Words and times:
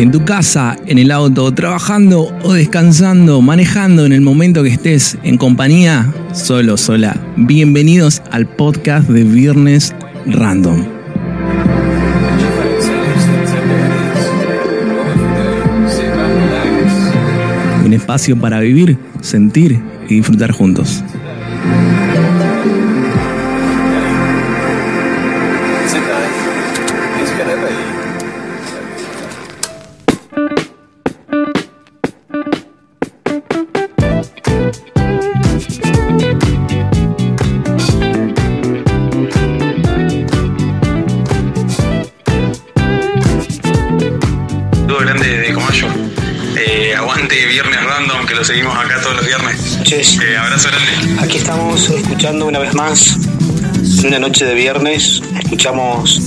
En 0.00 0.10
tu 0.10 0.24
casa, 0.24 0.78
en 0.86 0.96
el 0.96 1.10
auto, 1.10 1.52
trabajando 1.52 2.34
o 2.42 2.54
descansando, 2.54 3.42
manejando 3.42 4.06
en 4.06 4.12
el 4.12 4.22
momento 4.22 4.62
que 4.62 4.70
estés 4.70 5.18
en 5.24 5.36
compañía, 5.36 6.10
solo, 6.32 6.78
sola. 6.78 7.14
Bienvenidos 7.36 8.22
al 8.30 8.46
podcast 8.46 9.10
de 9.10 9.24
Viernes 9.24 9.94
Random. 10.24 10.86
Un 17.84 17.92
espacio 17.92 18.40
para 18.40 18.60
vivir, 18.60 18.96
sentir 19.20 19.82
y 20.08 20.14
disfrutar 20.14 20.52
juntos. 20.52 21.04
Más, 52.90 53.16
una 54.04 54.18
noche 54.18 54.44
de 54.44 54.54
viernes, 54.54 55.22
escuchamos 55.40 56.20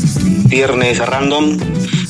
Viernes 0.46 0.98
Random. 1.00 1.58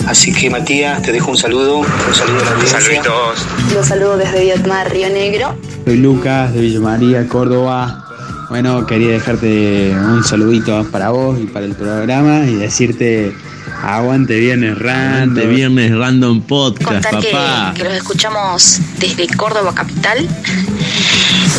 Así 0.06 0.32
que 0.32 0.50
Matías, 0.52 1.02
te 1.02 1.12
dejo 1.12 1.32
un 1.32 1.38
saludo, 1.38 1.80
un 1.80 2.14
saludo 2.14 2.40
a 2.40 2.46
la 2.46 2.52
audiencia. 2.52 2.80
Saluditos. 2.80 3.74
Los 3.74 3.88
saludo 3.88 4.18
desde 4.18 4.44
Vietmar, 4.44 4.92
Río 4.92 5.09
Negro. 5.09 5.58
Soy 5.86 5.98
Lucas 5.98 6.54
de 6.54 6.62
Villa 6.62 6.80
María, 6.81 7.28
Córdoba. 7.28 8.06
Bueno, 8.50 8.86
quería 8.86 9.14
dejarte 9.14 9.92
un 9.96 10.24
saludito 10.24 10.86
para 10.92 11.09
vos 11.09 11.40
y 11.40 11.46
para 11.46 11.66
el 11.66 11.74
programa 11.74 12.46
y 12.46 12.54
decirte 12.54 13.34
aguante 13.81 14.40
viernes 14.40 14.78
de 14.78 14.84
random. 14.84 15.50
Viernes 15.50 15.98
Random 15.98 16.42
Podcast, 16.42 17.04
Contar 17.06 17.20
que, 17.20 17.31
papá. 17.31 17.74
que 17.76 17.84
los 17.86 17.94
escuchamos 17.94 18.80
desde 19.00 19.28
Córdoba 19.36 19.74
Capital. 19.74 20.28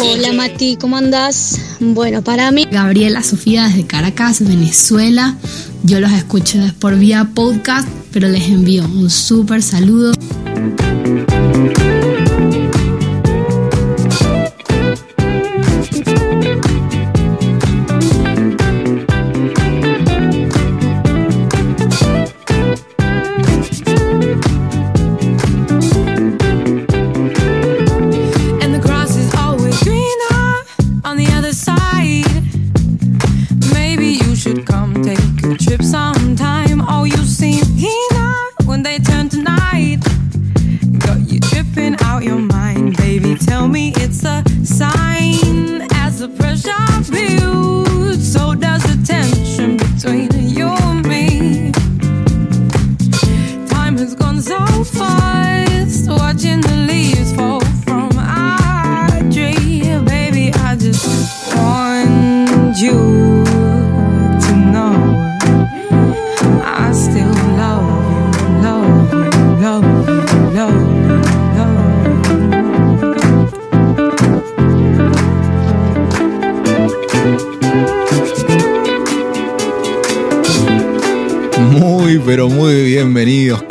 Hola 0.01 0.33
Mati, 0.33 0.77
¿cómo 0.77 0.97
andás? 0.97 1.61
Bueno, 1.81 2.23
para 2.23 2.51
mí 2.51 2.67
Gabriela 2.71 3.23
Sofía 3.23 3.65
desde 3.65 3.87
Caracas, 3.87 4.47
Venezuela. 4.47 5.37
Yo 5.85 6.01
los 6.01 6.13
escucho 6.13 6.59
por 6.81 6.97
vía 6.97 7.31
podcast, 7.35 7.89
pero 8.13 8.29
les 8.29 8.49
envío 8.49 8.85
un 8.85 9.09
súper 9.11 9.63
saludo. 9.63 10.13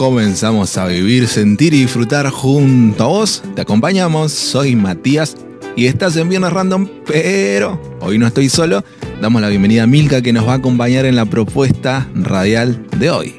Comenzamos 0.04 0.78
a 0.78 0.86
vivir, 0.86 1.30
sentir 1.30 1.74
y 1.74 1.84
disfrutar 1.84 2.30
junto 2.30 3.06
a 3.06 3.08
vos. 3.08 3.42
Te 3.56 3.62
acompañamos, 3.62 4.34
soy 4.34 4.76
Matías 4.76 5.38
y 5.78 5.86
estás 5.86 6.18
en 6.18 6.28
Viernes 6.28 6.52
Random, 6.52 6.90
pero 7.08 7.82
hoy 8.02 8.18
no 8.18 8.28
estoy 8.28 8.50
solo. 8.50 8.84
Damos 9.22 9.42
la 9.42 9.48
bienvenida 9.48 9.84
a 9.84 9.88
Milka 9.88 10.22
que 10.22 10.34
nos 10.34 10.46
va 10.46 10.52
a 10.52 10.56
acompañar 10.56 11.06
en 11.06 11.16
la 11.16 11.24
propuesta 11.24 12.06
radial 12.16 12.86
de 12.98 13.12
hoy. 13.12 13.36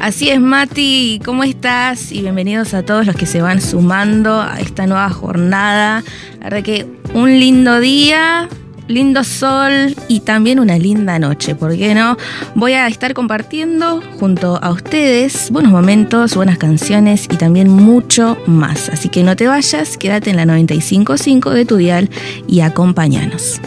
Así 0.00 0.28
es, 0.28 0.40
Mati, 0.40 1.20
¿cómo 1.24 1.44
estás? 1.44 2.10
Y 2.10 2.22
bienvenidos 2.22 2.74
a 2.74 2.82
todos 2.82 3.06
los 3.06 3.14
que 3.14 3.26
se 3.26 3.40
van 3.40 3.60
sumando 3.60 4.40
a 4.40 4.58
esta 4.58 4.88
nueva 4.88 5.10
jornada. 5.10 6.02
La 6.40 6.44
verdad 6.46 6.64
que 6.64 6.84
un 7.14 7.38
lindo 7.38 7.78
día, 7.78 8.48
lindo 8.88 9.24
sol 9.24 9.94
y 10.08 10.20
también 10.20 10.60
una 10.60 10.78
linda 10.78 11.18
noche, 11.18 11.54
¿por 11.54 11.76
qué 11.76 11.94
no? 11.94 12.16
Voy 12.54 12.72
a 12.72 12.86
estar 12.86 13.14
compartiendo 13.14 14.02
junto 14.18 14.58
a 14.62 14.70
ustedes 14.70 15.50
buenos 15.50 15.72
momentos, 15.72 16.34
buenas 16.34 16.58
canciones 16.58 17.26
y 17.30 17.36
también 17.36 17.68
mucho 17.68 18.38
más. 18.46 18.88
Así 18.88 19.08
que 19.08 19.22
no 19.22 19.36
te 19.36 19.46
vayas, 19.46 19.96
quédate 19.96 20.30
en 20.30 20.36
la 20.36 20.44
95.5 20.44 21.50
de 21.50 21.64
tu 21.64 21.76
dial 21.76 22.10
y 22.46 22.60
acompáñanos. 22.60 23.60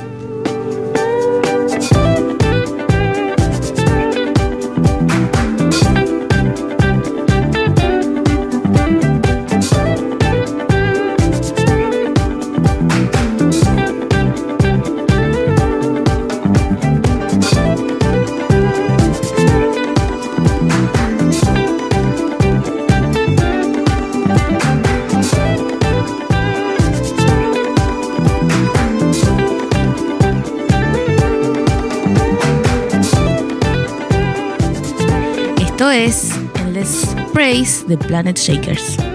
Let's 37.49 37.81
Praise 37.83 37.87
de 37.87 37.97
Planet 37.97 38.37
Shakers. 38.37 39.08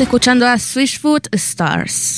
escuchando 0.00 0.46
a 0.46 0.58
Switchfoot 0.58 1.28
Stars. 1.32 2.17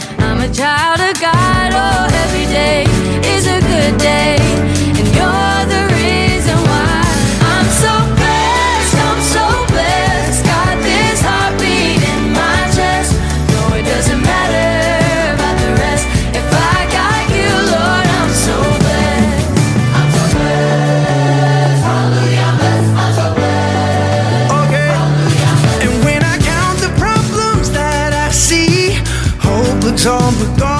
child 0.53 0.99
of 0.99 1.21
God. 1.21 1.71
Oh, 1.73 2.07
every 2.23 2.45
day 2.45 2.83
is 3.35 3.47
a 3.47 3.59
good 3.61 3.97
day. 3.97 5.00
on 30.07 30.33
the 30.39 30.70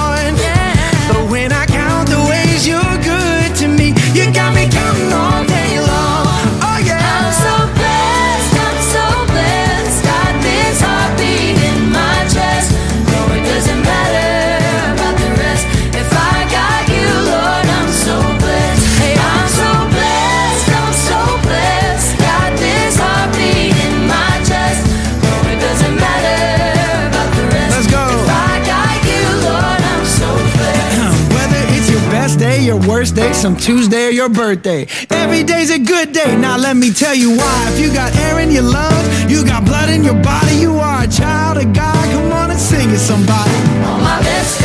some 33.42 33.56
Tuesday 33.56 34.06
or 34.06 34.10
your 34.10 34.28
birthday. 34.28 34.86
Every 35.10 35.42
day's 35.42 35.70
a 35.70 35.78
good 35.80 36.12
day. 36.12 36.36
Now 36.36 36.56
let 36.56 36.76
me 36.76 36.92
tell 36.92 37.12
you 37.12 37.36
why. 37.36 37.70
If 37.72 37.80
you 37.80 37.92
got 37.92 38.14
air 38.14 38.38
in 38.38 38.52
your 38.52 38.62
lungs, 38.62 39.08
you 39.28 39.44
got 39.44 39.64
blood 39.64 39.90
in 39.90 40.04
your 40.04 40.14
body, 40.22 40.54
you 40.54 40.76
are 40.76 41.02
a 41.02 41.08
child 41.08 41.58
of 41.58 41.72
God. 41.72 42.04
Come 42.12 42.30
on 42.30 42.52
and 42.52 42.60
sing 42.60 42.88
it, 42.90 43.00
somebody. 43.00 43.50
On 43.82 44.00
my 44.00 44.20
best 44.22 44.61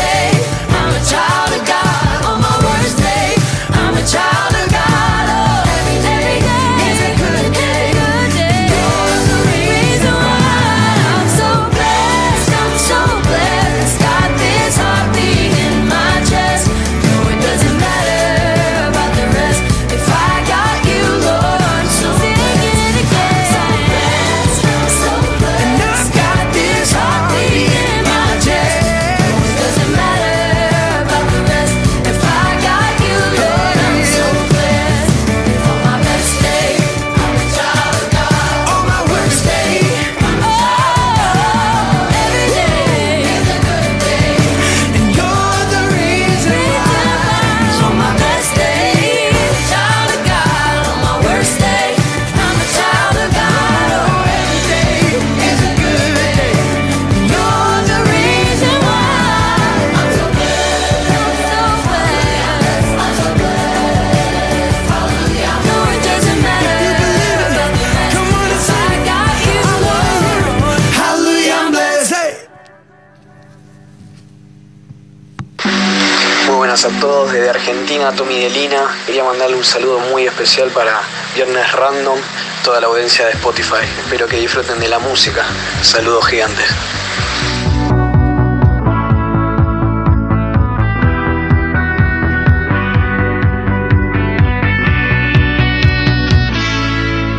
buenas 76.78 76.96
a 76.98 77.00
todos 77.00 77.32
desde 77.32 77.50
Argentina, 77.50 78.12
Tommy 78.12 78.40
Delina. 78.40 78.96
Quería 79.06 79.24
mandarle 79.24 79.56
un 79.56 79.64
saludo 79.64 80.00
muy 80.12 80.28
especial 80.28 80.70
para 80.70 81.02
Viernes 81.34 81.72
Random, 81.72 82.20
toda 82.64 82.80
la 82.82 82.88
audiencia 82.88 83.26
de 83.26 83.32
Spotify. 83.32 83.86
Espero 84.00 84.28
que 84.28 84.38
disfruten 84.38 84.80
de 84.80 84.88
la 84.88 85.00
música. 85.00 85.46
Saludos 85.82 86.28
gigantes. 86.28 86.66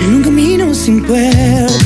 Y 0.01 0.05
un 0.05 0.23
camino 0.25 0.75
sin 0.75 1.05
puertas 1.05 1.78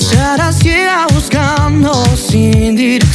Estar 0.00 0.52
ciega 0.54 1.06
buscando 1.12 1.92
sin 2.16 2.74
dirección 2.74 3.09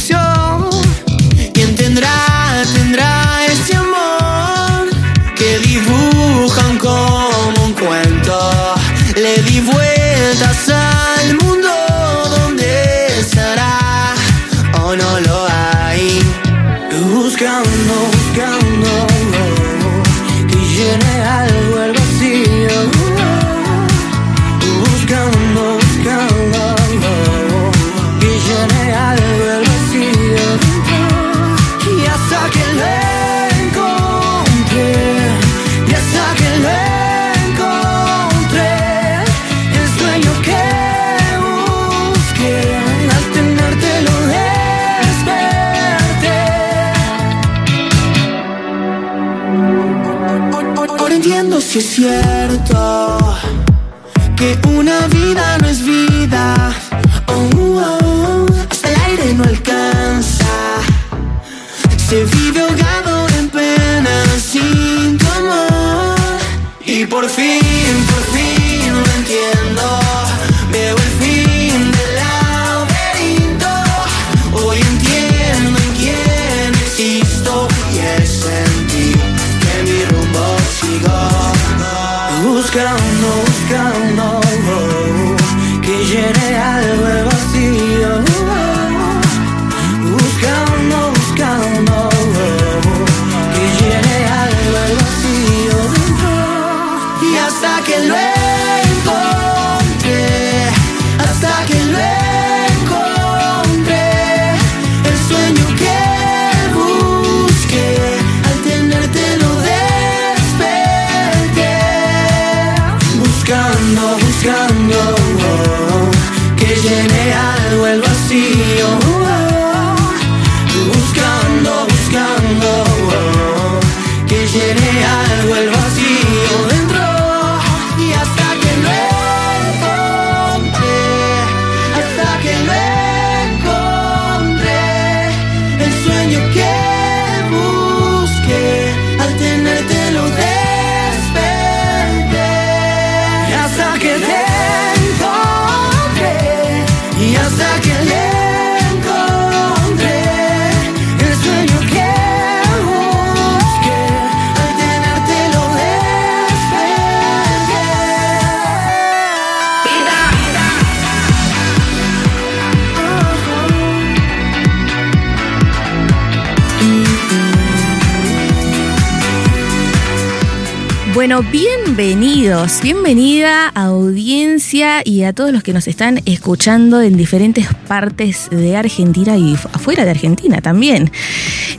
Bueno, 171.28 171.42
bienvenidos, 171.50 172.80
bienvenida 172.82 173.70
audiencia 173.70 175.02
y 175.04 175.24
a 175.24 175.32
todos 175.32 175.50
los 175.50 175.64
que 175.64 175.72
nos 175.72 175.88
están 175.88 176.20
escuchando 176.24 177.02
en 177.02 177.16
diferentes 177.16 177.66
partes 177.88 178.48
de 178.48 178.76
Argentina 178.76 179.36
y 179.36 179.54
afuera 179.54 180.04
de 180.04 180.12
Argentina 180.12 180.60
también. 180.60 181.10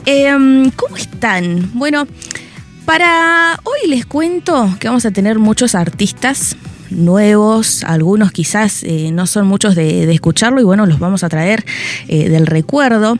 Em, 0.04 0.70
¿Cómo 0.72 0.98
están? 0.98 1.70
Bueno, 1.72 2.06
para 2.84 3.58
hoy 3.64 3.88
les 3.88 4.04
cuento 4.04 4.76
que 4.78 4.88
vamos 4.88 5.06
a 5.06 5.12
tener 5.12 5.38
muchos 5.38 5.74
artistas 5.74 6.54
nuevos, 6.90 7.84
algunos 7.84 8.32
quizás 8.32 8.82
eh, 8.82 9.10
no 9.12 9.26
son 9.26 9.46
muchos 9.46 9.74
de, 9.74 10.04
de, 10.04 10.12
escucharlo 10.12 10.60
y 10.60 10.64
bueno, 10.64 10.84
los 10.84 10.98
vamos 10.98 11.24
a 11.24 11.30
traer 11.30 11.64
eh, 12.06 12.28
del 12.28 12.46
recuerdo. 12.46 13.18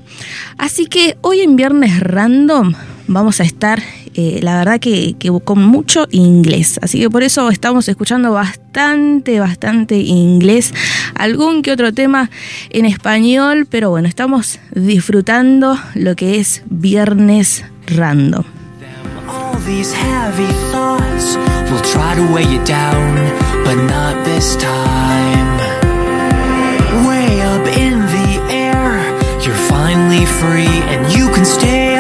Así 0.59 0.85
que 0.85 1.17
hoy 1.23 1.41
en 1.41 1.57
Viernes 1.57 2.01
Random 2.01 2.75
vamos 3.09 3.41
a 3.41 3.43
estar, 3.43 3.83
eh, 4.15 4.39
la 4.43 4.59
verdad 4.59 4.79
que, 4.79 5.17
que, 5.19 5.33
con 5.43 5.63
mucho 5.63 6.07
inglés. 6.11 6.79
Así 6.83 7.01
que 7.01 7.11
por 7.11 7.23
eso 7.23 7.51
estamos 7.51 7.89
escuchando 7.89 8.33
bastante, 8.33 9.41
bastante 9.41 9.97
inglés. 9.97 10.73
Algún 11.15 11.63
que 11.63 11.73
otro 11.73 11.93
tema 11.93 12.31
en 12.71 12.85
español, 12.85 13.67
pero 13.69 13.91
bueno, 13.91 14.07
estamos 14.07 14.61
disfrutando 14.73 15.77
lo 15.95 16.15
que 16.15 16.39
es 16.39 16.63
Viernes 16.71 17.65
Random. 17.87 18.45
Way 27.07 27.43
up 27.43 27.67
in 27.77 28.01
the 28.07 28.41
air, 28.51 28.99
you're 29.41 29.55
finally 29.69 30.25
free, 30.25 30.83
and 30.89 31.07
you 31.13 31.29
can 31.33 31.45
stay 31.45 31.98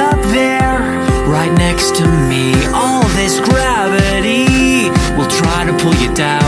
next 1.59 1.97
to 1.97 2.07
me. 2.31 2.55
All 2.73 3.03
this 3.21 3.41
gravity 3.41 4.89
will 5.19 5.29
try 5.29 5.67
to 5.67 5.75
pull 5.83 5.95
you 5.97 6.15
down, 6.15 6.48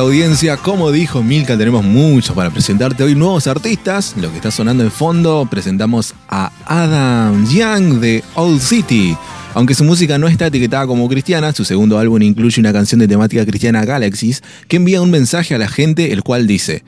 Audiencia, 0.00 0.56
como 0.56 0.92
dijo 0.92 1.22
Milka, 1.22 1.56
tenemos 1.56 1.84
mucho 1.84 2.34
para 2.34 2.50
presentarte 2.50 3.02
hoy, 3.02 3.14
nuevos 3.14 3.46
artistas. 3.46 4.14
Lo 4.20 4.30
que 4.30 4.36
está 4.36 4.50
sonando 4.50 4.82
en 4.84 4.90
fondo, 4.90 5.46
presentamos 5.50 6.14
a 6.28 6.52
Adam 6.66 7.46
Young 7.46 8.00
de 8.00 8.22
Old 8.34 8.60
City. 8.60 9.16
Aunque 9.54 9.74
su 9.74 9.84
música 9.84 10.18
no 10.18 10.28
está 10.28 10.46
etiquetada 10.46 10.86
como 10.86 11.08
cristiana, 11.08 11.52
su 11.52 11.64
segundo 11.64 11.98
álbum 11.98 12.22
incluye 12.22 12.60
una 12.60 12.72
canción 12.72 12.98
de 12.98 13.08
temática 13.08 13.44
cristiana 13.46 13.84
Galaxies 13.84 14.42
que 14.68 14.76
envía 14.76 15.02
un 15.02 15.10
mensaje 15.10 15.54
a 15.54 15.58
la 15.58 15.68
gente 15.68 16.12
el 16.12 16.22
cual 16.22 16.46
dice 16.46 16.84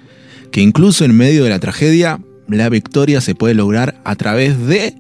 que 0.53 0.61
incluso 0.61 1.05
en 1.05 1.17
medio 1.17 1.45
de 1.45 1.51
la 1.51 1.61
tragedia, 1.61 2.21
la 2.49 2.69
victoria 2.69 3.21
se 3.21 3.35
puede 3.35 3.55
lograr 3.55 4.01
a 4.05 4.17
través 4.17 4.67
de 4.67 4.95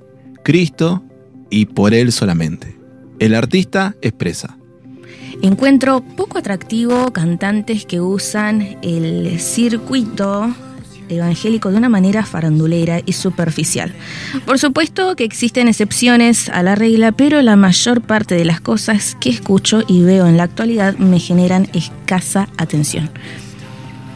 Cristo 0.44 1.03
y 1.51 1.66
por 1.66 1.94
Él 1.94 2.12
solamente. 2.12 2.77
El 3.18 3.35
artista 3.35 3.94
expresa. 4.03 4.58
Encuentro 5.42 6.01
poco 6.01 6.38
atractivo 6.38 7.12
cantantes 7.12 7.87
que 7.87 8.01
usan 8.01 8.79
el 8.83 9.38
circuito 9.38 10.53
evangélico 11.09 11.70
de 11.70 11.77
una 11.77 11.88
manera 11.88 12.24
farandulera 12.24 13.01
y 13.05 13.12
superficial. 13.12 13.94
Por 14.44 14.59
supuesto 14.59 15.16
que 15.16 15.24
existen 15.24 15.68
excepciones 15.68 16.48
a 16.48 16.62
la 16.62 16.74
regla, 16.74 17.12
pero 17.12 17.40
la 17.42 17.57
mayor 17.57 18.03
parte 18.03 18.35
de 18.35 18.44
las 18.44 18.61
cosas 18.61 19.16
que 19.20 19.31
escucho 19.31 19.83
y 19.87 20.03
veo 20.03 20.27
en 20.27 20.37
la 20.37 20.42
actualidad 20.42 20.96
me 20.98 21.20
generan 21.20 21.68
escasa 21.72 22.48
atención. 22.59 23.11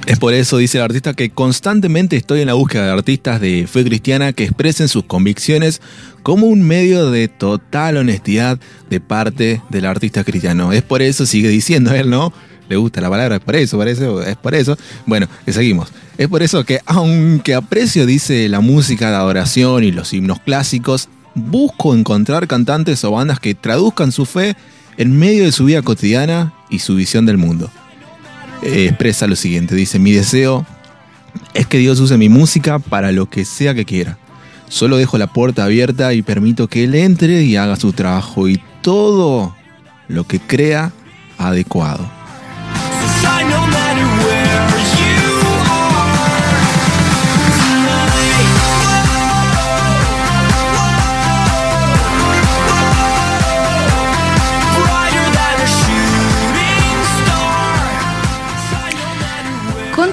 Es 0.07 0.19
por 0.19 0.35
eso, 0.35 0.57
dice 0.57 0.79
el 0.79 0.85
artista, 0.85 1.15
que 1.15 1.31
constantemente 1.31 2.17
estoy 2.17 2.41
en 2.41 2.49
la 2.49 2.55
búsqueda 2.55 2.87
de 2.87 2.91
artistas 2.91 3.41
de 3.41 3.69
fe 3.71 3.85
cristiana 3.85 4.33
que 4.33 4.43
expresen 4.43 4.89
sus 4.89 5.05
convicciones 5.05 5.81
como 6.25 6.49
un 6.49 6.63
medio 6.63 7.13
de 7.13 7.29
total 7.29 7.97
honestidad 7.97 8.59
de 8.91 9.01
parte 9.01 9.63
del 9.71 9.87
artista 9.87 10.25
cristiano. 10.25 10.73
Es 10.73 10.83
por 10.83 11.03
eso, 11.03 11.25
sigue 11.25 11.49
diciendo 11.49 11.95
él, 11.95 12.11
¿no? 12.11 12.33
Le 12.69 12.77
gusta 12.77 13.01
la 13.01 13.11
palabra, 13.11 13.37
es 13.37 13.43
por 13.43 13.55
eso, 13.55 13.79
parece, 13.79 14.09
es 14.27 14.37
por 14.37 14.55
eso. 14.57 14.77
Bueno, 15.07 15.29
que 15.45 15.53
seguimos. 15.53 15.91
Es 16.19 16.27
por 16.27 16.43
eso 16.43 16.65
que, 16.65 16.81
aunque 16.85 17.55
aprecio, 17.55 18.05
dice, 18.05 18.49
la 18.49 18.61
música 18.61 19.11
de 19.11 19.17
adoración 19.17 19.85
y 19.85 19.93
los 19.93 20.13
himnos 20.13 20.41
clásicos, 20.41 21.11
busco 21.37 21.95
encontrar 21.95 22.49
cantantes 22.49 23.05
o 23.05 23.13
bandas 23.13 23.39
que 23.39 23.55
traduzcan 23.55 24.11
su 24.11 24.27
fe 24.27 24.57
en 24.97 25.17
medio 25.17 25.45
de 25.45 25.53
su 25.53 25.65
vida 25.65 25.83
cotidiana 25.83 26.55
y 26.71 26.81
su 26.81 26.97
visión 26.97 27.25
del 27.25 27.39
mundo 27.39 27.71
eh, 28.63 28.87
expresa 28.87 29.27
lo 29.27 29.37
siguiente, 29.37 29.75
dice, 29.75 29.99
mi 29.99 30.13
deseo 30.13 30.67
es 31.55 31.67
que 31.67 31.79
Dios 31.79 32.01
use 32.01 32.17
mi 32.17 32.29
música 32.29 32.79
para 32.79 33.13
lo 33.13 33.29
que 33.29 33.45
sea 33.45 33.75
que 33.75 33.85
quiera. 33.85 34.19
Solo 34.69 34.97
dejo 34.97 35.19
la 35.19 35.27
puerta 35.27 35.65
abierta 35.65 36.15
y 36.15 36.23
permito 36.23 36.69
que 36.69 36.85
Él 36.85 36.95
entre 36.95 37.43
y 37.43 37.57
haga 37.57 37.77
su 37.77 37.93
trabajo 37.93 38.49
y 38.49 38.63
todo 38.81 39.55
lo 40.09 40.25
que 40.25 40.41
crea 40.41 40.93
adecuado. 41.39 42.11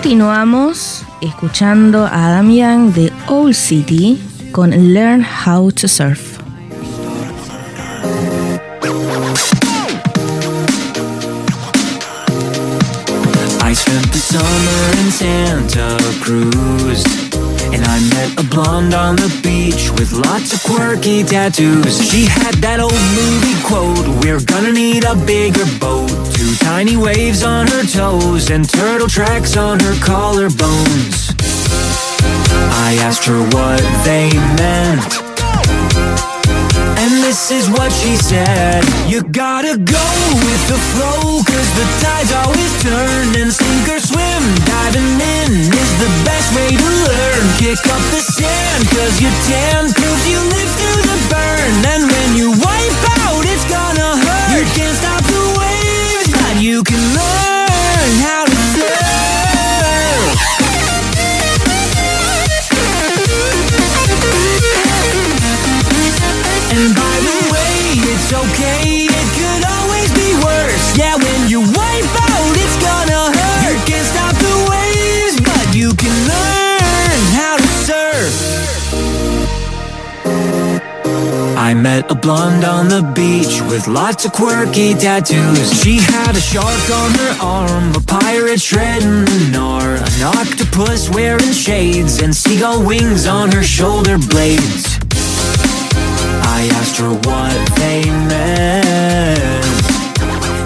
Continuamos 0.02 1.04
escuchando 1.20 2.08
a 2.10 2.30
Damian 2.30 2.94
de 2.94 3.12
Old 3.28 3.54
City 3.54 4.18
con 4.54 4.94
Learn 4.94 5.26
How 5.46 5.70
to 5.74 5.90
Surf. 5.90 6.40
I 13.62 13.74
spent 13.74 14.10
the 14.14 14.20
summer 14.20 15.00
in 15.04 15.12
Santa 15.12 15.98
Cruz. 16.22 16.89
Blonde 18.62 18.94
on 18.94 19.16
the 19.16 19.40
beach 19.42 19.90
with 19.92 20.12
lots 20.12 20.54
of 20.54 20.62
quirky 20.64 21.24
tattoos. 21.24 21.98
She 22.12 22.26
had 22.26 22.56
that 22.56 22.82
old 22.82 22.92
movie 22.92 23.56
quote 23.64 24.06
We're 24.22 24.44
gonna 24.44 24.74
need 24.74 25.06
a 25.06 25.16
bigger 25.16 25.64
boat. 25.80 26.10
Two 26.34 26.54
tiny 26.56 26.98
waves 26.98 27.42
on 27.42 27.68
her 27.68 27.84
toes 27.84 28.50
and 28.50 28.70
turtle 28.70 29.08
tracks 29.08 29.56
on 29.56 29.80
her 29.80 29.94
collarbones. 30.04 31.32
I 32.20 32.98
asked 33.00 33.24
her 33.24 33.40
what 33.40 33.80
they 34.04 34.30
meant. 34.58 35.29
This 37.30 37.52
is 37.52 37.70
what 37.70 37.94
she 37.94 38.16
said. 38.16 38.82
You 39.06 39.22
gotta 39.22 39.78
go 39.78 40.08
with 40.34 40.64
the 40.66 40.82
flow 40.98 41.46
Cause 41.46 41.70
the 41.78 41.86
tide's 42.02 42.34
always 42.34 42.74
turn 42.82 43.38
And 43.38 43.54
sink 43.54 43.86
or 43.86 44.02
swim 44.02 44.42
Diving 44.66 45.14
in 45.38 45.52
is 45.70 45.92
the 46.02 46.10
best 46.26 46.50
way 46.58 46.74
to 46.74 46.90
learn. 47.06 47.46
Kick 47.62 47.86
up 47.86 48.02
the 48.10 48.26
sand 48.26 48.82
Cause 48.90 49.22
you 49.22 49.30
tan 49.46 49.94
Proves 49.94 50.26
you 50.26 50.42
live 50.42 50.72
through 50.74 51.02
the 51.06 51.20
burn. 51.30 51.74
And 51.94 52.10
when 52.10 52.30
you 52.34 52.50
wipe 52.50 52.98
out 53.22 53.46
It's 53.46 53.66
gonna 53.70 54.10
hurt. 54.26 54.50
You 54.58 54.66
can't 54.74 54.98
stop 54.98 55.19
met 81.82 82.12
a 82.12 82.16
blonde 82.16 82.66
on 82.66 82.90
the 82.90 83.02
beach 83.16 83.62
with 83.70 83.88
lots 83.88 84.26
of 84.26 84.34
quirky 84.34 84.94
tattoos. 84.94 85.82
She 85.82 85.98
had 85.98 86.36
a 86.36 86.42
shark 86.42 86.90
on 86.90 87.12
her 87.12 87.38
arm, 87.42 87.96
a 87.96 88.02
pirate 88.02 88.60
shredding 88.60 89.24
the 89.26 89.40
gnar, 89.52 89.98
an 89.98 90.24
octopus 90.24 91.10
wearing 91.10 91.52
shades, 91.52 92.22
and 92.22 92.36
seagull 92.36 92.86
wings 92.86 93.28
on 93.28 93.52
her 93.52 93.64
shoulder 93.64 94.18
blades. 94.18 95.00
I 96.58 96.70
asked 96.74 96.98
her 96.98 97.14
what 97.14 97.58
they 97.78 98.04
meant. 98.28 99.40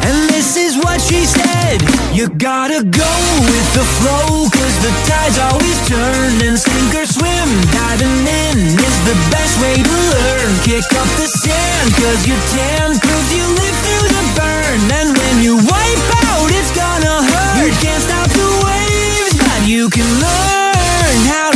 And 0.06 0.30
this 0.30 0.58
is 0.58 0.78
what 0.78 1.00
she 1.00 1.26
said 1.26 1.82
You 2.14 2.30
gotta 2.30 2.84
go 2.84 3.14
with 3.52 3.74
the 3.74 3.86
flow 3.98 4.53
the 4.84 4.92
tide's 5.08 5.40
always 5.40 5.80
turn 5.88 6.32
And 6.44 6.60
sink 6.60 6.92
or 6.92 7.08
swim. 7.08 7.48
Diving 7.72 8.20
in 8.28 8.68
is 8.68 8.98
the 9.08 9.16
best 9.32 9.56
way 9.64 9.80
to 9.80 9.96
learn. 10.12 10.52
Kick 10.68 10.84
up 11.00 11.10
the 11.16 11.28
sand 11.32 11.88
Cause 11.96 12.28
you 12.28 12.36
tan 12.52 13.00
Proves 13.00 13.32
you 13.32 13.46
live 13.48 13.78
through 13.80 14.08
the 14.12 14.26
burn. 14.36 14.80
And 15.00 15.10
when 15.16 15.36
you 15.40 15.56
wipe 15.56 16.08
out 16.28 16.52
It's 16.52 16.76
gonna 16.76 17.16
hurt. 17.24 17.56
You 17.64 17.72
can't 17.80 18.04
stop 18.04 18.28
the 18.28 18.50
waves 18.68 19.34
But 19.40 19.62
you 19.72 19.88
can 19.88 20.10
learn 20.20 21.18
how 21.32 21.53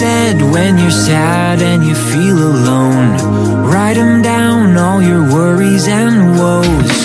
said, 0.00 0.42
when 0.42 0.76
you're 0.76 0.90
sad 0.90 1.62
and 1.62 1.82
you 1.82 1.94
feel 1.94 2.36
alone, 2.36 3.16
write 3.64 3.96
'em 3.96 4.20
down, 4.20 4.76
all 4.76 5.00
your 5.00 5.22
worries 5.32 5.88
and 5.88 6.36
woes. 6.38 6.96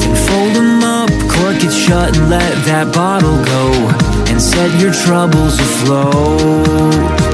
Then 0.00 0.14
fold 0.26 0.54
'em 0.62 0.82
up, 0.98 1.10
cork 1.34 1.58
it 1.64 1.72
shut, 1.72 2.14
and 2.18 2.28
let 2.28 2.52
that 2.66 2.92
bottle 2.92 3.38
go. 3.54 3.64
And 4.30 4.38
set 4.42 4.70
your 4.78 4.92
troubles 4.92 5.58
afloat. 5.58 7.27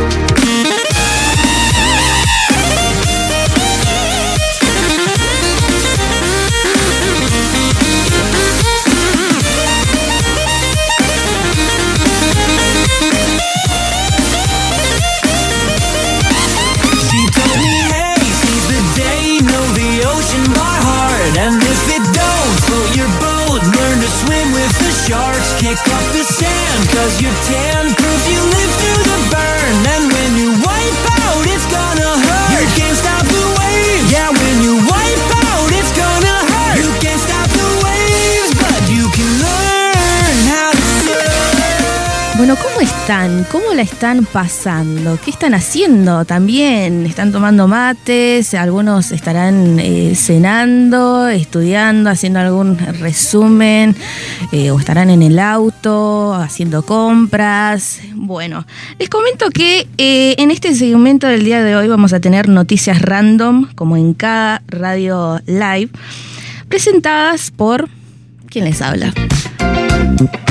¿Cómo 43.07 43.75
la 43.75 43.83
están 43.83 44.25
pasando? 44.25 45.19
¿Qué 45.23 45.31
están 45.31 45.53
haciendo 45.53 46.25
también? 46.25 47.05
¿Están 47.05 47.33
tomando 47.33 47.69
mates? 47.69 48.55
Algunos 48.55 49.13
estarán 49.13 49.79
eh, 49.79 50.15
cenando, 50.15 51.29
estudiando, 51.29 52.09
haciendo 52.09 52.39
algún 52.41 52.79
resumen, 52.79 53.95
eh, 54.53 54.71
o 54.71 54.79
estarán 54.79 55.11
en 55.11 55.23
el 55.23 55.39
auto, 55.39 56.33
haciendo 56.33 56.83
compras. 56.83 58.01
Bueno, 58.15 58.65
les 58.99 59.11
comento 59.11 59.51
que 59.51 59.87
eh, 59.99 60.35
en 60.39 60.51
este 60.51 60.75
segmento 60.75 61.27
del 61.27 61.45
día 61.45 61.63
de 61.63 61.77
hoy 61.77 61.89
vamos 61.89 62.15
a 62.15 62.21
tener 62.21 62.49
noticias 62.49 63.03
random, 63.03 63.69
como 63.75 63.99
en 63.99 64.15
cada 64.15 64.63
radio 64.67 65.43
live, 65.45 65.91
presentadas 66.71 67.51
por... 67.51 67.87
¿Quién 68.49 68.65
les 68.65 68.81
habla? 68.81 69.13
Thank 70.17 70.45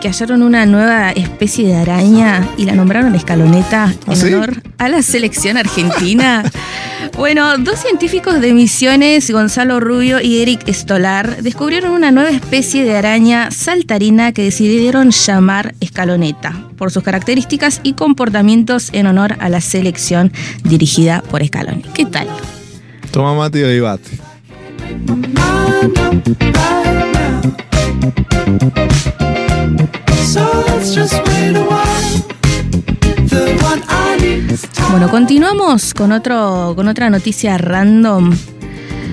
Que 0.00 0.08
hallaron 0.08 0.42
una 0.42 0.66
nueva 0.66 1.10
especie 1.12 1.68
de 1.68 1.76
araña 1.76 2.48
y 2.56 2.64
la 2.64 2.74
nombraron 2.74 3.14
escaloneta 3.14 3.84
¿Ah, 3.84 4.12
en 4.12 4.16
sí? 4.16 4.26
honor 4.32 4.62
a 4.78 4.88
la 4.88 5.02
selección 5.02 5.56
argentina? 5.56 6.42
bueno, 7.16 7.56
dos 7.58 7.78
científicos 7.78 8.40
de 8.40 8.52
Misiones, 8.52 9.30
Gonzalo 9.30 9.80
Rubio 9.80 10.20
y 10.20 10.40
Eric 10.40 10.68
Stolar, 10.72 11.42
descubrieron 11.42 11.92
una 11.92 12.10
nueva 12.10 12.30
especie 12.30 12.84
de 12.84 12.96
araña 12.96 13.50
saltarina 13.50 14.32
que 14.32 14.42
decidieron 14.42 15.10
llamar 15.10 15.74
escaloneta 15.80 16.66
por 16.76 16.90
sus 16.90 17.02
características 17.02 17.80
y 17.84 17.92
comportamientos 17.92 18.88
en 18.92 19.06
honor 19.06 19.36
a 19.40 19.48
la 19.50 19.60
selección 19.60 20.32
dirigida 20.64 21.22
por 21.30 21.46
Scaloni. 21.46 21.82
¿Qué 21.94 22.06
tal? 22.06 22.26
Toma 23.12 23.34
mate 23.34 23.58
y 23.58 23.62
debate. 23.62 24.10
So 30.24 30.40
let's 30.66 30.92
just 30.92 31.14
wait 31.28 31.54
a 31.54 31.62
while. 31.62 32.22
The 33.28 33.56
one 33.62 33.80
I 33.88 34.16
need 34.20 34.50
is 34.50 34.62
time. 34.62 34.90
Bueno, 34.90 35.08
continuamos 35.08 35.94
con, 35.94 36.10
otro, 36.10 36.72
con 36.74 36.88
otra 36.88 37.10
noticia 37.10 37.58
random. 37.58 38.32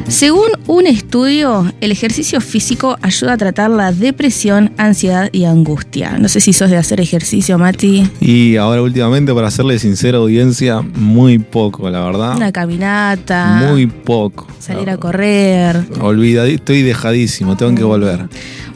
Según 0.07 0.47
un 0.65 0.87
estudio, 0.87 1.71
el 1.81 1.91
ejercicio 1.91 2.41
físico 2.41 2.97
ayuda 3.03 3.33
a 3.33 3.37
tratar 3.37 3.69
la 3.69 3.91
depresión, 3.91 4.71
ansiedad 4.77 5.29
y 5.31 5.45
angustia. 5.45 6.17
No 6.17 6.27
sé 6.29 6.39
si 6.41 6.51
sos 6.51 6.71
de 6.71 6.77
hacer 6.77 6.99
ejercicio, 6.99 7.59
Mati. 7.59 8.09
Y 8.19 8.55
ahora 8.55 8.81
últimamente, 8.81 9.35
para 9.35 9.51
serle 9.51 9.77
sincera 9.77 10.17
audiencia, 10.17 10.81
muy 10.81 11.37
poco, 11.37 11.91
la 11.91 12.03
verdad. 12.03 12.35
Una 12.37 12.51
caminata, 12.51 13.67
Muy 13.69 13.85
poco. 13.85 14.47
salir 14.59 14.89
a 14.89 14.97
correr. 14.97 15.85
Olvida, 16.01 16.47
estoy 16.47 16.81
dejadísimo, 16.81 17.55
tengo 17.55 17.75
que 17.75 17.83
volver. 17.83 18.27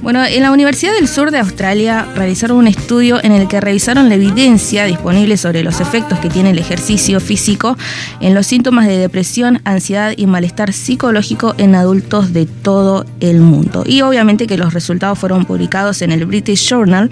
Bueno, 0.03 0.21
en 0.25 0.43
la 0.43 0.51
Universidad 0.51 0.91
del 0.95 1.07
Sur 1.07 1.31
de 1.31 1.39
Australia 1.39 2.05
realizaron 2.13 2.57
un 2.57 2.67
estudio 2.67 3.23
en 3.23 3.31
el 3.31 3.47
que 3.47 3.61
revisaron 3.61 4.09
la 4.09 4.15
evidencia 4.15 4.83
disponible 4.83 5.37
sobre 5.37 5.63
los 5.63 5.79
efectos 5.79 6.19
que 6.19 6.29
tiene 6.29 6.49
el 6.49 6.59
ejercicio 6.59 7.21
físico 7.21 7.77
en 8.19 8.33
los 8.33 8.45
síntomas 8.45 8.85
de 8.85 8.97
depresión, 8.97 9.61
ansiedad 9.63 10.13
y 10.17 10.27
malestar 10.27 10.73
psicológico 10.73 11.55
en 11.57 11.73
adultos 11.73 12.33
de 12.33 12.45
todo 12.47 13.05
el 13.21 13.39
mundo. 13.39 13.85
Y 13.87 14.01
obviamente 14.01 14.45
que 14.45 14.57
los 14.57 14.73
resultados 14.73 15.17
fueron 15.17 15.45
publicados 15.45 16.01
en 16.01 16.11
el 16.11 16.25
British 16.25 16.67
Journal 16.67 17.09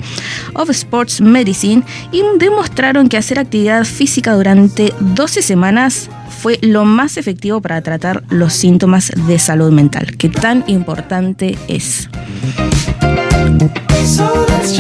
of 0.56 0.70
Sports 0.72 1.22
Medicine 1.22 1.84
y 2.12 2.24
demostraron 2.40 3.08
que 3.08 3.16
hacer 3.16 3.40
actividad 3.40 3.86
física 3.86 4.34
durante 4.34 4.94
12 5.00 5.42
semanas 5.42 6.10
fue 6.42 6.58
lo 6.64 6.86
más 6.86 7.18
efectivo 7.18 7.62
para 7.62 7.84
tratar 7.84 8.24
los 8.30 8.54
síntomas 8.54 9.12
de 9.28 9.38
salud 9.38 9.72
mental, 9.72 10.18
que 10.18 10.28
tan 10.28 10.64
importante 10.66 11.56
es. 11.68 12.10
So 14.08 14.48
let's 14.48 14.72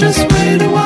just 0.00 0.32
wait 0.32 0.60
a 0.60 0.68
while. 0.68 0.81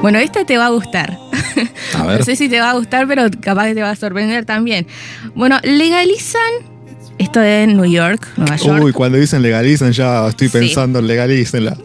Bueno, 0.00 0.18
esta 0.18 0.44
te 0.44 0.58
va 0.58 0.66
a 0.66 0.70
gustar. 0.70 1.16
A 1.96 2.06
ver. 2.06 2.18
No 2.18 2.24
sé 2.24 2.34
si 2.36 2.48
te 2.48 2.58
va 2.60 2.70
a 2.70 2.74
gustar, 2.74 3.06
pero 3.06 3.26
capaz 3.40 3.66
que 3.66 3.74
te 3.74 3.82
va 3.82 3.90
a 3.90 3.96
sorprender 3.96 4.44
también. 4.44 4.86
Bueno, 5.34 5.58
legalizan 5.62 6.40
esto 7.18 7.40
en 7.42 7.76
New 7.76 7.84
York, 7.90 8.26
Nueva 8.36 8.56
York, 8.56 8.82
Uy, 8.84 8.92
cuando 8.92 9.18
dicen 9.18 9.42
legalizan, 9.42 9.92
ya 9.92 10.26
estoy 10.26 10.48
Sí. 10.48 10.58
pensando 10.58 10.98
en 10.98 11.06
legalícenla. 11.06 11.76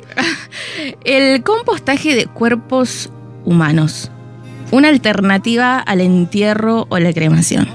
el 1.06 1.44
compostaje 1.44 2.16
de 2.16 2.26
cuerpos 2.26 3.12
humanos. 3.46 4.10
Una 4.72 4.90
alternativa 4.90 5.80
al 5.80 6.02
entierro 6.02 6.88
o 6.90 6.98
la 7.00 7.14
cremación. 7.14 7.70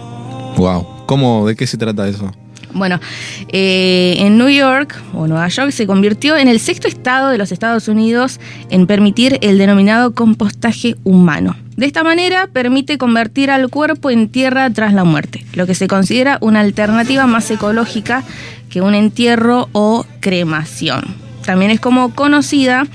Wow. 0.57 1.07
¿Cómo? 1.07 1.47
¿De 1.47 1.55
qué 1.57 1.67
se 1.67 1.77
trata 1.79 2.09
eso? 2.09 2.31
Bueno, 2.75 3.01
eh, 3.49 4.17
en 4.19 4.39
New 4.39 4.49
York 4.49 5.01
o 5.15 5.27
Nueva 5.27 5.49
York 5.49 5.71
se 5.73 5.87
convirtió 5.87 6.37
en 6.37 6.49
el 6.49 6.61
sexto 6.61 6.89
estado 6.89 7.29
de 7.29 7.39
los 7.39 7.53
Estados 7.53 7.89
Unidos 7.89 8.41
en 8.71 8.87
permitir 8.87 9.39
el 9.43 9.59
denominado 9.59 10.15
compostaje 10.15 10.97
humano. 11.05 11.57
De 11.77 11.87
esta 11.87 12.03
manera 12.03 12.49
permite 12.53 12.99
convertir 12.99 13.51
al 13.51 13.69
cuerpo 13.69 14.11
en 14.11 14.29
tierra 14.29 14.69
tras 14.71 14.93
la 14.93 15.05
muerte, 15.05 15.45
lo 15.55 15.67
que 15.67 15.75
se 15.75 15.89
considera 15.89 16.39
una 16.41 16.61
alternativa 16.61 17.27
más 17.27 17.51
ecológica 17.51 18.23
que 18.69 18.81
un 18.81 18.95
entierro 18.95 19.69
o 19.73 20.07
cremación. 20.21 21.03
También 21.45 21.71
es 21.71 21.81
como 21.81 22.15
conocida 22.15 22.87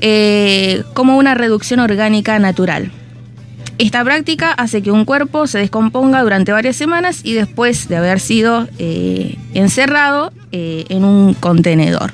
eh, 0.00 0.84
como 0.94 1.16
una 1.16 1.34
reducción 1.34 1.80
orgánica 1.80 2.38
natural. 2.38 2.90
Esta 3.78 4.02
práctica 4.02 4.52
hace 4.52 4.82
que 4.82 4.90
un 4.90 5.04
cuerpo 5.04 5.46
se 5.46 5.58
descomponga 5.58 6.22
durante 6.22 6.50
varias 6.50 6.74
semanas 6.74 7.20
y 7.22 7.34
después 7.34 7.88
de 7.88 7.96
haber 7.96 8.18
sido 8.18 8.66
eh, 8.78 9.36
encerrado 9.54 10.32
eh, 10.50 10.84
en 10.88 11.04
un 11.04 11.34
contenedor. 11.34 12.12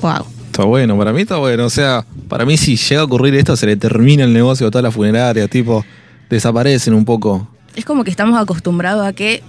Wow. 0.00 0.24
Está 0.46 0.64
bueno, 0.64 0.96
para 0.96 1.12
mí 1.12 1.22
está 1.22 1.36
bueno. 1.38 1.64
O 1.66 1.70
sea, 1.70 2.04
para 2.28 2.44
mí 2.46 2.56
si 2.56 2.76
llega 2.76 3.00
a 3.00 3.04
ocurrir 3.04 3.34
esto, 3.34 3.56
se 3.56 3.66
le 3.66 3.76
termina 3.76 4.22
el 4.22 4.32
negocio 4.32 4.68
a 4.68 4.70
todas 4.70 4.84
las 4.84 4.94
funerarias, 4.94 5.50
tipo, 5.50 5.84
desaparecen 6.30 6.94
un 6.94 7.04
poco. 7.04 7.48
Es 7.74 7.84
como 7.84 8.04
que 8.04 8.10
estamos 8.10 8.40
acostumbrados 8.40 9.04
a 9.04 9.12
que 9.12 9.42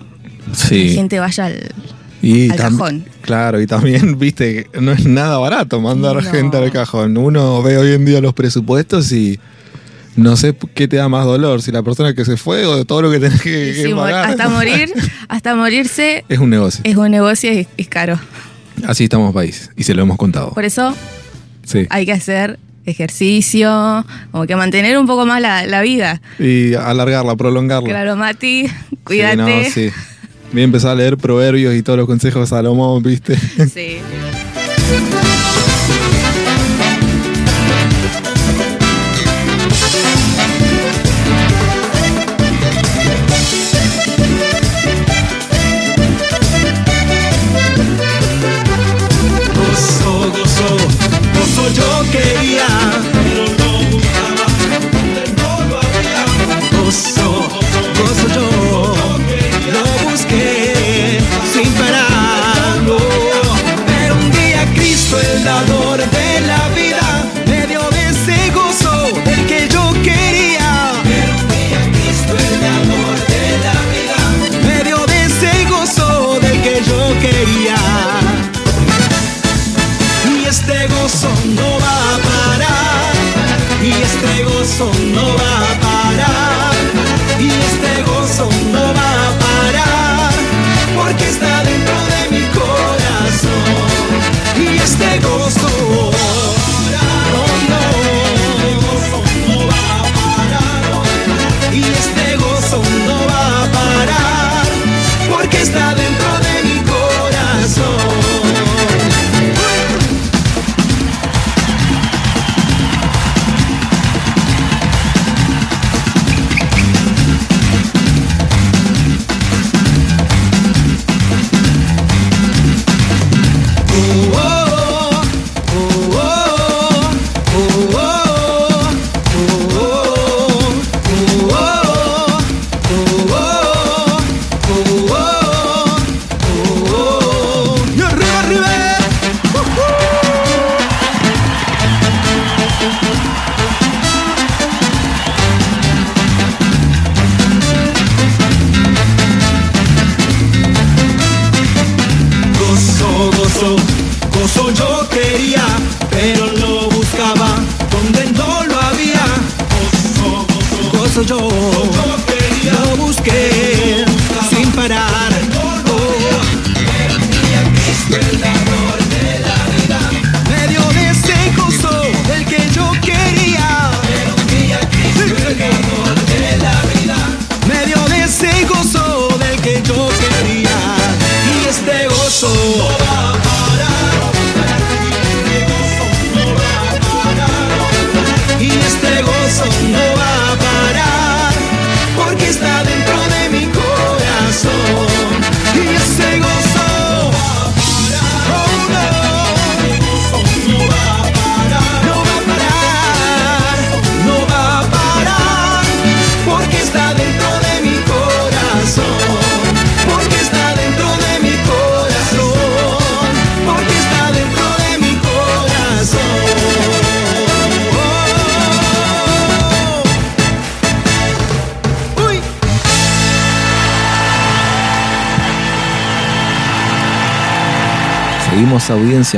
la 0.47 0.67
gente 0.67 1.19
vaya 1.19 1.45
al, 1.45 1.71
Y 2.23 2.49
al 2.49 2.57
cajón. 2.57 3.05
Claro, 3.21 3.61
y 3.61 3.67
también, 3.67 4.17
viste, 4.19 4.67
no 4.81 4.93
es 4.93 5.05
nada 5.05 5.37
barato 5.37 5.79
mandar 5.79 6.15
No. 6.15 6.21
gente 6.23 6.57
al 6.57 6.71
cajón. 6.71 7.15
Uno 7.17 7.61
ve 7.61 7.77
hoy 7.77 7.93
en 7.93 8.03
día 8.03 8.19
los 8.19 8.33
presupuestos 8.33 9.11
y 9.11 9.39
no 10.15 10.37
sé 10.37 10.55
qué 10.73 10.87
te 10.87 10.95
da 10.97 11.09
más 11.09 11.25
dolor, 11.25 11.61
si 11.61 11.71
la 11.71 11.83
persona 11.83 12.13
que 12.13 12.23
se 12.25 12.37
fue 12.37 12.65
o 12.65 12.75
de 12.77 12.85
todo 12.85 13.01
lo 13.01 13.11
que 13.11 13.19
tenés 13.19 13.41
que, 13.41 13.73
sí, 13.73 13.93
pagar. 13.93 14.29
hasta 14.29 14.49
morir, 14.49 14.91
hasta 15.27 15.55
morirse 15.55 16.23
Es 16.29 16.39
un 16.39 16.49
negocio. 16.49 16.81
es 16.83 16.95
un 16.95 17.11
negocio 17.11 17.51
y 17.53 17.67
es, 17.77 17.87
caro. 17.87 18.19
Así 18.87 19.05
estamos 19.05 19.33
país 19.33 19.71
y 19.75 19.83
se 19.83 19.93
lo 19.93 20.01
hemos 20.03 20.17
contado. 20.17 20.51
Por 20.53 20.65
eso 20.65 20.95
Sí. 21.63 21.87
hay 21.89 22.05
que 22.05 22.11
hacer 22.13 22.59
ejercicio, 22.85 24.05
como 24.31 24.45
que 24.45 24.55
mantener 24.55 24.97
un 24.97 25.07
poco 25.07 25.25
más 25.25 25.41
la, 25.41 25.65
la 25.65 25.81
vida. 25.81 26.21
Y 26.39 26.75
alargarla, 26.75 27.35
prolongarla. 27.35 27.89
Claro, 27.89 28.15
Mati, 28.15 28.67
Sí, 28.67 28.73
cuídate. 29.03 29.35
no, 29.37 29.47
sí. 29.73 29.89
Voy 30.53 30.61
a 30.61 30.65
empezar 30.65 30.91
a 30.91 30.95
leer 30.95 31.17
proverbios 31.17 31.73
y 31.75 31.81
todos 31.81 31.97
los 31.97 32.05
consejos 32.07 32.41
de 32.43 32.47
Salomón, 32.47 33.01
¿viste? 33.03 33.35
Sí. 33.73 33.97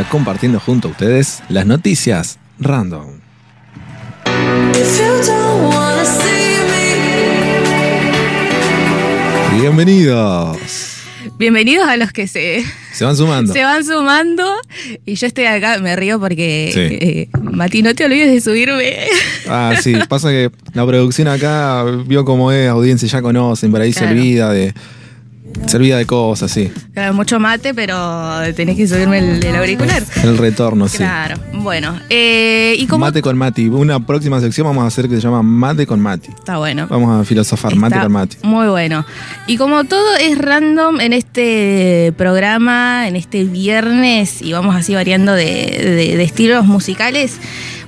Compartiendo 0.05 0.59
junto 0.59 0.87
a 0.87 0.91
ustedes 0.91 1.41
las 1.49 1.65
noticias 1.65 2.37
random. 2.59 3.19
Bienvenidos. 9.67 10.57
Bienvenidos 11.37 11.87
a 11.87 11.97
los 11.97 12.11
que 12.11 12.27
se, 12.27 12.63
Se 12.93 13.03
van 13.05 13.15
sumando. 13.17 13.53
se 13.53 13.63
van 13.63 13.83
sumando. 13.85 14.43
Y 15.05 15.15
yo 15.15 15.27
estoy 15.27 15.45
acá, 15.45 15.79
me 15.79 15.95
río 15.95 16.19
porque, 16.19 16.69
Sí. 16.73 16.79
eh, 16.79 17.29
Mati, 17.41 17.81
no 17.81 17.93
te 17.95 18.05
olvides 18.05 18.31
de 18.31 18.41
subirme. 18.41 18.95
Ah, 19.49 19.75
sí, 19.81 19.93
pasa 20.07 20.29
que 20.29 20.51
la 20.73 20.85
producción 20.85 21.27
acá 21.27 21.83
vio 22.05 22.23
cómo 22.25 22.51
es, 22.51 22.69
audiencia 22.69 23.07
ya 23.07 23.21
conocen, 23.21 23.71
por 23.71 23.81
ahí 23.81 23.93
se 23.93 23.99
Claro. 24.01 24.15
olvida 24.15 24.51
de. 24.51 24.73
Se 25.65 25.75
olvida 25.77 25.97
de 25.97 26.05
cosas, 26.05 26.49
sí. 26.51 26.71
Claro, 26.93 27.13
mucho 27.13 27.39
mate, 27.39 27.73
pero 27.73 28.39
tenés 28.55 28.77
que 28.77 28.87
subirme 28.87 29.17
el, 29.19 29.43
el 29.43 29.55
auricular. 29.55 30.01
El 30.23 30.37
retorno, 30.37 30.87
sí. 30.87 30.97
Claro. 30.97 31.35
Bueno, 31.55 31.99
eh, 32.09 32.75
y 32.79 32.85
como 32.87 33.05
Mate 33.05 33.21
con 33.21 33.37
Mati. 33.37 33.67
Una 33.67 33.99
próxima 34.05 34.39
sección 34.39 34.65
vamos 34.67 34.83
a 34.85 34.87
hacer 34.87 35.09
que 35.09 35.15
se 35.15 35.21
llama 35.21 35.43
Mate 35.43 35.85
con 35.85 35.99
Mati. 35.99 36.29
está 36.29 36.57
bueno. 36.57 36.87
Vamos 36.89 37.19
a 37.19 37.25
filosofar, 37.25 37.75
Mate 37.75 37.99
con 37.99 38.11
Mati. 38.13 38.37
Muy 38.43 38.67
bueno. 38.67 39.05
Y 39.47 39.57
como 39.57 39.83
todo 39.83 40.15
es 40.15 40.37
random 40.37 41.01
en 41.01 41.11
este 41.13 42.13
programa, 42.17 43.07
en 43.07 43.15
este 43.17 43.43
viernes, 43.43 44.41
y 44.41 44.53
vamos 44.53 44.75
así 44.75 44.93
variando 44.95 45.33
de, 45.33 45.43
de- 45.43 46.15
de 46.17 46.23
estilos 46.23 46.65
musicales, 46.65 47.39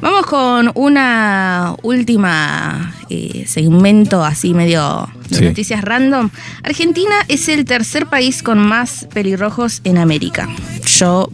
vamos 0.01 0.25
con 0.25 0.71
una 0.75 1.75
última 1.83 2.93
eh, 3.09 3.45
segmento 3.47 4.23
así 4.25 4.53
medio 4.53 5.07
de 5.29 5.37
Sí. 5.37 5.43
noticias 5.45 5.81
random. 5.83 6.29
Argentina 6.63 7.15
es 7.27 7.47
el 7.49 7.65
tercer 7.65 8.07
país 8.07 8.43
con 8.43 8.59
más 8.59 9.07
pelirrojos 9.13 9.81
en 9.83 9.97
América. 9.97 10.47
Yo 10.97 11.29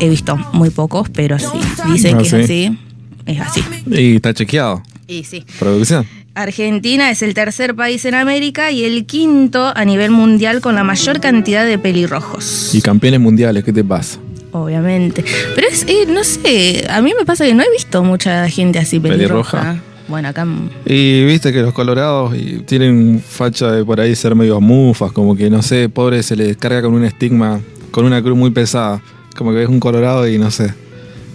he 0.00 0.08
visto 0.08 0.36
muy 0.52 0.70
pocos, 0.70 1.08
pero 1.10 1.38
sí. 1.38 1.46
Dicen 1.92 2.16
Ah, 2.16 2.18
que 2.18 2.24
sí. 2.24 2.36
es 2.36 2.44
así. 2.44 2.78
Es 3.26 3.40
así. 3.40 3.64
Y 3.86 4.16
está 4.16 4.32
chequeado. 4.34 4.82
Y 5.08 5.24
sí. 5.24 5.44
Producción. 5.58 6.06
Argentina 6.34 7.10
es 7.10 7.22
el 7.22 7.32
tercer 7.32 7.74
país 7.74 8.04
en 8.04 8.14
América 8.14 8.70
y 8.70 8.84
el 8.84 9.06
quinto 9.06 9.72
a 9.74 9.84
nivel 9.86 10.10
mundial 10.10 10.60
con 10.60 10.74
la 10.74 10.84
mayor 10.84 11.18
cantidad 11.20 11.64
de 11.64 11.78
pelirrojos. 11.78 12.74
Y 12.74 12.82
campeones 12.82 13.20
mundiales, 13.20 13.64
¿qué 13.64 13.72
te 13.72 13.82
pasa? 13.82 14.18
Obviamente. 14.52 15.24
Pero 15.54 15.66
es, 15.68 15.84
eh, 15.88 16.06
no 16.08 16.24
sé, 16.24 16.86
a 16.90 17.00
mí 17.00 17.12
me 17.18 17.24
pasa 17.24 17.44
que 17.46 17.54
no 17.54 17.62
he 17.62 17.70
visto 17.70 18.02
mucha 18.04 18.48
gente 18.50 18.78
así 18.78 19.00
pelirroja. 19.00 19.60
¿Pelirroja? 19.60 19.82
Bueno, 20.08 20.28
acá 20.28 20.46
Y 20.84 21.24
viste 21.24 21.52
que 21.52 21.62
los 21.62 21.72
colorados 21.72 22.34
y 22.36 22.60
tienen 22.60 23.20
facha 23.26 23.72
de 23.72 23.84
por 23.84 24.00
ahí 24.00 24.14
ser 24.14 24.34
medio 24.34 24.60
mufas, 24.60 25.12
como 25.12 25.34
que 25.36 25.50
no 25.50 25.62
sé, 25.62 25.88
pobre 25.88 26.22
se 26.22 26.36
les 26.36 26.56
carga 26.56 26.82
con 26.82 26.94
un 26.94 27.04
estigma, 27.04 27.60
con 27.90 28.04
una 28.04 28.22
cruz 28.22 28.36
muy 28.36 28.50
pesada. 28.50 29.02
Como 29.36 29.52
que 29.52 29.62
es 29.62 29.68
un 29.68 29.80
colorado 29.80 30.26
y 30.28 30.38
no 30.38 30.50
sé. 30.50 30.72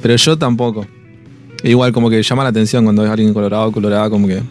Pero 0.01 0.15
yo 0.15 0.37
tampoco. 0.37 0.87
Igual 1.63 1.91
como 1.91 2.09
que 2.09 2.23
llama 2.23 2.43
la 2.43 2.49
atención 2.49 2.83
cuando 2.83 3.03
ves 3.03 3.09
a 3.09 3.13
alguien 3.13 3.33
colorado, 3.33 3.71
colorada, 3.71 4.09
como 4.09 4.27
que. 4.27 4.41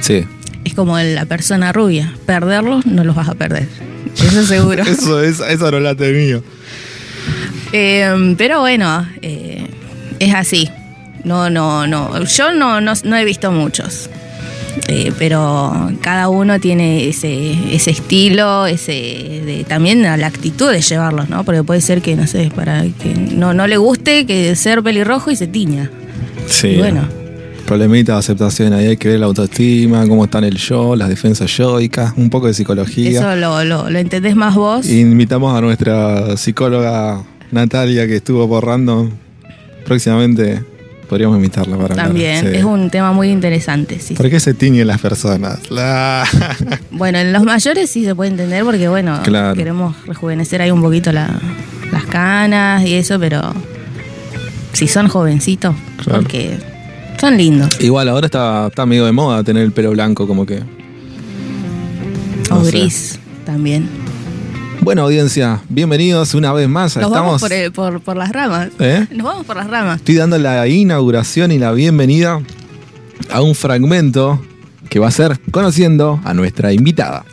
Sí. 0.00 0.24
es 0.64 0.74
como 0.74 0.98
la 0.98 1.26
persona 1.26 1.72
rubia. 1.72 2.14
Perderlos 2.26 2.86
no 2.86 3.04
los 3.04 3.14
vas 3.14 3.28
a 3.28 3.34
perder. 3.34 3.68
Eso 4.16 4.42
seguro. 4.46 4.82
Eso 4.82 5.22
es, 5.22 5.40
eso 5.40 5.70
no 5.70 5.78
late 5.78 6.12
mío. 6.12 6.42
Eh, 7.72 8.34
pero 8.36 8.60
bueno, 8.60 9.06
eh, 9.22 9.68
es 10.18 10.34
así. 10.34 10.68
No, 11.26 11.50
no, 11.50 11.88
no. 11.88 12.22
Yo 12.22 12.52
no, 12.52 12.80
no, 12.80 12.92
no 13.02 13.16
he 13.16 13.24
visto 13.24 13.50
muchos. 13.50 14.08
Eh, 14.86 15.12
pero 15.18 15.90
cada 16.00 16.28
uno 16.28 16.60
tiene 16.60 17.08
ese, 17.08 17.74
ese 17.74 17.90
estilo, 17.90 18.66
ese 18.66 18.92
de, 18.92 19.64
también 19.66 20.02
la 20.02 20.26
actitud 20.26 20.70
de 20.70 20.80
llevarlos, 20.80 21.28
¿no? 21.28 21.42
Porque 21.42 21.64
puede 21.64 21.80
ser 21.80 22.00
que, 22.00 22.14
no 22.14 22.28
sé, 22.28 22.52
para 22.54 22.82
que 22.84 23.12
no, 23.14 23.54
no 23.54 23.66
le 23.66 23.76
guste 23.76 24.24
que 24.24 24.54
ser 24.54 24.84
pelirrojo 24.84 25.32
y 25.32 25.36
se 25.36 25.48
tiña. 25.48 25.90
Sí. 26.46 26.68
Y 26.68 26.76
bueno. 26.76 27.02
Problemita 27.66 28.12
de 28.12 28.18
aceptación, 28.20 28.72
ahí 28.74 28.86
hay 28.86 28.96
que 28.96 29.08
ver 29.08 29.18
la 29.18 29.26
autoestima, 29.26 30.06
cómo 30.06 30.24
está 30.26 30.38
en 30.38 30.44
el 30.44 30.56
yo, 30.56 30.94
las 30.94 31.08
defensas 31.08 31.50
yoicas, 31.56 32.12
un 32.16 32.30
poco 32.30 32.46
de 32.46 32.54
psicología. 32.54 33.10
Eso 33.10 33.34
lo, 33.34 33.64
lo, 33.64 33.90
lo 33.90 33.98
entendés 33.98 34.36
más 34.36 34.54
vos. 34.54 34.88
Invitamos 34.88 35.58
a 35.58 35.60
nuestra 35.60 36.36
psicóloga 36.36 37.24
Natalia 37.50 38.06
que 38.06 38.16
estuvo 38.16 38.48
por 38.48 38.64
Random. 38.64 39.10
Próximamente 39.84 40.62
podríamos 41.08 41.36
invitarla 41.36 41.76
para 41.76 41.90
hablar. 41.94 42.06
También, 42.08 42.40
Sí. 42.40 42.56
es 42.56 42.64
un 42.64 42.90
tema 42.90 43.12
muy 43.12 43.30
interesante. 43.30 43.98
Sí, 44.00 44.14
¿Por 44.14 44.28
qué 44.30 44.40
se 44.40 44.54
tiñen 44.54 44.86
las 44.86 45.00
personas? 45.00 45.70
La- 45.70 46.24
Bueno, 46.90 47.18
en 47.18 47.32
los 47.32 47.42
mayores 47.44 47.88
sí 47.90 48.04
se 48.04 48.14
puede 48.14 48.30
entender 48.30 48.64
porque, 48.64 48.88
bueno, 48.88 49.20
Claro. 49.22 49.54
queremos 49.54 49.94
rejuvenecer 50.06 50.62
ahí 50.62 50.70
un 50.70 50.82
poquito 50.82 51.12
la- 51.12 51.38
las 51.92 52.04
canas 52.04 52.84
y 52.84 52.94
eso, 52.94 53.18
pero 53.20 53.40
si 54.72 54.88
son 54.88 55.08
jovencitos, 55.08 55.74
Claro. 56.04 56.20
porque 56.22 56.58
son 57.20 57.36
lindos. 57.36 57.80
Igual 57.80 58.08
ahora 58.08 58.26
está, 58.26 58.66
está 58.68 58.84
medio 58.86 59.06
de 59.06 59.12
moda 59.12 59.42
tener 59.44 59.62
el 59.62 59.72
pelo 59.72 59.90
blanco, 59.92 60.26
como 60.26 60.44
que. 60.44 60.62
O 62.50 62.64
sé. 62.64 62.70
gris 62.70 63.18
también. 63.44 63.88
Bueno, 64.86 65.02
audiencia, 65.02 65.62
bienvenidos 65.68 66.32
una 66.34 66.52
vez 66.52 66.68
más. 66.68 66.94
Nos 66.94 67.06
Estamos. 67.06 67.26
vamos 67.26 67.40
por, 67.42 67.52
el- 67.52 67.72
por, 67.72 68.00
por 68.02 68.16
las 68.16 68.30
ramas. 68.30 68.68
¿Eh? 68.78 69.04
Nos 69.10 69.26
vamos 69.26 69.44
por 69.44 69.56
las 69.56 69.68
ramas. 69.68 69.96
Estoy 69.96 70.14
dando 70.14 70.38
la 70.38 70.68
inauguración 70.68 71.50
y 71.50 71.58
la 71.58 71.72
bienvenida 71.72 72.40
a 73.28 73.42
un 73.42 73.56
fragmento 73.56 74.40
que 74.88 75.00
va 75.00 75.08
a 75.08 75.10
ser 75.10 75.40
conociendo 75.50 76.20
a 76.22 76.34
nuestra 76.34 76.72
invitada. 76.72 77.24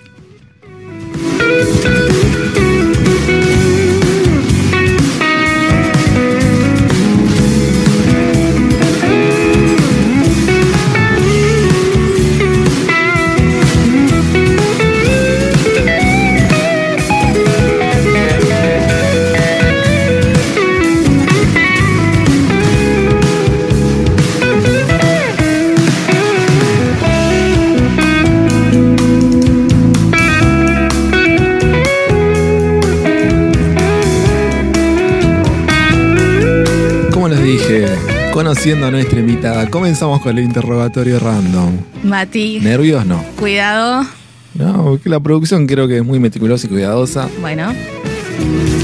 Conociendo 38.63 38.87
a 38.87 38.91
nuestra 38.91 39.19
invitada, 39.19 39.69
comenzamos 39.69 40.21
con 40.21 40.37
el 40.37 40.45
interrogatorio 40.45 41.19
random. 41.19 41.79
Mati, 42.03 42.61
¿Nervios? 42.61 43.05
No. 43.05 43.21
cuidado. 43.37 44.05
No, 44.53 44.83
porque 44.85 45.09
la 45.09 45.19
producción 45.19 45.67
creo 45.67 45.85
que 45.85 45.97
es 45.97 46.05
muy 46.05 46.17
meticulosa 46.17 46.67
y 46.67 46.69
cuidadosa. 46.69 47.27
Bueno, 47.41 47.73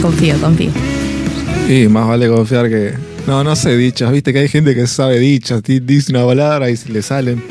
confío, 0.01 0.35
confío. 0.41 0.71
Sí, 1.67 1.87
más 1.87 2.05
vale 2.09 2.27
confiar 2.27 2.67
que. 2.67 2.93
No, 3.25 3.41
no 3.45 3.55
sé 3.55 3.77
dichas. 3.77 4.11
Viste 4.11 4.33
que 4.33 4.39
hay 4.39 4.47
gente 4.49 4.75
que 4.75 4.85
sabe 4.85 5.17
dichas. 5.17 5.63
di- 5.63 5.79
Dice 5.79 6.11
una 6.11 6.25
palabra 6.25 6.69
y 6.69 6.75
le 6.91 7.01
salen. 7.01 7.41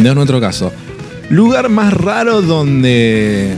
No 0.00 0.08
es 0.08 0.14
nuestro 0.14 0.40
caso. 0.40 0.72
Lugar 1.28 1.68
más 1.68 1.92
raro 1.92 2.40
donde. 2.40 3.56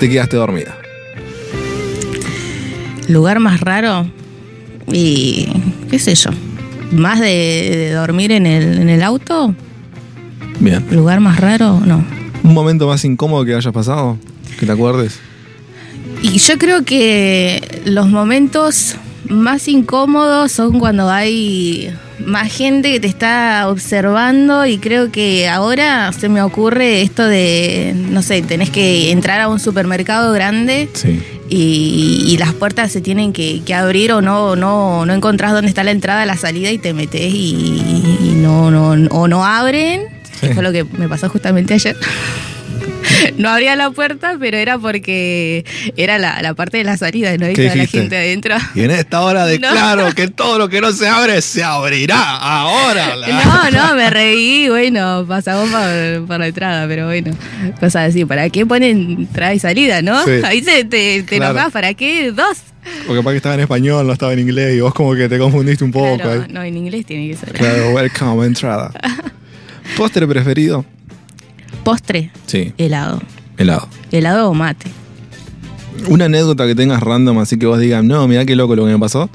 te 0.00 0.08
quedaste 0.08 0.38
dormida. 0.38 0.78
Lugar 3.08 3.40
más 3.40 3.60
raro 3.60 4.06
y 4.92 5.48
qué 5.90 5.98
sé 5.98 6.14
yo. 6.14 6.30
Más 6.92 7.20
de, 7.20 7.26
de 7.26 7.92
dormir 7.92 8.32
en 8.32 8.46
el, 8.46 8.78
en 8.78 8.88
el 8.88 9.02
auto. 9.02 9.54
Bien. 10.60 10.84
Lugar 10.90 11.20
más 11.20 11.40
raro, 11.40 11.80
no. 11.84 12.04
¿Un 12.42 12.54
momento 12.54 12.86
más 12.86 13.04
incómodo 13.04 13.44
que 13.44 13.54
hayas 13.54 13.72
pasado? 13.72 14.18
Que 14.58 14.66
te 14.66 14.72
acuerdes. 14.72 15.18
Y 16.22 16.38
yo 16.38 16.58
creo 16.58 16.84
que 16.84 17.82
los 17.84 18.08
momentos 18.08 18.96
más 19.28 19.66
incómodos 19.68 20.52
son 20.52 20.78
cuando 20.78 21.10
hay 21.10 21.90
más 22.24 22.52
gente 22.52 22.92
que 22.92 23.00
te 23.00 23.06
está 23.08 23.68
observando 23.68 24.64
y 24.66 24.78
creo 24.78 25.10
que 25.10 25.48
ahora 25.48 26.12
se 26.12 26.28
me 26.28 26.42
ocurre 26.42 27.02
esto 27.02 27.26
de, 27.26 27.94
no 28.10 28.22
sé, 28.22 28.42
tenés 28.42 28.70
que 28.70 29.10
entrar 29.10 29.40
a 29.40 29.48
un 29.48 29.58
supermercado 29.58 30.32
grande 30.32 30.88
Sí. 30.92 31.20
Y, 31.48 32.24
y 32.26 32.36
las 32.38 32.52
puertas 32.52 32.90
se 32.92 33.00
tienen 33.00 33.32
que, 33.32 33.62
que 33.64 33.74
abrir 33.74 34.12
o 34.12 34.22
no, 34.22 34.56
no, 34.56 35.06
no 35.06 35.12
encontrás 35.12 35.52
dónde 35.52 35.68
está 35.68 35.84
la 35.84 35.90
entrada, 35.90 36.24
la 36.26 36.36
salida 36.36 36.70
y 36.70 36.78
te 36.78 36.94
metes 36.94 37.32
y, 37.32 38.16
y 38.20 38.32
no, 38.36 38.70
no, 38.70 39.08
o 39.10 39.28
no 39.28 39.44
abren. 39.44 40.02
Sí. 40.40 40.48
Fue 40.52 40.62
lo 40.62 40.72
que 40.72 40.84
me 40.84 41.08
pasó 41.08 41.28
justamente 41.28 41.74
ayer. 41.74 41.96
No 43.38 43.48
abría 43.48 43.74
la 43.76 43.90
puerta, 43.90 44.36
pero 44.38 44.56
era 44.56 44.78
porque 44.78 45.64
era 45.96 46.18
la, 46.18 46.42
la 46.42 46.54
parte 46.54 46.78
de 46.78 46.84
la 46.84 46.96
salida, 46.96 47.32
no 47.36 47.46
¿Qué 47.46 47.66
estaba 47.66 47.76
la 47.76 47.86
gente 47.86 48.16
adentro. 48.16 48.56
Y 48.74 48.82
en 48.82 48.90
esta 48.90 49.20
hora 49.22 49.40
No. 49.44 49.46
declaro 49.46 50.12
que 50.14 50.28
todo 50.28 50.58
lo 50.58 50.68
que 50.68 50.80
no 50.80 50.92
se 50.92 51.08
abre 51.08 51.40
se 51.42 51.62
abrirá 51.62 52.36
ahora. 52.36 53.16
No, 53.16 53.70
no, 53.70 53.94
me 53.94 54.10
reí, 54.10 54.68
bueno, 54.68 55.24
pasamos 55.28 55.70
por, 55.70 56.26
por 56.26 56.38
la 56.40 56.46
entrada, 56.48 56.86
pero 56.86 57.06
bueno, 57.06 57.32
cosas 57.80 58.10
así. 58.10 58.24
¿Para 58.24 58.48
qué 58.50 58.66
ponen 58.66 59.16
entrada 59.20 59.54
y 59.54 59.58
salida, 59.58 60.02
no? 60.02 60.24
Sí. 60.24 60.32
Ahí 60.44 60.62
te, 60.62 60.84
te, 60.84 61.22
te 61.22 61.36
Claro. 61.36 61.70
¿para 61.70 61.94
qué? 61.94 62.30
Dos. 62.32 62.58
Porque 63.06 63.22
para 63.22 63.32
que 63.32 63.38
estaba 63.38 63.54
en 63.54 63.62
español, 63.62 64.06
no 64.06 64.12
estaba 64.12 64.32
en 64.32 64.40
inglés 64.40 64.74
y 64.76 64.80
vos 64.80 64.92
como 64.94 65.14
que 65.14 65.28
te 65.28 65.38
confundiste 65.38 65.84
un 65.84 65.92
poco. 65.92 66.16
Claro, 66.18 66.46
no, 66.50 66.62
en 66.62 66.76
inglés 66.76 67.06
tiene 67.06 67.28
que 67.30 67.36
ser. 67.36 67.52
Claro, 67.52 67.90
welcome, 67.90 68.46
entrada. 68.46 68.90
¿Postre 69.96 70.26
preferido? 70.26 70.84
Postre, 71.84 72.30
Sí, 72.46 72.72
helado. 72.78 73.20
helado. 73.58 73.88
Helado 74.10 74.50
o 74.50 74.54
mate. 74.54 74.90
Una 76.08 76.24
anécdota 76.26 76.66
que 76.66 76.74
tengas 76.74 77.00
random, 77.02 77.38
así 77.38 77.58
que 77.58 77.66
vos 77.66 77.78
digas, 77.78 78.02
no, 78.02 78.26
mira 78.26 78.44
qué 78.44 78.56
loco 78.56 78.74
lo 78.74 78.84
que 78.86 78.92
me 78.92 78.98
pasó. 78.98 79.28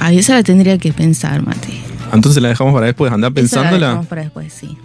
Ahí 0.00 0.18
esa 0.18 0.34
la 0.34 0.42
tendría 0.42 0.78
que 0.78 0.92
pensar, 0.92 1.42
mate. 1.44 1.68
Entonces 2.12 2.42
la 2.42 2.48
dejamos 2.48 2.72
para 2.74 2.86
después, 2.86 3.12
andar 3.12 3.30
Esa 3.30 3.34
la 3.34 3.42
pensándola 3.42 3.86
dejamos 3.88 4.06
para 4.06 4.22
después, 4.22 4.52
sí. 4.52 4.76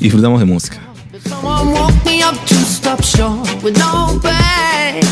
y 0.00 0.04
disfrutamos 0.04 0.40
de 0.40 0.46
música. 0.46 0.78
Someone 1.28 1.72
woke 1.72 2.04
me 2.04 2.22
up 2.24 2.34
to 2.46 2.54
stop 2.56 3.00
short 3.02 3.48
with 3.62 3.76
no 3.78 4.18
bag, 4.22 5.02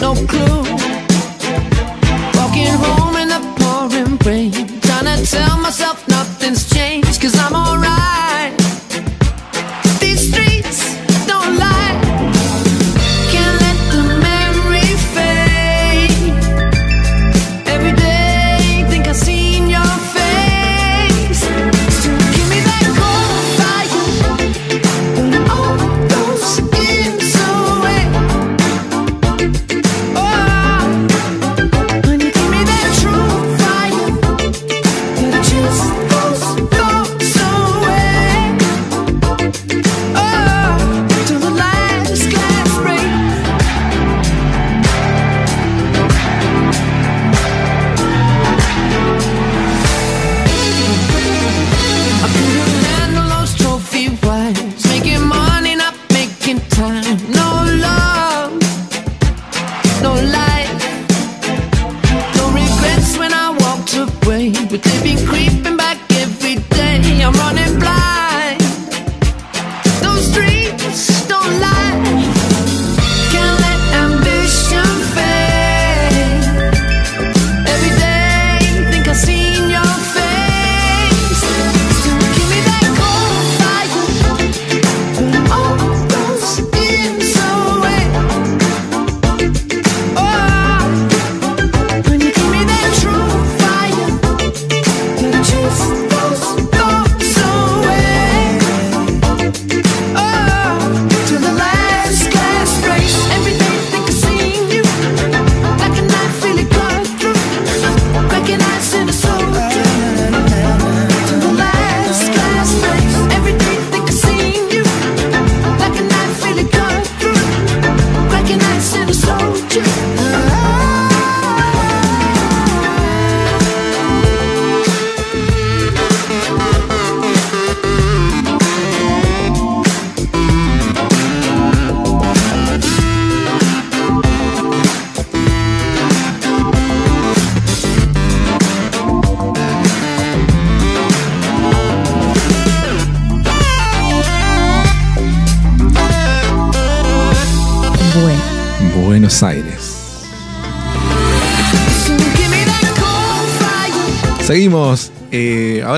no 0.00 0.14
clue. 0.14 0.64
Walking 2.34 2.68
home 2.74 3.16
in 3.22 3.28
the 3.28 3.40
pouring 3.56 4.18
rain, 4.24 4.52
trying 4.82 5.06
to 5.06 5.24
tell 5.30 5.56
myself 5.60 6.06
nothing's 6.08 6.68
changed, 6.68 7.20
cause 7.22 7.34
I'm 7.36 7.54
alright. 7.54 8.13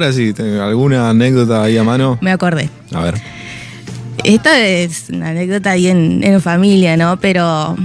Ahora 0.07 0.13
sí, 0.17 0.33
¿tengo 0.33 0.63
¿alguna 0.63 1.11
anécdota 1.11 1.63
ahí 1.65 1.77
a 1.77 1.85
mano? 1.85 2.19
Me 2.21 2.31
acordé. 2.31 2.71
A 2.93 3.01
ver. 3.03 3.15
Esta 4.25 4.59
es 4.59 5.07
una 5.11 5.31
anécdota 5.31 5.71
ahí 5.73 5.89
en, 5.89 6.23
en 6.25 6.41
familia, 6.41 6.97
¿no? 6.97 7.17
Pero 7.19 7.77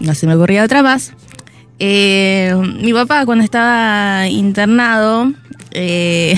no 0.00 0.14
se 0.14 0.26
me 0.26 0.34
ocurría 0.34 0.64
otra 0.64 0.82
más. 0.82 1.12
Eh, 1.78 2.52
mi 2.82 2.92
papá 2.92 3.24
cuando 3.24 3.44
estaba 3.44 4.26
internado, 4.28 5.32
eh, 5.72 6.34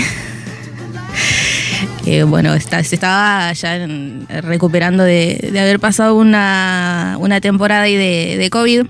eh, 2.07 2.23
bueno, 2.25 2.55
está- 2.55 2.83
se 2.85 2.95
estaba 2.97 3.53
ya 3.53 3.77
en- 3.77 4.27
recuperando 4.43 5.03
de, 5.03 5.49
de 5.53 5.61
haber 5.61 5.81
pasado 5.81 6.15
una, 6.17 7.17
una 7.19 7.41
temporada 7.41 7.83
ahí 7.83 7.97
de, 7.97 8.37
de 8.39 8.51
COVID. 8.51 8.87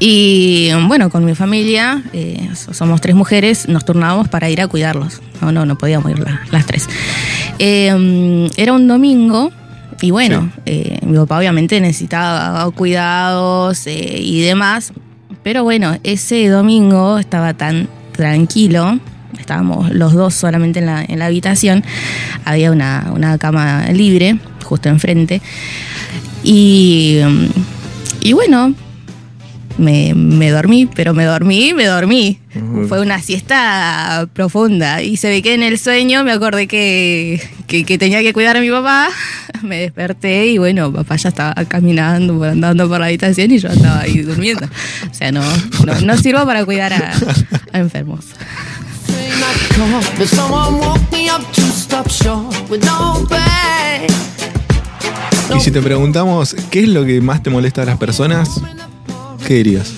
Y 0.00 0.70
bueno, 0.86 1.10
con 1.10 1.24
mi 1.24 1.34
familia, 1.34 2.02
eh, 2.12 2.48
so- 2.54 2.72
somos 2.72 3.00
tres 3.00 3.16
mujeres, 3.16 3.68
nos 3.68 3.84
turnábamos 3.84 4.28
para 4.28 4.48
ir 4.48 4.60
a 4.60 4.68
cuidarlos. 4.68 5.20
No, 5.40 5.50
no, 5.52 5.66
no 5.66 5.76
podíamos 5.76 6.10
ir 6.12 6.20
la- 6.20 6.40
las 6.50 6.66
tres. 6.66 6.88
Eh, 7.58 8.48
era 8.56 8.72
un 8.72 8.86
domingo, 8.86 9.50
y 10.00 10.12
bueno, 10.12 10.52
eh, 10.66 10.98
mi 11.02 11.16
papá 11.18 11.38
obviamente 11.38 11.80
necesitaba 11.80 12.70
cuidados 12.70 13.86
eh, 13.88 14.20
y 14.20 14.40
demás. 14.42 14.92
Pero 15.42 15.64
bueno, 15.64 15.96
ese 16.04 16.46
domingo 16.48 17.18
estaba 17.18 17.54
tan 17.54 17.88
tranquilo. 18.12 19.00
Estábamos 19.38 19.90
los 19.92 20.12
dos 20.12 20.34
solamente 20.34 20.78
en 20.78 20.86
la, 20.86 21.04
en 21.04 21.18
la 21.18 21.26
habitación. 21.26 21.82
Había 22.44 22.70
una, 22.70 23.10
una 23.14 23.38
cama 23.38 23.86
libre 23.92 24.38
justo 24.64 24.88
enfrente. 24.88 25.40
Y, 26.44 27.18
mm, 27.24 27.46
y 28.20 28.32
bueno, 28.34 28.74
me, 29.78 30.14
me 30.14 30.50
dormí, 30.50 30.86
pero 30.86 31.14
me 31.14 31.24
dormí, 31.24 31.72
me 31.72 31.86
dormí. 31.86 32.38
Fue 32.88 33.00
una 33.00 33.20
siesta 33.22 34.28
profunda. 34.32 35.02
Y 35.02 35.16
se 35.16 35.28
ve 35.28 35.42
que 35.42 35.54
en 35.54 35.62
el 35.62 35.78
sueño 35.78 36.24
me 36.24 36.32
acordé 36.32 36.66
que, 36.66 37.40
que, 37.66 37.84
que 37.84 37.98
tenía 37.98 38.20
que 38.20 38.32
cuidar 38.32 38.56
a 38.56 38.60
mi 38.60 38.70
papá. 38.70 39.08
Me 39.62 39.80
desperté 39.80 40.46
y 40.46 40.58
bueno, 40.58 40.92
papá 40.92 41.16
ya 41.16 41.30
estaba 41.30 41.52
caminando, 41.64 42.44
andando 42.44 42.88
por 42.88 43.00
la 43.00 43.06
habitación 43.06 43.50
y 43.50 43.58
yo 43.58 43.68
estaba 43.68 44.02
ahí 44.02 44.20
durmiendo. 44.20 44.66
O 45.10 45.14
sea, 45.14 45.32
no, 45.32 45.42
no, 45.84 46.00
no 46.00 46.16
sirvo 46.16 46.44
para 46.46 46.64
cuidar 46.64 46.92
a, 46.92 47.12
a 47.72 47.78
enfermos. 47.78 48.26
But 50.16 50.28
someone 50.28 50.78
woke 50.78 51.12
me 51.12 51.28
up 51.30 51.42
to 51.52 51.62
stop 51.62 52.08
short 52.08 52.54
with 52.70 52.84
no 52.84 53.26
pay. 53.28 54.06
Y 55.56 55.60
si 55.60 55.70
te 55.70 55.80
preguntamos 55.80 56.54
qué 56.70 56.82
es 56.82 56.88
lo 56.88 57.04
que 57.04 57.20
más 57.20 57.42
te 57.42 57.50
molesta 57.50 57.82
a 57.82 57.86
las 57.86 57.96
personas, 57.96 58.60
¿qué 59.46 59.54
dirías? 59.54 59.92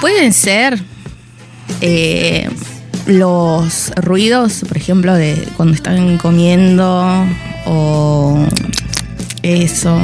Pueden 0.00 0.32
ser 0.32 0.82
eh, 1.80 2.48
los 3.06 3.92
ruidos, 3.96 4.62
por 4.68 4.76
ejemplo, 4.76 5.14
de 5.14 5.48
cuando 5.56 5.74
están 5.74 6.18
comiendo 6.18 7.26
o 7.66 8.46
eso, 9.42 9.98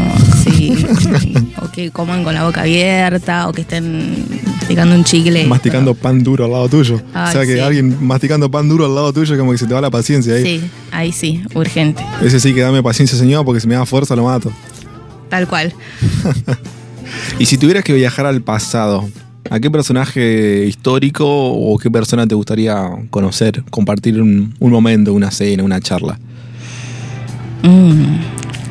sí, 0.44 0.86
o 1.62 1.70
que 1.70 1.90
coman 1.90 2.24
con 2.24 2.34
la 2.34 2.44
boca 2.44 2.60
abierta 2.60 3.48
o 3.48 3.52
que 3.52 3.62
estén 3.62 4.26
picando 4.68 4.94
un 4.94 5.04
chicle. 5.04 5.46
Masticando 5.46 5.94
pan 5.94 6.22
duro 6.22 6.44
al 6.44 6.50
lado 6.50 6.68
tuyo. 6.68 7.00
Ay, 7.14 7.30
o 7.30 7.32
sea 7.32 7.46
que 7.46 7.54
sí. 7.54 7.58
alguien 7.60 7.96
masticando 8.04 8.50
pan 8.50 8.68
duro 8.68 8.84
al 8.84 8.94
lado 8.94 9.12
tuyo, 9.12 9.38
como 9.38 9.52
que 9.52 9.58
se 9.58 9.66
te 9.66 9.72
va 9.72 9.80
la 9.80 9.90
paciencia 9.90 10.34
ahí. 10.34 10.44
Sí, 10.44 10.70
ahí 10.90 11.12
sí, 11.12 11.42
urgente, 11.54 12.04
Ese 12.22 12.38
sí 12.38 12.52
que 12.52 12.60
dame 12.60 12.82
paciencia, 12.82 13.16
señor, 13.16 13.44
porque 13.46 13.60
si 13.60 13.66
me 13.66 13.74
da 13.74 13.86
fuerza 13.86 14.14
lo 14.14 14.24
mato. 14.24 14.52
Tal 15.30 15.48
cual. 15.48 15.72
Y 17.40 17.46
si 17.46 17.58
tuvieras 17.58 17.82
que 17.82 17.92
viajar 17.92 18.24
al 18.26 18.40
pasado, 18.40 19.08
¿a 19.50 19.58
qué 19.58 19.68
personaje 19.70 20.64
histórico 20.66 21.26
o 21.26 21.76
qué 21.78 21.90
persona 21.90 22.24
te 22.26 22.34
gustaría 22.36 22.88
conocer, 23.10 23.64
compartir 23.70 24.20
un, 24.22 24.54
un 24.60 24.70
momento, 24.70 25.12
una 25.12 25.30
cena, 25.32 25.64
una 25.64 25.80
charla? 25.80 26.18
Mm, 27.62 28.20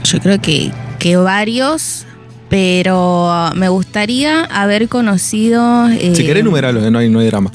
yo 0.05 0.19
creo 0.19 0.39
que, 0.39 0.71
que 0.99 1.17
varios, 1.17 2.05
pero 2.49 3.49
me 3.55 3.67
gustaría 3.67 4.45
haber 4.45 4.87
conocido. 4.87 5.89
eh, 5.89 6.13
Si 6.15 6.23
querés 6.25 6.43
numerarlos, 6.45 6.83
eh, 6.85 6.91
no 6.91 6.99
hay, 6.99 7.09
no 7.09 7.19
hay 7.19 7.27
drama. 7.27 7.51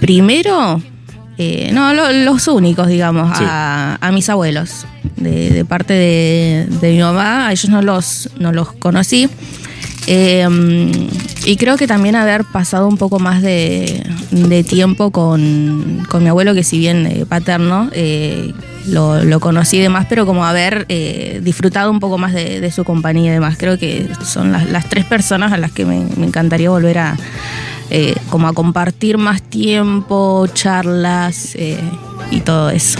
Primero, 0.00 0.80
eh, 1.38 1.70
no, 1.72 1.92
lo- 1.94 2.12
los 2.12 2.48
únicos, 2.48 2.88
digamos, 2.88 3.36
Sí. 3.36 3.44
a, 3.46 3.98
a 4.00 4.12
mis 4.12 4.28
abuelos. 4.28 4.86
De, 5.16 5.50
de 5.50 5.64
parte 5.64 5.94
de, 5.94 6.66
de 6.80 6.92
mi 6.92 6.98
mamá, 7.00 7.46
a 7.48 7.52
ellos 7.52 7.70
no 7.70 7.80
los, 7.82 8.28
no 8.38 8.52
los 8.52 8.72
conocí. 8.72 9.28
Eh, 10.08 10.46
y 11.44 11.56
creo 11.56 11.76
que 11.76 11.86
también 11.86 12.16
haber 12.16 12.44
pasado 12.44 12.86
un 12.86 12.96
poco 12.96 13.18
más 13.18 13.42
de, 13.42 14.02
de 14.30 14.62
tiempo 14.64 15.10
con, 15.10 16.04
con 16.08 16.22
mi 16.22 16.28
abuelo, 16.28 16.54
que 16.54 16.62
si 16.64 16.78
bien 16.78 17.06
eh, 17.06 17.24
paterno, 17.28 17.90
lo, 18.86 19.24
lo 19.24 19.40
conocí 19.40 19.78
y 19.78 19.80
demás, 19.80 20.06
pero 20.08 20.26
como 20.26 20.44
haber 20.44 20.86
disfrutado 21.42 21.90
un 21.90 21.98
poco 22.00 22.18
más 22.18 22.32
de, 22.34 22.60
de 22.60 22.70
su 22.70 22.84
compañía 22.84 23.30
y 23.30 23.34
demás. 23.34 23.56
Creo 23.58 23.78
que 23.78 24.08
son 24.24 24.52
las, 24.52 24.68
las 24.70 24.88
tres 24.88 25.04
personas 25.06 25.52
a 25.52 25.56
las 25.56 25.72
que 25.72 25.84
me, 25.84 26.04
me 26.16 26.26
encantaría 26.26 26.70
volver 26.70 26.98
a, 26.98 27.16
eh, 27.90 28.14
como 28.30 28.48
a 28.48 28.52
compartir 28.52 29.18
más 29.18 29.42
tiempo, 29.42 30.46
charlas 30.52 31.54
eh, 31.54 31.78
y 32.30 32.40
todo 32.40 32.70
eso. 32.70 32.98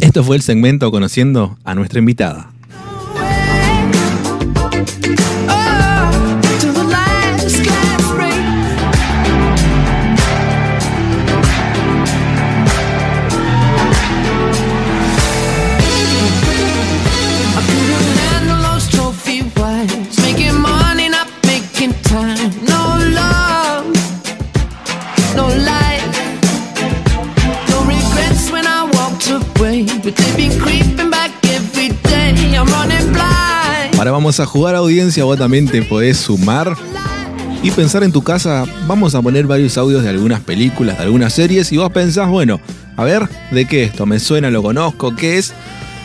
Esto 0.00 0.24
fue 0.24 0.36
el 0.36 0.42
segmento 0.42 0.90
conociendo 0.90 1.56
a 1.64 1.74
nuestra 1.74 1.98
invitada. 1.98 2.51
Vamos 34.22 34.38
a 34.38 34.46
jugar 34.46 34.76
audiencia, 34.76 35.24
vos 35.24 35.36
también 35.36 35.66
te 35.66 35.82
podés 35.82 36.16
sumar 36.16 36.76
y 37.60 37.72
pensar 37.72 38.04
en 38.04 38.12
tu 38.12 38.22
casa. 38.22 38.64
Vamos 38.86 39.16
a 39.16 39.20
poner 39.20 39.48
varios 39.48 39.76
audios 39.76 40.04
de 40.04 40.10
algunas 40.10 40.38
películas, 40.38 40.96
de 40.96 41.02
algunas 41.02 41.32
series 41.32 41.72
y 41.72 41.76
vos 41.76 41.90
pensás, 41.90 42.28
bueno, 42.28 42.60
a 42.96 43.02
ver, 43.02 43.28
¿de 43.50 43.64
qué 43.64 43.82
esto? 43.82 44.06
¿Me 44.06 44.20
suena? 44.20 44.48
¿Lo 44.48 44.62
conozco? 44.62 45.16
¿Qué 45.16 45.38
es? 45.38 45.52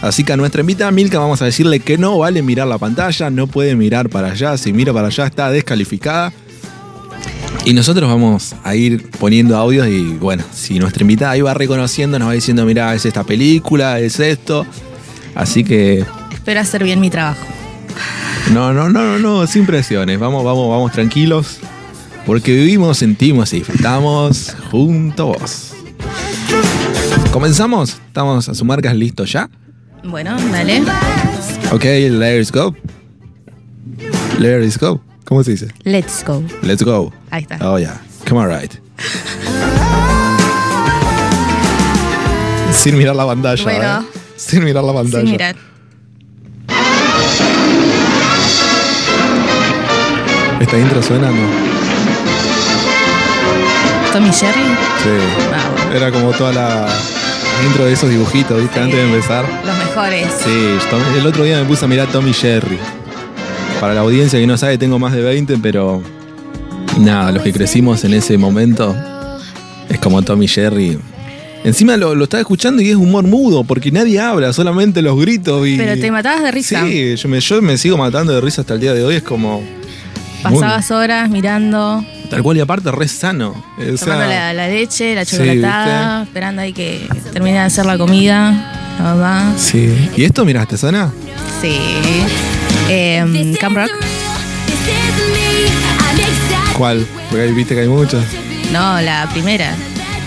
Así 0.02 0.24
que 0.24 0.34
a 0.34 0.36
nuestra 0.36 0.62
invitada 0.62 0.90
Milka 0.90 1.20
vamos 1.20 1.44
a 1.44 1.46
decirle 1.46 1.80
que 1.80 2.00
no 2.00 2.18
vale 2.18 2.42
mirar 2.42 2.66
la 2.66 2.80
pantalla, 2.80 3.30
no 3.30 3.46
puede 3.46 3.76
mirar 3.76 4.10
para 4.10 4.32
allá, 4.32 4.58
si 4.58 4.74
mira 4.74 4.92
para 4.92 5.10
allá 5.10 5.28
está 5.28 5.52
descalificada. 5.52 6.34
Y 7.66 7.74
nosotros 7.74 8.10
vamos 8.10 8.56
a 8.64 8.74
ir 8.74 9.12
poniendo 9.12 9.56
audios 9.58 9.88
y 9.90 10.14
bueno, 10.14 10.44
si 10.52 10.80
nuestra 10.80 11.04
invitada 11.04 11.34
ahí 11.34 11.42
va 11.42 11.54
reconociendo, 11.54 12.18
nos 12.18 12.30
va 12.30 12.34
diciendo, 12.34 12.66
mira, 12.66 12.96
es 12.96 13.06
esta 13.06 13.24
película, 13.24 14.00
es 14.00 14.20
esto. 14.20 14.66
Así 15.36 15.64
que 15.64 16.04
Espero 16.34 16.62
hacer 16.62 16.84
bien 16.84 17.00
mi 17.00 17.12
trabajo. 17.12 17.57
No, 18.54 18.74
no, 18.74 18.90
no, 18.90 18.90
no, 18.90 19.20
no, 19.20 19.48
sin 19.48 19.66
presiones. 19.66 20.20
Vamos, 20.20 20.44
vamos, 20.44 20.70
vamos 20.70 20.92
tranquilos. 20.92 21.60
Porque 22.26 22.54
vivimos, 22.54 22.98
sentimos 22.98 23.54
y 23.54 23.60
disfrutamos 23.60 24.56
junto 24.70 25.24
a 25.24 25.38
vos. 25.38 25.74
¿Comenzamos? 27.32 28.02
¿Estamos 28.08 28.50
a 28.50 28.54
su 28.54 28.66
marcas 28.66 28.96
listos 28.96 29.32
ya? 29.32 29.50
Bueno, 30.04 30.38
dale. 30.52 30.84
Ok, 31.72 31.84
let's 31.84 32.52
go. 32.52 32.76
Let's 34.40 34.78
go. 34.78 35.02
¿Cómo 35.26 35.44
se 35.44 35.52
dice? 35.52 35.68
Let's 35.84 36.24
go. 36.26 36.44
Let's 36.62 36.84
go. 36.84 37.14
Ahí 37.32 37.44
está. 37.44 37.58
Oh, 37.62 37.78
yeah. 37.78 38.02
Come 38.28 38.42
on, 38.42 38.50
right. 38.50 38.74
Sin 42.72 42.98
mirar 42.98 43.16
la 43.16 43.26
pantalla. 43.26 43.64
Bueno. 43.64 44.02
¿eh? 44.02 44.06
Sin 44.36 44.64
mirar 44.64 44.84
la 44.84 44.94
pantalla. 44.94 45.24
Sin 45.24 45.32
mirar. 45.32 45.56
¿Esta 50.60 50.78
intro 50.78 51.04
suena? 51.04 51.30
No. 51.30 51.38
Tommy 54.12 54.32
Jerry. 54.32 54.62
Sí. 55.04 55.96
Era 55.96 56.12
como 56.12 56.32
toda 56.32 56.52
la 56.52 56.88
intro 57.66 57.86
de 57.86 57.94
esos 57.94 58.10
dibujitos, 58.10 58.60
¿viste? 58.60 58.80
Antes 58.80 58.98
de 58.98 59.06
empezar. 59.06 59.46
Los 59.66 59.78
mejores. 59.78 60.28
Sí, 60.44 60.78
el 61.20 61.26
otro 61.26 61.44
día 61.44 61.60
me 61.60 61.66
puse 61.66 61.86
a 61.86 61.88
mirar 61.88 62.08
Tommy 62.08 62.34
Jerry. 62.34 62.78
Para 63.80 63.94
la 63.94 64.02
audiencia 64.02 64.40
que 64.40 64.48
no 64.48 64.58
sabe, 64.58 64.78
tengo 64.78 64.98
más 64.98 65.14
de 65.14 65.22
20, 65.22 65.58
pero 65.60 66.02
nada, 67.00 67.32
los 67.32 67.44
que 67.44 67.54
crecimos 67.54 68.04
en 68.04 68.14
ese 68.16 68.38
momento 68.38 68.96
es 69.90 70.00
como 70.00 70.22
Tommy 70.24 70.48
Jerry. 70.48 70.98
Encima 71.64 71.98
lo, 71.98 72.16
lo 72.16 72.24
estaba 72.24 72.42
escuchando 72.42 72.82
y 72.82 72.90
es 72.90 72.96
humor 72.96 73.26
mudo, 73.26 73.64
porque 73.64 73.92
nadie 73.92 74.20
habla, 74.20 74.54
solamente 74.54 75.02
los 75.02 75.20
gritos 75.20 75.68
y. 75.68 75.78
Pero 75.78 76.00
te 76.00 76.12
matabas 76.12 76.44
de 76.44 76.52
risa. 76.52 76.84
Sí, 76.86 77.16
yo 77.16 77.30
me, 77.30 77.40
yo 77.40 77.62
me 77.62 77.78
sigo 77.78 77.98
matando 77.98 78.34
de 78.34 78.42
risa 78.42 78.62
hasta 78.62 78.74
el 78.74 78.80
día 78.80 78.94
de 78.94 79.04
hoy, 79.04 79.16
es 79.16 79.24
como. 79.24 79.62
Pasabas 80.44 80.92
horas 80.92 81.30
mirando, 81.30 82.06
tal 82.30 82.44
cual 82.44 82.58
y 82.58 82.60
aparte 82.62 82.92
re 82.92 83.08
sano. 83.08 83.50
O 83.78 83.82
sea, 83.82 83.96
tomando 83.98 84.28
la, 84.28 84.54
la 84.54 84.68
leche, 84.68 85.16
la 85.16 85.26
Sí, 85.26 85.38
chocolatada, 85.38 86.24
esperando 86.24 86.62
ahí 86.62 86.74
que 86.74 87.08
termine 87.34 87.58
de 87.58 87.64
hacer 87.64 87.86
la 87.86 87.98
comida. 87.98 88.74
La 89.00 89.04
mamá. 89.04 89.54
Sí. 89.58 90.10
¿Y 90.16 90.24
esto, 90.24 90.46
miraste, 90.46 90.78
sana? 90.78 91.12
Sí. 91.62 91.78
Eh, 92.90 93.56
Camp 93.60 93.78
Rock. 93.78 93.92
¿Cuál? 96.78 97.06
Porque 97.30 97.44
ahí 97.44 97.54
viste 97.54 97.74
que 97.76 97.82
hay 97.82 97.88
muchas. 97.88 98.24
No, 98.72 99.02
la 99.02 99.28
primera. 99.32 99.74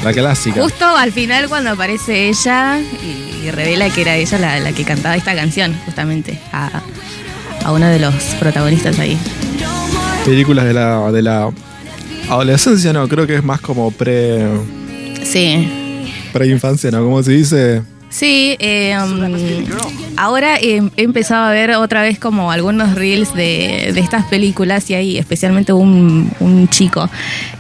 La 0.05 0.13
clásica. 0.13 0.63
Justo 0.63 0.87
al 0.87 1.13
final 1.13 1.49
cuando 1.49 1.71
aparece 1.71 2.29
ella 2.29 2.79
y, 2.81 3.47
y 3.47 3.51
revela 3.51 3.91
que 3.91 4.01
era 4.01 4.17
ella 4.17 4.39
la, 4.39 4.59
la 4.61 4.73
que 4.73 4.85
cantaba 4.85 5.15
esta 5.17 5.35
canción, 5.35 5.75
justamente, 5.85 6.41
a, 6.53 6.71
a 7.65 7.73
uno 7.73 7.87
de 7.87 7.99
los 7.99 8.15
protagonistas 8.39 8.99
ahí. 8.99 9.19
Películas 10.25 10.65
de 10.65 10.75
la, 10.75 11.11
de 11.11 11.23
la 11.23 11.51
adolescencia, 12.29 12.93
no, 12.93 13.09
creo 13.09 13.27
que 13.27 13.37
es 13.37 13.45
más 13.45 13.61
como 13.61 13.91
pre. 13.91 14.47
Sí. 15.25 15.69
preinfancia, 16.33 16.91
¿no? 16.91 17.03
¿Cómo 17.03 17.23
se 17.23 17.33
dice? 17.33 17.83
Sí, 18.11 18.57
eh, 18.59 18.97
um, 18.99 19.65
ahora 20.17 20.57
he, 20.59 20.83
he 20.97 21.03
empezado 21.03 21.47
a 21.47 21.53
ver 21.53 21.71
otra 21.77 22.03
vez 22.03 22.19
como 22.19 22.51
algunos 22.51 22.97
reels 22.97 23.33
de, 23.35 23.93
de 23.95 24.01
estas 24.01 24.25
películas 24.27 24.91
y 24.91 24.95
hay 24.95 25.17
especialmente 25.17 25.73
un, 25.73 26.29
un 26.41 26.69
chico 26.69 27.09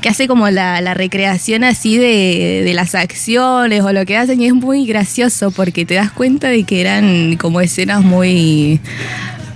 que 0.01 0.09
hace 0.09 0.27
como 0.27 0.51
la, 0.51 0.81
la 0.81 0.95
recreación 0.95 1.63
así 1.63 1.99
de, 1.99 2.63
de 2.65 2.75
las 2.75 2.97
acciones 2.97 3.83
o 3.83 3.93
lo 3.93 4.05
que 4.05 4.17
hacen 4.17 4.41
y 4.43 4.47
es 4.47 4.55
muy 4.55 4.87
gracioso 4.87 5.53
porque 5.53 5.85
te 5.85 5.95
das 5.95 6.11
cuenta 6.11 6.49
de 6.49 6.65
que 6.65 6.81
eran 6.81 7.37
como 7.37 7.61
escenas 7.61 8.03
muy, 8.03 8.81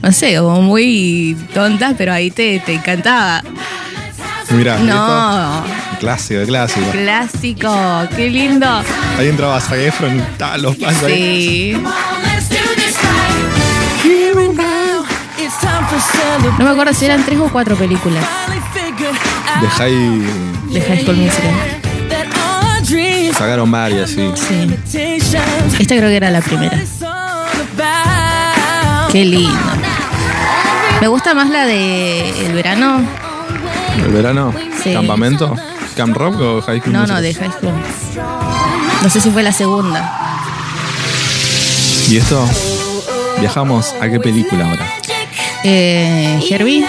no 0.05 0.13
sé, 0.13 0.37
como 0.39 0.61
muy 0.63 1.37
tontas, 1.55 1.95
pero 1.97 2.13
ahí 2.13 2.31
te, 2.31 2.61
te 2.61 2.75
encantaba. 2.75 3.43
Mira, 4.51 4.77
No, 4.79 5.65
clásico, 5.99 6.43
clásico. 6.47 6.91
clásico, 6.93 8.03
qué 8.15 8.29
lindo. 8.29 8.67
Ahí 9.19 9.29
entraba 9.29 9.59
Zac 9.61 9.79
Efron, 9.79 10.23
ta, 10.37 10.59
los 10.59 10.77
pasos 10.77 11.05
ahí. 11.05 11.75
Sí. 11.75 11.83
No 16.59 16.65
me 16.65 16.71
acuerdo 16.71 16.93
si 16.95 17.05
eran 17.05 17.25
tres 17.25 17.39
o 17.39 17.49
cuatro 17.51 17.77
películas 17.77 18.25
De 19.61 19.69
High. 19.69 20.23
de 20.73 20.81
High 20.81 21.03
School 21.03 21.17
Musical. 21.17 21.53
Sacaron 23.37 23.71
varias, 23.71 24.11
sí. 24.11 24.31
Sí. 24.35 25.01
Esta 25.81 25.97
creo 25.97 26.09
que 26.09 26.17
era 26.17 26.31
la 26.31 26.41
primera. 26.41 26.79
Qué 29.11 29.25
lindo. 29.25 29.59
Me 31.01 31.09
gusta 31.09 31.35
más 31.35 31.51
la 31.51 31.67
de 31.67 32.47
El 32.47 32.53
verano. 32.53 33.03
¿El 34.05 34.13
verano? 34.13 34.55
Sí. 34.83 34.93
¿Campamento? 34.93 35.55
¿Camp 35.97 36.17
Rock 36.17 36.41
o 36.41 36.63
High 36.63 36.81
School 36.81 36.93
No, 36.93 37.07
no, 37.07 37.21
de 37.21 37.35
High 37.35 37.51
School. 37.53 37.73
No 39.03 39.11
sé 39.11 39.21
si 39.21 39.31
fue 39.31 39.43
la 39.43 39.53
segunda. 39.53 40.13
¿Y 42.09 42.17
esto? 42.17 42.47
Viajamos 43.41 43.95
a 44.01 44.09
qué 44.09 44.19
película 44.19 44.69
ahora? 44.69 44.87
Eh, 45.63 46.41
Herbie, 46.51 46.85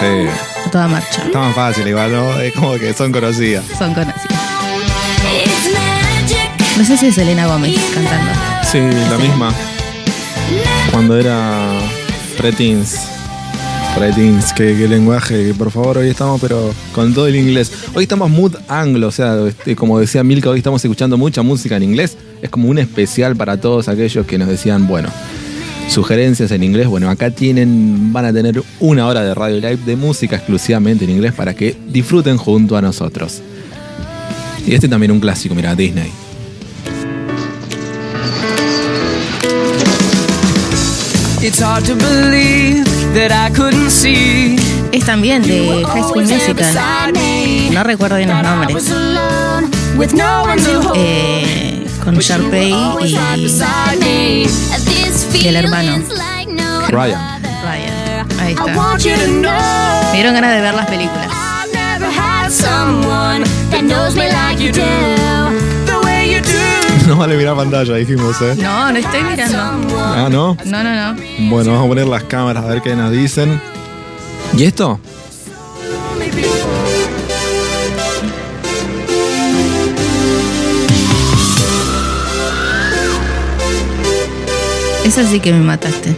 Sí. 0.00 0.28
a 0.66 0.70
toda 0.70 0.88
marcha. 0.88 1.22
Está 1.24 1.38
más 1.40 1.54
fácil 1.54 1.86
igual, 1.88 2.12
¿no? 2.12 2.38
Es 2.40 2.52
como 2.54 2.74
que 2.78 2.92
son 2.94 3.12
conocidas. 3.12 3.64
Son 3.78 3.94
conocidas. 3.94 4.26
No 6.76 6.84
sé 6.84 6.96
si 6.96 7.06
es 7.06 7.18
Elena 7.18 7.46
Gómez 7.46 7.78
cantando. 7.94 8.30
Sí, 8.70 8.80
la 9.10 9.16
misma. 9.18 9.52
Cuando 10.90 11.16
era 11.18 11.73
preteens. 12.44 12.98
Preteens, 13.96 14.52
qué, 14.52 14.74
lenguaje, 14.86 15.54
por 15.54 15.70
favor, 15.70 15.96
hoy 15.96 16.10
estamos, 16.10 16.38
pero 16.42 16.74
con 16.94 17.14
todo 17.14 17.26
el 17.26 17.36
inglés. 17.36 17.72
Hoy 17.94 18.02
estamos 18.02 18.28
mood 18.28 18.54
anglo, 18.68 19.08
o 19.08 19.10
sea, 19.10 19.46
este, 19.46 19.74
como 19.74 19.98
decía 19.98 20.22
Milka, 20.22 20.50
hoy 20.50 20.58
estamos 20.58 20.84
escuchando 20.84 21.16
mucha 21.16 21.40
música 21.40 21.78
en 21.78 21.84
inglés. 21.84 22.18
Es 22.42 22.50
como 22.50 22.68
un 22.68 22.76
especial 22.76 23.34
para 23.34 23.58
todos 23.58 23.88
aquellos 23.88 24.26
que 24.26 24.36
nos 24.36 24.48
decían, 24.48 24.86
bueno, 24.86 25.08
sugerencias 25.88 26.50
en 26.50 26.64
inglés. 26.64 26.86
Bueno, 26.86 27.08
acá 27.08 27.30
tienen, 27.30 28.12
van 28.12 28.26
a 28.26 28.32
tener 28.34 28.62
una 28.78 29.06
hora 29.06 29.22
de 29.22 29.32
radio 29.32 29.56
live 29.56 29.78
de 29.86 29.96
música 29.96 30.36
exclusivamente 30.36 31.06
en 31.06 31.12
inglés 31.12 31.32
para 31.32 31.54
que 31.54 31.74
disfruten 31.88 32.36
junto 32.36 32.76
a 32.76 32.82
nosotros. 32.82 33.40
Y 34.66 34.74
este 34.74 34.86
también 34.86 35.12
un 35.12 35.20
clásico, 35.20 35.54
mira, 35.54 35.74
Disney. 35.74 36.23
Es 44.92 45.04
también 45.04 45.42
de 45.42 45.84
High 45.86 46.02
School 46.04 46.24
Musical. 46.54 46.72
No 47.72 47.82
recuerdo 47.82 48.16
bien 48.16 48.30
los 48.30 48.42
nombres. 48.42 48.86
Eh, 50.96 51.86
con 52.02 52.16
Sharpay 52.18 52.72
y, 53.04 53.16
y 55.42 55.48
el 55.48 55.56
hermano. 55.56 55.92
Ryan. 56.88 57.42
Ryan. 57.62 58.40
Ahí 58.40 58.52
está. 58.52 58.74
Me 60.10 60.14
dieron 60.14 60.34
ganas 60.34 60.54
de 60.54 60.60
ver 60.62 60.74
las 60.74 60.86
películas. 60.86 61.28
No 67.08 67.16
vale 67.18 67.36
mirar 67.36 67.54
pantalla, 67.54 67.96
dijimos, 67.96 68.40
¿eh? 68.40 68.54
No, 68.56 68.90
no 68.90 68.98
estoy 68.98 69.22
mirando. 69.24 69.58
Ah, 69.98 70.28
¿no? 70.30 70.56
No, 70.64 70.82
no, 70.82 70.94
no. 70.94 71.20
Bueno, 71.50 71.72
vamos 71.72 71.84
a 71.84 71.88
poner 71.88 72.06
las 72.06 72.24
cámaras 72.24 72.64
a 72.64 72.68
ver 72.68 72.80
qué 72.80 72.94
nos 72.96 73.10
dicen. 73.10 73.60
¿Y 74.56 74.64
esto? 74.64 74.98
Esa 85.04 85.28
sí 85.28 85.40
que 85.40 85.52
me 85.52 85.60
mataste. 85.60 86.16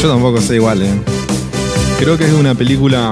Yo 0.00 0.08
tampoco 0.08 0.40
sé 0.40 0.54
igual, 0.54 0.80
¿eh? 0.82 0.94
Creo 1.98 2.16
que 2.16 2.24
es 2.24 2.32
una 2.32 2.54
película... 2.54 3.10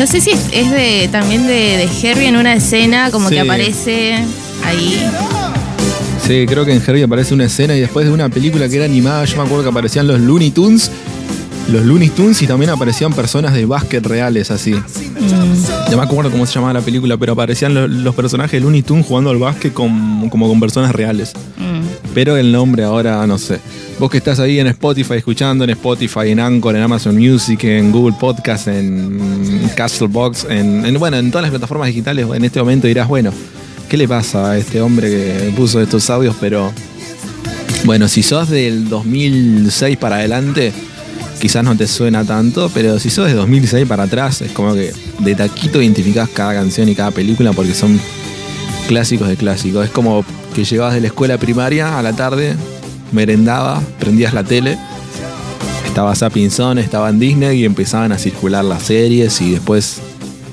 No 0.00 0.06
sé 0.06 0.20
si 0.22 0.30
es, 0.30 0.40
es 0.52 0.70
de 0.70 1.08
también 1.12 1.46
de, 1.46 1.76
de 1.76 1.84
Herbie 2.02 2.26
en 2.28 2.36
una 2.36 2.54
escena, 2.54 3.10
como 3.10 3.28
Sí. 3.28 3.34
que 3.34 3.40
aparece 3.42 4.14
ahí. 4.64 4.98
Sí, 6.26 6.46
creo 6.48 6.64
que 6.64 6.72
en 6.72 6.82
Herbie 6.84 7.04
aparece 7.04 7.34
una 7.34 7.44
escena 7.44 7.76
y 7.76 7.80
después 7.80 8.06
de 8.06 8.12
una 8.12 8.28
película 8.30 8.66
que 8.68 8.76
era 8.76 8.86
animada, 8.86 9.24
yo 9.26 9.36
me 9.36 9.42
acuerdo 9.42 9.62
que 9.64 9.68
aparecían 9.68 10.06
los 10.06 10.18
Looney 10.18 10.50
Tunes. 10.52 10.90
Los 11.70 11.84
Looney 11.84 12.08
Tunes 12.08 12.40
y 12.40 12.46
también 12.46 12.70
aparecían 12.70 13.12
personas 13.12 13.52
de 13.52 13.66
básquet 13.66 14.04
reales 14.04 14.50
así. 14.50 14.72
Mm. 14.72 15.90
No 15.90 15.96
me 15.98 16.02
acuerdo 16.02 16.30
cómo 16.30 16.46
se 16.46 16.54
llamaba 16.54 16.72
la 16.72 16.80
película, 16.80 17.18
pero 17.18 17.34
aparecían 17.34 17.74
lo- 17.74 17.86
los, 17.86 18.14
personajes 18.14 18.52
de 18.52 18.60
Looney 18.60 18.82
Tunes 18.82 19.04
jugando 19.06 19.28
al 19.30 19.36
básquet 19.36 19.72
con- 19.72 20.28
como 20.30 20.48
con 20.48 20.58
personas 20.60 20.92
reales. 20.92 21.32
Pero 22.14 22.36
el 22.36 22.50
nombre 22.50 22.82
ahora 22.84 23.24
no 23.26 23.38
sé. 23.38 23.58
Vos 23.98 24.10
que 24.10 24.16
estás 24.18 24.40
ahí 24.40 24.58
en 24.58 24.66
Spotify 24.68 25.14
escuchando, 25.14 25.62
en 25.64 25.70
Spotify, 25.70 26.30
en 26.30 26.40
Anchor, 26.40 26.74
en 26.74 26.82
Amazon 26.82 27.16
Music, 27.16 27.62
en 27.64 27.92
Google 27.92 28.16
Podcast, 28.18 28.66
en 28.68 29.70
Castbox, 29.76 30.46
en, 30.48 30.84
en- 30.86 30.98
bueno, 30.98 31.18
en 31.18 31.30
todas 31.30 31.42
las 31.42 31.50
plataformas 31.50 31.88
digitales, 31.88 32.26
en 32.34 32.44
este 32.44 32.58
momento 32.58 32.86
dirás, 32.88 33.06
bueno, 33.06 33.30
¿qué 33.88 33.96
le 33.96 34.08
pasa 34.08 34.52
a 34.52 34.58
este 34.58 34.80
hombre 34.80 35.08
que 35.10 35.52
puso 35.56 35.80
estos 35.80 36.08
audios? 36.10 36.34
Pero 36.40 36.72
bueno, 37.84 38.08
si 38.08 38.22
sos 38.22 38.48
del 38.48 38.88
2006 38.88 39.96
para 39.98 40.16
adelante, 40.16 40.72
quizás 41.40 41.62
no 41.62 41.76
te 41.76 41.86
suena 41.86 42.24
tanto, 42.24 42.70
pero 42.74 42.98
si 42.98 43.10
sos 43.10 43.26
de 43.28 43.34
2006 43.34 43.86
para 43.86 44.04
atrás, 44.04 44.40
es 44.42 44.50
como 44.52 44.74
que 44.74 44.92
de 45.20 45.34
taquito 45.34 45.80
identificás 45.80 46.28
cada 46.30 46.54
canción 46.54 46.88
y 46.88 46.94
cada 46.94 47.10
película 47.12 47.52
porque 47.52 47.74
son 47.74 48.00
clásicos 48.88 49.28
de 49.28 49.36
clásicos. 49.36 49.84
Es 49.84 49.90
como 49.90 50.24
que 50.54 50.64
llegabas 50.64 50.94
de 50.94 51.00
la 51.00 51.06
escuela 51.08 51.38
primaria 51.38 51.98
a 51.98 52.02
la 52.02 52.12
tarde, 52.12 52.54
merendaba, 53.12 53.80
prendías 53.98 54.34
la 54.34 54.44
tele, 54.44 54.78
estaba 55.86 56.14
Sapinson, 56.14 56.78
estaba 56.78 57.08
en 57.10 57.18
Disney 57.18 57.60
y 57.60 57.64
empezaban 57.64 58.12
a 58.12 58.18
circular 58.18 58.64
las 58.64 58.82
series 58.84 59.40
y 59.40 59.52
después 59.52 60.00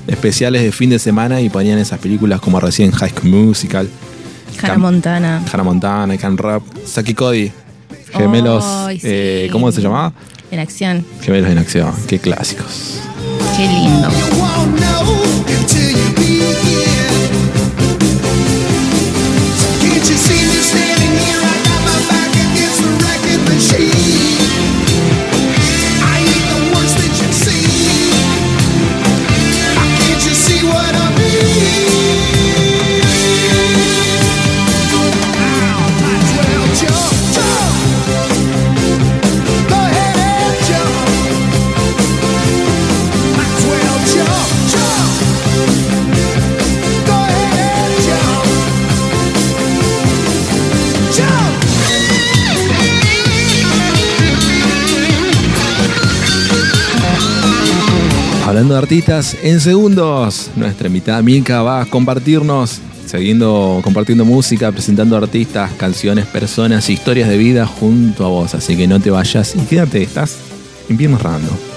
especiales 0.08 0.64
de 0.64 0.72
fin 0.72 0.90
de 0.90 1.00
semana 1.00 1.42
y 1.42 1.50
ponían 1.50 1.78
esas 1.80 2.00
películas 2.00 2.40
como 2.42 2.60
recién 2.60 2.92
High 2.92 3.12
School 3.12 3.30
Musical, 3.32 3.90
Hannah 4.62 4.74
Cam- 4.76 4.80
Montana. 4.80 5.44
Hannah 5.52 5.64
Montana, 5.64 6.18
Can 6.18 6.38
Rap, 6.38 6.64
Saki 6.86 7.14
Cody, 7.14 7.52
Gemelos, 8.14 8.64
sí. 8.94 9.00
eh, 9.04 9.50
¿cómo 9.52 9.72
se 9.72 9.82
llamaba? 9.82 10.14
En 10.50 10.60
acción. 10.60 11.06
Gemelos 11.22 11.52
en 11.52 11.58
acción, 11.58 11.92
qué 12.08 12.20
clásicos. 12.20 13.00
Qué 13.58 13.68
lindo. 13.68 14.08
See 30.38 30.64
what 30.64 30.96
I 30.96 31.10
mean? 31.18 31.87
Hablando 58.58 58.76
artistas, 58.76 59.38
en 59.44 59.60
segundos, 59.60 60.50
nuestra 60.56 60.88
invitada 60.88 61.22
Milka 61.22 61.62
va 61.62 61.82
a 61.82 61.86
compartirnos, 61.86 62.82
siguiendo, 63.06 63.82
compartiendo 63.84 64.26
música, 64.26 64.72
presentando 64.72 65.16
artistas, 65.16 65.74
canciones, 65.74 66.26
personas, 66.26 66.90
historias 66.90 67.30
de 67.30 67.38
vida 67.38 67.68
junto 67.68 68.26
a 68.26 68.30
vos. 68.30 68.56
Así 68.56 68.76
que 68.76 68.88
no 68.88 69.00
te 69.00 69.12
vayas 69.12 69.54
y 69.56 69.60
quédate, 69.60 70.02
estás 70.02 70.38
en 70.90 70.98
Viernes 70.98 71.22
Random. 71.22 71.77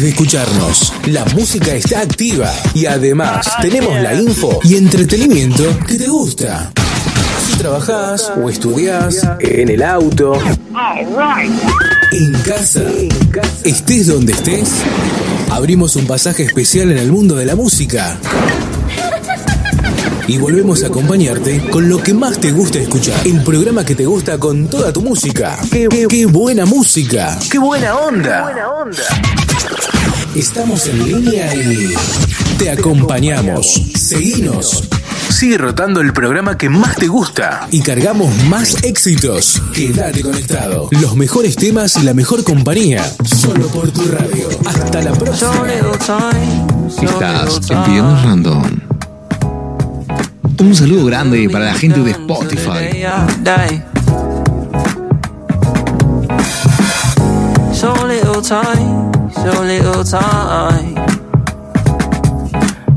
De 0.00 0.08
escucharnos. 0.10 0.92
La 1.06 1.24
música 1.36 1.74
está 1.74 2.00
activa 2.00 2.52
y 2.74 2.86
además 2.86 3.46
tenemos 3.60 3.94
la 4.00 4.14
info 4.14 4.58
y 4.64 4.76
entretenimiento 4.76 5.64
que 5.86 5.96
te 5.96 6.08
gusta. 6.08 6.72
Si 7.46 7.56
trabajás 7.58 8.32
o 8.42 8.48
estudiás, 8.48 9.26
en 9.40 9.68
el 9.68 9.82
auto, 9.82 10.38
en 12.12 12.32
casa, 12.42 12.82
estés 13.64 14.06
donde 14.06 14.32
estés, 14.32 14.70
abrimos 15.50 15.96
un 15.96 16.06
pasaje 16.06 16.44
especial 16.44 16.90
en 16.90 16.98
el 16.98 17.12
mundo 17.12 17.36
de 17.36 17.44
la 17.46 17.56
música. 17.56 18.16
Y 20.26 20.38
volvemos 20.38 20.84
a 20.84 20.86
acompañarte 20.86 21.60
con 21.70 21.88
lo 21.88 22.00
que 22.00 22.14
más 22.14 22.38
te 22.38 22.52
gusta 22.52 22.78
escuchar. 22.78 23.26
El 23.26 23.42
programa 23.42 23.84
que 23.84 23.96
te 23.96 24.06
gusta 24.06 24.38
con 24.38 24.68
toda 24.68 24.92
tu 24.92 25.02
música. 25.02 25.58
¡Qué, 25.72 25.88
qué- 25.90 26.06
qué 26.08 26.26
buena 26.26 26.64
música! 26.66 27.36
¡Qué 27.50 27.58
buena 27.58 27.96
onda! 27.96 28.52
Estamos 30.34 30.86
en 30.86 31.04
línea 31.04 31.54
y 31.54 31.94
te 32.56 32.70
acompañamos. 32.70 33.82
Seguinos. 33.96 34.84
Sigue 35.28 35.58
rotando 35.58 36.00
el 36.00 36.12
programa 36.12 36.56
que 36.56 36.68
más 36.68 36.96
te 36.96 37.08
gusta 37.08 37.66
y 37.70 37.80
cargamos 37.80 38.32
más 38.44 38.82
éxitos. 38.84 39.60
Quédate 39.74 40.22
conectado. 40.22 40.88
Los 40.92 41.16
mejores 41.16 41.56
temas 41.56 41.96
y 41.96 42.02
la 42.02 42.14
mejor 42.14 42.44
compañía. 42.44 43.04
Solo 43.24 43.66
por 43.68 43.90
tu 43.90 44.02
radio. 44.02 44.48
Hasta 44.66 45.02
la 45.02 45.12
próxima. 45.12 45.68
Estás 46.88 47.70
en 47.70 47.92
Viernes 47.92 48.22
Random. 48.22 48.62
Un 50.60 50.74
saludo 50.74 51.06
grande 51.06 51.48
para 51.50 51.66
la 51.66 51.74
gente 51.74 52.00
de 52.00 52.10
Spotify. 52.12 53.04
So 57.72 57.94
little 58.06 58.42
time, 58.42 58.99
so 59.34 59.62
little 59.62 60.04
time. 60.04 60.94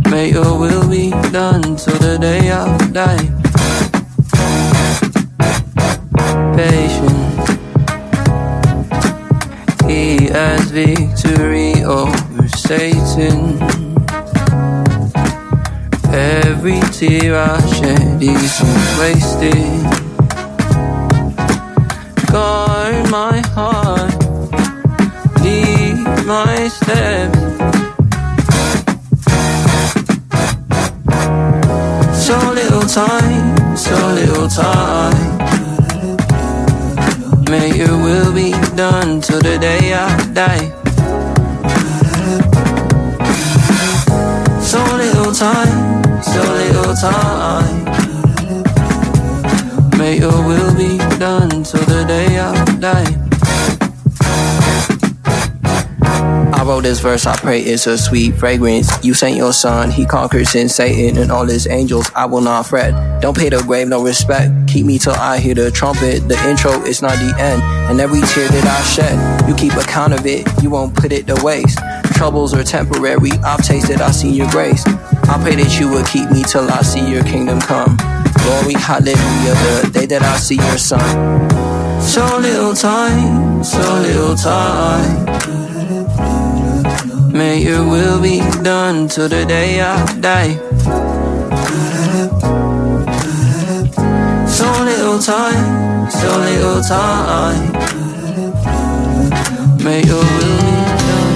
May 0.10 0.32
your 0.32 0.60
will 0.60 0.88
be 0.90 1.12
done 1.32 1.76
till 1.76 1.98
the 1.98 2.18
day 2.20 2.52
I 2.52 2.78
die. 2.92 3.30
Patient. 6.56 7.24
He 9.90 10.28
has 10.28 10.72
victory 10.72 11.84
over 11.84 12.48
Satan. 12.48 13.60
Every 16.14 16.80
tear 16.92 17.36
I 17.38 17.60
shed 17.76 18.22
is 18.22 18.62
wasted. 19.00 19.82
Guard 22.32 23.10
my 23.10 23.42
heart, 23.56 23.83
my 26.46 26.68
steps. 26.68 27.38
So 32.26 32.36
little 32.60 32.88
time, 33.02 33.78
so 33.78 33.96
little 34.20 34.48
time. 34.48 35.38
May 37.50 37.68
your 37.78 37.98
will 38.06 38.34
be 38.34 38.52
done 38.76 39.22
till 39.22 39.42
the 39.42 39.58
day 39.58 39.94
I 39.94 40.08
die. 40.42 40.66
So 44.72 44.80
little 45.04 45.34
time, 45.34 45.78
so 46.24 46.42
little 46.62 46.94
time. 47.08 47.84
May 49.98 50.20
your 50.20 50.40
will 50.48 50.74
be 50.76 50.98
done 51.20 51.64
till 51.64 51.86
the 51.94 52.04
day 52.08 52.40
I 52.40 52.52
die. 52.80 53.13
I 56.64 56.66
wrote 56.66 56.84
this 56.84 57.02
verse, 57.02 57.26
I 57.26 57.36
pray 57.36 57.60
it's 57.60 57.88
a 57.88 57.98
sweet 57.98 58.36
fragrance. 58.36 58.90
You 59.04 59.14
sent 59.14 59.36
your 59.36 59.52
son, 59.52 59.92
he 59.92 60.06
conquered 60.06 60.48
sin, 60.48 60.70
Satan, 60.70 61.22
and 61.22 61.30
all 61.30 61.44
his 61.46 61.68
angels. 61.68 62.10
I 62.16 62.26
will 62.26 62.40
not 62.40 62.68
fret. 62.68 63.22
Don't 63.22 63.38
pay 63.38 63.50
the 63.50 63.62
grave 63.64 63.90
no 63.90 64.02
respect. 64.02 64.70
Keep 64.70 64.86
me 64.86 64.98
till 64.98 65.12
I 65.12 65.40
hear 65.40 65.56
the 65.56 65.72
trumpet. 65.72 66.26
The 66.30 66.42
intro 66.48 66.72
is 66.86 67.02
not 67.02 67.20
the 67.20 67.36
end, 67.38 67.62
and 67.92 68.00
every 68.00 68.22
tear 68.22 68.48
that 68.48 68.66
I 68.66 68.82
shed, 68.84 69.50
you 69.50 69.56
keep 69.56 69.74
account 69.74 70.14
of 70.14 70.26
it. 70.26 70.48
You 70.64 70.70
won't 70.70 70.96
put 70.96 71.12
it 71.12 71.28
to 71.28 71.36
waste. 71.44 71.80
Troubles 72.14 72.54
are 72.54 72.64
temporary. 72.64 73.34
I've 73.44 73.62
tasted, 73.62 74.00
I 74.00 74.12
see 74.12 74.32
your 74.32 74.50
grace. 74.50 74.88
I 74.88 75.38
pray 75.44 75.56
that 75.56 75.78
you 75.82 75.90
will 75.90 76.06
keep 76.06 76.32
me 76.32 76.44
till 76.44 76.72
I 76.72 76.82
see 76.82 77.12
your 77.12 77.26
kingdom 77.26 77.60
come. 77.60 77.98
Glory, 78.40 78.76
hallelujah, 78.76 79.84
the 79.84 79.90
day 79.92 80.06
that 80.06 80.22
I 80.22 80.38
see 80.38 80.56
your 80.56 80.78
son. 80.78 82.00
So 82.00 82.38
little 82.38 82.74
time, 82.74 83.62
so 83.66 83.80
little 84.00 84.36
time. 84.38 85.23
May 87.34 87.64
your 87.64 87.84
will 87.90 88.22
be 88.22 88.42
done 88.62 89.08
till 89.08 89.28
the 89.28 89.44
day 89.44 89.82
I 89.82 90.06
die. 90.22 90.54
So 94.46 94.66
little 94.84 95.18
time, 95.18 96.12
so 96.12 96.38
little 96.38 96.80
time. 96.84 97.74
May 99.84 100.04
your 100.04 100.22
will 100.22 100.58
be 100.62 100.74
done 100.78 101.34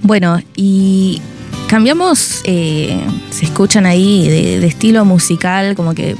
Bueno, 0.00 0.40
y 0.56 1.20
cambiamos, 1.68 2.40
eh, 2.44 2.98
se 3.28 3.44
escuchan 3.44 3.84
ahí 3.84 4.26
de, 4.26 4.60
de 4.60 4.66
estilo 4.66 5.04
musical, 5.04 5.74
como 5.76 5.94
que 5.94 6.16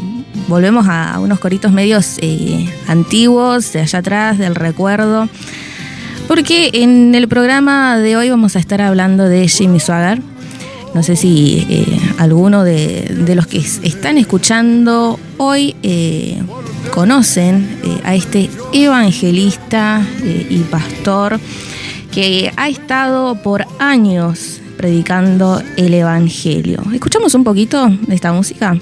volvemos 0.48 0.86
a, 0.88 1.18
unos 1.20 1.38
coritos 1.40 1.72
medios 1.72 2.16
eh, 2.20 2.68
antiguos, 2.88 3.72
de 3.72 3.80
allá 3.80 3.98
atrás, 4.00 4.38
del 4.38 4.54
recuerdo. 4.54 5.28
Porque 6.28 6.70
en 6.74 7.14
el 7.14 7.28
programa 7.28 7.98
de 7.98 8.16
hoy 8.16 8.30
vamos 8.30 8.56
a 8.56 8.58
estar 8.58 8.80
hablando 8.80 9.24
de 9.28 9.46
Jimmy 9.48 9.78
Swagger. 9.80 10.22
No 10.94 11.02
sé 11.02 11.16
si 11.16 11.66
eh, 11.68 12.00
alguno 12.18 12.62
de, 12.64 13.02
de 13.26 13.34
los 13.34 13.46
que 13.46 13.58
es- 13.58 13.80
están 13.82 14.16
escuchando 14.16 15.18
hoy 15.38 15.74
eh, 15.82 16.40
conocen 16.92 17.78
eh, 17.82 18.00
a 18.04 18.14
este 18.14 18.48
evangelista 18.72 20.06
eh, 20.22 20.46
y 20.48 20.58
pastor 20.60 21.40
que 22.12 22.52
ha 22.56 22.68
estado 22.68 23.34
por 23.42 23.66
años 23.80 24.60
predicando 24.76 25.60
el 25.76 25.94
Evangelio. 25.94 26.80
¿Escuchamos 26.92 27.34
un 27.34 27.42
poquito 27.42 27.88
de 27.88 28.14
esta 28.14 28.32
música? 28.32 28.76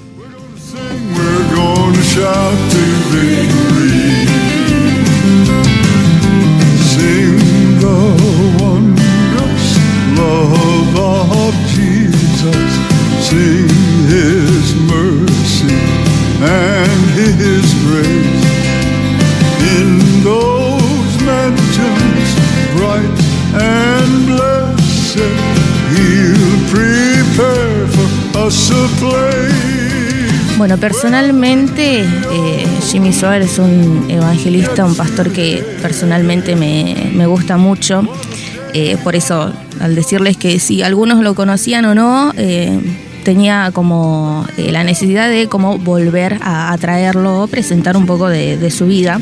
We're 1.93 2.01
shout 2.01 2.57
to 2.71 2.83
victory. 3.13 4.25
Sing 6.89 7.37
the 7.83 7.99
wondrous 8.59 9.67
love 10.17 10.95
of 11.45 11.53
Jesus. 11.75 12.71
Sing 13.29 13.69
His 14.09 14.73
mercy 14.89 15.77
and 16.41 17.01
His 17.13 17.65
grace. 17.85 18.45
In 19.77 19.89
those 20.23 21.13
mansions 21.21 22.29
bright 22.75 23.19
and 23.53 24.25
blessed, 24.25 25.29
He'll 25.93 26.57
prepare 26.73 27.87
for 27.87 28.39
us 28.39 28.71
a 28.71 28.87
place. 28.97 29.72
Bueno, 30.57 30.77
personalmente 30.77 32.01
eh, 32.01 32.67
Jimmy 32.89 33.11
Sawyer 33.11 33.41
es 33.41 33.57
un 33.57 34.05
evangelista, 34.07 34.85
un 34.85 34.95
pastor 34.95 35.31
que 35.31 35.63
personalmente 35.81 36.55
me, 36.55 37.11
me 37.13 37.25
gusta 37.25 37.57
mucho. 37.57 38.07
Eh, 38.73 38.97
por 39.03 39.15
eso, 39.15 39.51
al 39.79 39.95
decirles 39.95 40.37
que 40.37 40.59
si 40.59 40.83
algunos 40.83 41.23
lo 41.23 41.33
conocían 41.35 41.85
o 41.85 41.95
no, 41.95 42.33
eh, 42.37 42.79
tenía 43.23 43.71
como 43.73 44.45
la 44.57 44.83
necesidad 44.83 45.27
de 45.27 45.47
como 45.47 45.79
volver 45.79 46.39
a, 46.41 46.71
a 46.71 46.77
traerlo, 46.77 47.47
presentar 47.47 47.97
un 47.97 48.05
poco 48.05 48.29
de, 48.29 48.57
de 48.57 48.71
su 48.71 48.85
vida. 48.85 49.19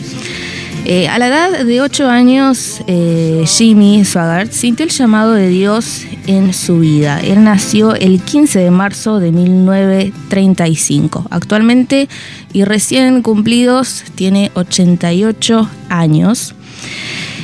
Eh, 0.83 1.07
a 1.07 1.19
la 1.19 1.27
edad 1.27 1.63
de 1.63 1.79
8 1.79 2.09
años, 2.09 2.81
eh, 2.87 3.43
Jimmy 3.45 4.03
Swaggart 4.03 4.51
sintió 4.51 4.83
el 4.83 4.91
llamado 4.91 5.33
de 5.33 5.47
Dios 5.47 6.05
en 6.25 6.55
su 6.55 6.79
vida. 6.79 7.19
Él 7.19 7.43
nació 7.43 7.93
el 7.93 8.19
15 8.19 8.57
de 8.59 8.71
marzo 8.71 9.19
de 9.19 9.31
1935. 9.31 11.27
Actualmente 11.29 12.09
y 12.51 12.63
recién 12.63 13.21
cumplidos 13.21 14.03
tiene 14.15 14.49
88 14.55 15.69
años. 15.89 16.55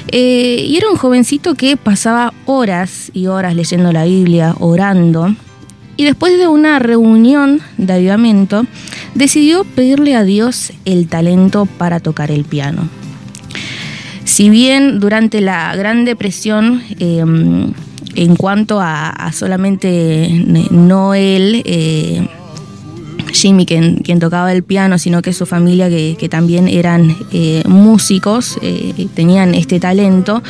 Eh, 0.08 0.66
y 0.68 0.76
era 0.78 0.90
un 0.90 0.98
jovencito 0.98 1.54
que 1.54 1.78
pasaba 1.78 2.34
horas 2.46 3.12
y 3.14 3.28
horas 3.28 3.54
leyendo 3.54 3.92
la 3.92 4.06
Biblia, 4.06 4.56
orando. 4.60 5.36
Y 5.96 6.06
después 6.06 6.40
de 6.40 6.48
una 6.48 6.80
reunión 6.80 7.62
de 7.78 7.94
avivamiento, 7.94 8.66
decidió 9.14 9.64
pedirle 9.64 10.16
a 10.16 10.24
Dios 10.24 10.74
el 10.86 11.08
talento 11.08 11.68
para 11.68 12.00
tocar 12.00 12.32
el 12.32 12.44
piano. 12.44 12.90
Si 14.38 14.52
bien 14.52 15.00
durante 15.00 15.42
la 15.42 15.76
Gran 15.76 16.06
Depresión, 16.06 16.84
eh, 17.00 17.26
en 18.16 18.36
cuanto 18.36 18.80
a, 18.80 19.32
solamente 19.34 20.30
no 20.70 21.16
él, 21.16 21.64
eh, 21.66 22.28
Jimmy 23.32 23.66
quien, 23.66 23.96
quien 23.96 24.20
tocaba 24.20 24.54
el 24.54 24.62
piano, 24.62 25.00
sino 25.00 25.24
que 25.24 25.34
su 25.34 25.48
familia 25.48 25.90
que, 25.90 26.30
también 26.30 26.68
eran 26.68 27.18
eh, 27.34 27.64
músicos, 27.68 28.60
eh, 28.62 29.08
tenían 29.16 29.56
este 29.56 29.80
talento. 29.80 30.44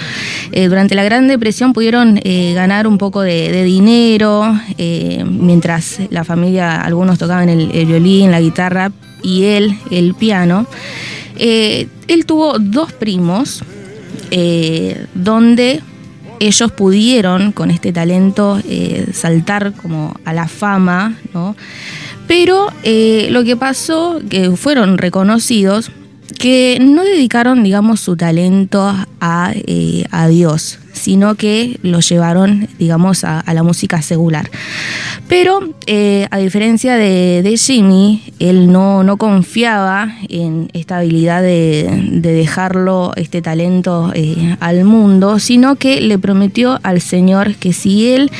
Eh, 0.51 0.67
durante 0.67 0.93
la 0.93 1.05
Gran 1.05 1.29
Depresión 1.29 1.71
pudieron 1.71 2.19
eh, 2.25 2.51
ganar 2.53 2.87
un 2.87 2.97
poco 2.97 3.21
de, 3.21 3.63
dinero, 3.63 4.53
eh, 4.77 5.23
mientras 5.25 6.01
la 6.09 6.25
familia, 6.25 6.81
algunos 6.81 7.17
tocaban 7.17 7.47
el, 7.47 7.71
el 7.71 7.85
violín, 7.85 8.31
la 8.31 8.41
guitarra 8.41 8.91
y 9.23 9.45
él 9.45 9.77
el 9.91 10.13
piano. 10.13 10.67
Eh, 11.39 11.87
él 12.07 12.25
tuvo 12.25 12.57
dos 12.59 12.93
primos 12.93 13.63
eh, 14.31 15.05
donde 15.13 15.81
ellos 16.39 16.71
pudieron 16.71 17.51
con 17.51 17.71
este 17.71 17.91
talento 17.91 18.59
eh, 18.67 19.07
saltar 19.13 19.73
como 19.73 20.19
a 20.25 20.33
la 20.33 20.47
fama, 20.47 21.17
¿no? 21.33 21.55
Pero 22.27 22.67
eh, 22.83 23.27
lo 23.31 23.43
que 23.43 23.55
pasó, 23.55 24.19
que 24.29 24.51
fueron 24.51 24.97
reconocidos, 24.97 25.91
que 26.37 26.77
no 26.79 27.03
dedicaron, 27.03 27.63
digamos, 27.63 28.01
su 28.01 28.17
talento 28.17 28.93
a, 29.21 29.53
a 30.11 30.27
Dios, 30.27 30.79
sino 30.97 31.35
que 31.35 31.79
lo 31.83 31.99
llevaron, 31.99 32.67
digamos, 32.77 33.23
a, 33.23 33.43
la 33.53 33.63
música 33.63 34.01
secular. 34.01 34.49
Pero, 35.27 35.59
eh, 35.85 36.27
a 36.31 36.37
diferencia 36.37 36.95
de, 36.95 37.55
Jimmy, 37.57 38.21
él 38.39 38.71
no, 38.71 39.03
no 39.03 39.17
confiaba 39.17 40.13
en 40.29 40.69
esta 40.73 40.97
habilidad 40.97 41.41
de, 41.41 42.09
de 42.11 42.31
dejarlo, 42.33 43.13
este 43.15 43.41
talento, 43.41 44.11
eh, 44.13 44.55
al 44.59 44.83
mundo, 44.83 45.39
sino 45.39 45.75
que 45.75 46.01
le 46.01 46.19
prometió 46.19 46.79
al 46.83 47.01
Señor 47.01 47.55
que 47.55 47.73
si 47.73 48.09
él 48.09 48.31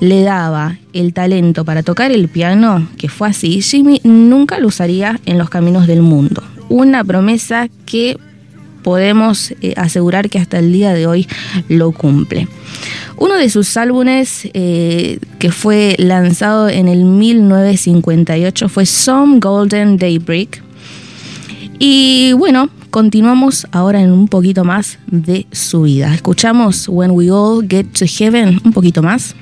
le 0.00 0.22
daba 0.22 0.78
el 0.92 1.12
talento 1.12 1.64
para 1.64 1.82
tocar 1.82 2.12
el 2.12 2.28
piano, 2.28 2.88
que 2.98 3.08
fue 3.08 3.28
así, 3.28 3.60
Jimmy 3.62 4.00
nunca 4.04 4.58
lo 4.58 4.68
usaría 4.68 5.20
en 5.26 5.38
los 5.38 5.50
caminos 5.50 5.86
del 5.86 6.02
mundo. 6.02 6.42
Una 6.68 7.04
promesa 7.04 7.68
que 7.86 8.18
podemos 8.82 9.52
eh, 9.60 9.74
asegurar 9.76 10.28
que 10.28 10.38
hasta 10.38 10.58
el 10.58 10.72
día 10.72 10.92
de 10.92 11.06
hoy 11.06 11.28
lo 11.68 11.92
cumple. 11.92 12.48
Uno 13.16 13.36
de 13.36 13.48
sus 13.50 13.76
álbumes 13.76 14.48
eh, 14.54 15.18
que 15.38 15.52
fue 15.52 15.94
lanzado 15.98 16.68
en 16.68 16.88
el 16.88 17.04
1958 17.04 18.68
fue 18.68 18.86
Some 18.86 19.38
Golden 19.38 19.96
Daybreak. 19.96 20.62
Y 21.78 22.32
bueno, 22.34 22.70
continuamos 22.90 23.66
ahora 23.72 24.00
en 24.00 24.12
un 24.12 24.28
poquito 24.28 24.64
más 24.64 24.98
de 25.06 25.46
su 25.52 25.82
vida. 25.82 26.14
Escuchamos 26.14 26.88
When 26.88 27.12
We 27.12 27.30
All 27.30 27.66
Get 27.68 27.86
to 27.98 28.06
Heaven 28.06 28.60
un 28.64 28.72
poquito 28.72 29.02
más. 29.02 29.34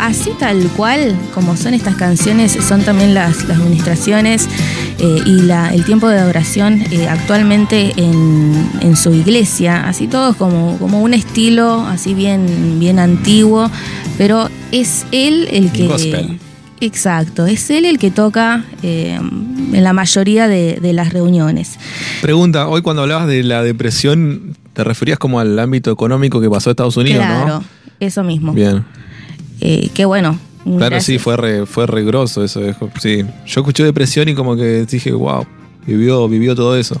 Así 0.00 0.30
tal 0.38 0.58
cual 0.76 1.16
como 1.34 1.56
son 1.56 1.74
estas 1.74 1.94
canciones, 1.96 2.52
son 2.66 2.82
también 2.82 3.14
las, 3.14 3.44
las 3.48 3.58
ministraciones 3.58 4.48
eh, 4.98 5.18
y 5.24 5.42
la- 5.42 5.72
el 5.72 5.84
tiempo 5.84 6.08
de 6.08 6.18
adoración 6.18 6.82
eh, 6.90 7.08
actualmente 7.08 7.92
en, 7.96 8.68
en 8.80 8.96
su 8.96 9.12
iglesia. 9.14 9.86
Así 9.88 10.06
todo 10.08 10.34
como, 10.34 10.76
como 10.78 11.00
un 11.00 11.14
estilo 11.14 11.86
así 11.86 12.14
bien, 12.14 12.78
bien 12.80 12.98
antiguo, 12.98 13.70
pero 14.18 14.48
es 14.72 15.06
él 15.12 15.48
el 15.50 15.70
que... 15.72 15.86
Gospel. 15.86 16.38
Exacto, 16.82 17.44
es 17.46 17.68
él 17.70 17.84
el 17.84 17.98
que 17.98 18.10
toca 18.10 18.64
eh, 18.82 19.18
en 19.20 19.84
la 19.84 19.92
mayoría 19.92 20.48
de, 20.48 20.78
de 20.80 20.92
las 20.94 21.12
reuniones. 21.12 21.78
Pregunta, 22.22 22.68
hoy 22.68 22.80
cuando 22.80 23.02
hablabas 23.02 23.26
de 23.28 23.42
la 23.42 23.62
depresión, 23.62 24.56
te 24.72 24.82
referías 24.82 25.18
como 25.18 25.40
al 25.40 25.58
ámbito 25.58 25.90
económico 25.92 26.40
que 26.40 26.48
pasó 26.48 26.70
en 26.70 26.72
Estados 26.72 26.96
Unidos, 26.96 27.22
claro, 27.26 27.46
¿no? 27.58 27.64
eso 28.00 28.24
mismo. 28.24 28.52
Bien. 28.54 28.82
Eh, 29.60 29.88
qué 29.94 30.04
bueno. 30.04 30.38
Claro, 30.64 30.78
Gracias. 30.78 31.04
sí, 31.04 31.18
fue 31.18 31.36
re, 31.36 31.64
fue 31.66 31.86
re 31.86 32.04
grosso 32.04 32.44
eso. 32.44 32.62
es- 32.64 32.76
Sí. 33.00 33.24
Yo 33.46 33.60
escuché 33.60 33.82
depresión 33.84 34.28
y 34.28 34.34
como 34.34 34.56
que 34.56 34.84
dije, 34.84 35.12
wow, 35.12 35.46
vivió, 35.86 36.28
vivió 36.28 36.54
todo 36.54 36.76
eso. 36.76 37.00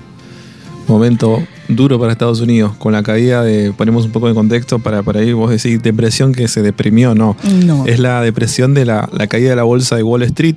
Momento 0.88 1.42
duro 1.68 2.00
para 2.00 2.10
Estados 2.12 2.40
Unidos, 2.40 2.74
con 2.78 2.92
la 2.92 3.02
caída 3.02 3.44
de, 3.44 3.72
ponemos 3.72 4.06
un 4.06 4.10
poco 4.12 4.26
de 4.28 4.34
contexto 4.34 4.78
para, 4.80 5.02
para 5.04 5.22
ir, 5.22 5.34
vos 5.34 5.50
decís, 5.50 5.80
depresión 5.82 6.32
que 6.32 6.48
se 6.48 6.62
deprimió, 6.62 7.14
no. 7.14 7.36
No. 7.64 7.86
Es 7.86 8.00
la 8.00 8.20
depresión 8.22 8.74
de 8.74 8.86
la, 8.86 9.08
la 9.12 9.26
caída 9.28 9.50
de 9.50 9.56
la 9.56 9.62
bolsa 9.62 9.94
de 9.96 10.02
Wall 10.02 10.22
Street. 10.24 10.56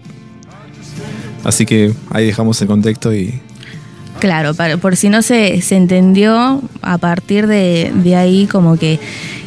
Así 1.43 1.66
que 1.66 1.93
ahí 2.10 2.26
dejamos 2.26 2.60
el 2.62 2.68
contexto 2.68 3.14
y 3.14 3.41
Claro, 4.24 4.53
por 4.80 4.95
si 4.95 5.09
no 5.09 5.21
se, 5.21 5.61
se 5.61 5.76
entendió, 5.76 6.61
a 6.82 6.97
partir 6.97 7.45
de, 7.45 7.91
de 7.93 8.15
ahí 8.15 8.47
como 8.47 8.78
que 8.78 8.97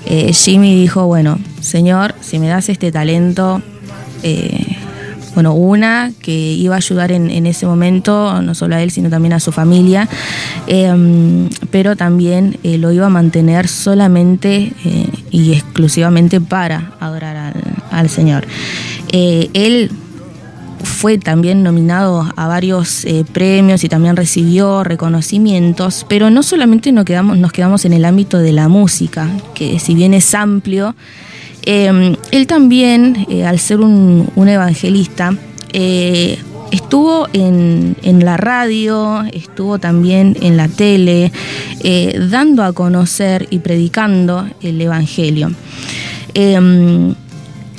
eh, 0.05 0.35
Jimmy 0.35 0.79
dijo, 0.79 1.07
bueno, 1.07 1.39
señor, 1.63 2.15
si 2.21 2.39
me 2.39 2.49
das 2.49 2.69
este 2.69 2.93
talento, 2.93 3.63
eh, 4.23 4.77
bueno, 5.33 5.55
una 5.55 6.13
que 6.21 6.53
iba 6.53 6.75
a 6.75 6.77
ayudar 6.77 7.11
en, 7.11 7.31
en 7.31 7.47
ese 7.47 7.65
momento, 7.65 8.43
no 8.43 8.55
solo 8.55 8.77
a 8.77 8.83
él, 8.83 8.91
sino 8.91 9.09
también 9.09 9.33
a 9.33 9.41
su 9.41 9.51
familia, 9.51 10.11
eh, 10.67 11.49
pero 11.71 11.97
también 11.97 12.59
eh, 12.63 12.77
lo 12.77 12.93
iba 12.93 13.07
a 13.07 13.09
mantener 13.09 13.69
solamente 13.69 14.75
y 15.31 15.55
exclusivamente 15.55 16.39
para 16.43 16.93
adorar 17.01 17.35
al, 17.35 17.55
al 17.91 18.11
Señor. 18.11 18.47
Él 19.11 19.91
fue 20.87 21.19
también 21.19 21.63
nominado 21.63 22.27
a 22.37 22.47
varios 22.47 23.05
eh, 23.05 23.25
premios 23.31 23.85
y 23.85 23.89
también 23.89 24.17
recibió 24.17 24.85
reconocimientos, 24.85 26.07
pero 26.09 26.31
no 26.31 26.43
solamente 26.43 26.93
nos 26.93 27.05
quedamos, 27.05 27.85
en 27.85 27.93
el 27.93 28.05
ámbito 28.05 28.39
de 28.39 28.53
la 28.53 28.69
música, 28.69 29.29
que 29.55 29.79
si 29.79 29.95
bien 29.95 30.15
es 30.15 30.35
amplio, 30.35 30.95
eh, 31.65 32.17
él 32.31 32.47
también, 32.47 33.27
eh, 33.29 33.45
al 33.45 33.59
ser 33.59 33.81
un, 33.81 34.31
evangelista, 34.49 35.35
eh, 35.73 36.39
estuvo 36.71 37.29
en, 37.33 37.97
la 38.25 38.37
radio, 38.37 39.25
estuvo 39.33 39.79
también 39.79 40.37
en 40.41 40.57
la 40.57 40.69
tele, 40.69 41.33
dando 42.31 42.63
a 42.63 42.73
conocer 42.73 43.47
y 43.51 43.59
predicando 43.59 44.49
el 44.63 44.81
Evangelio. 44.81 45.51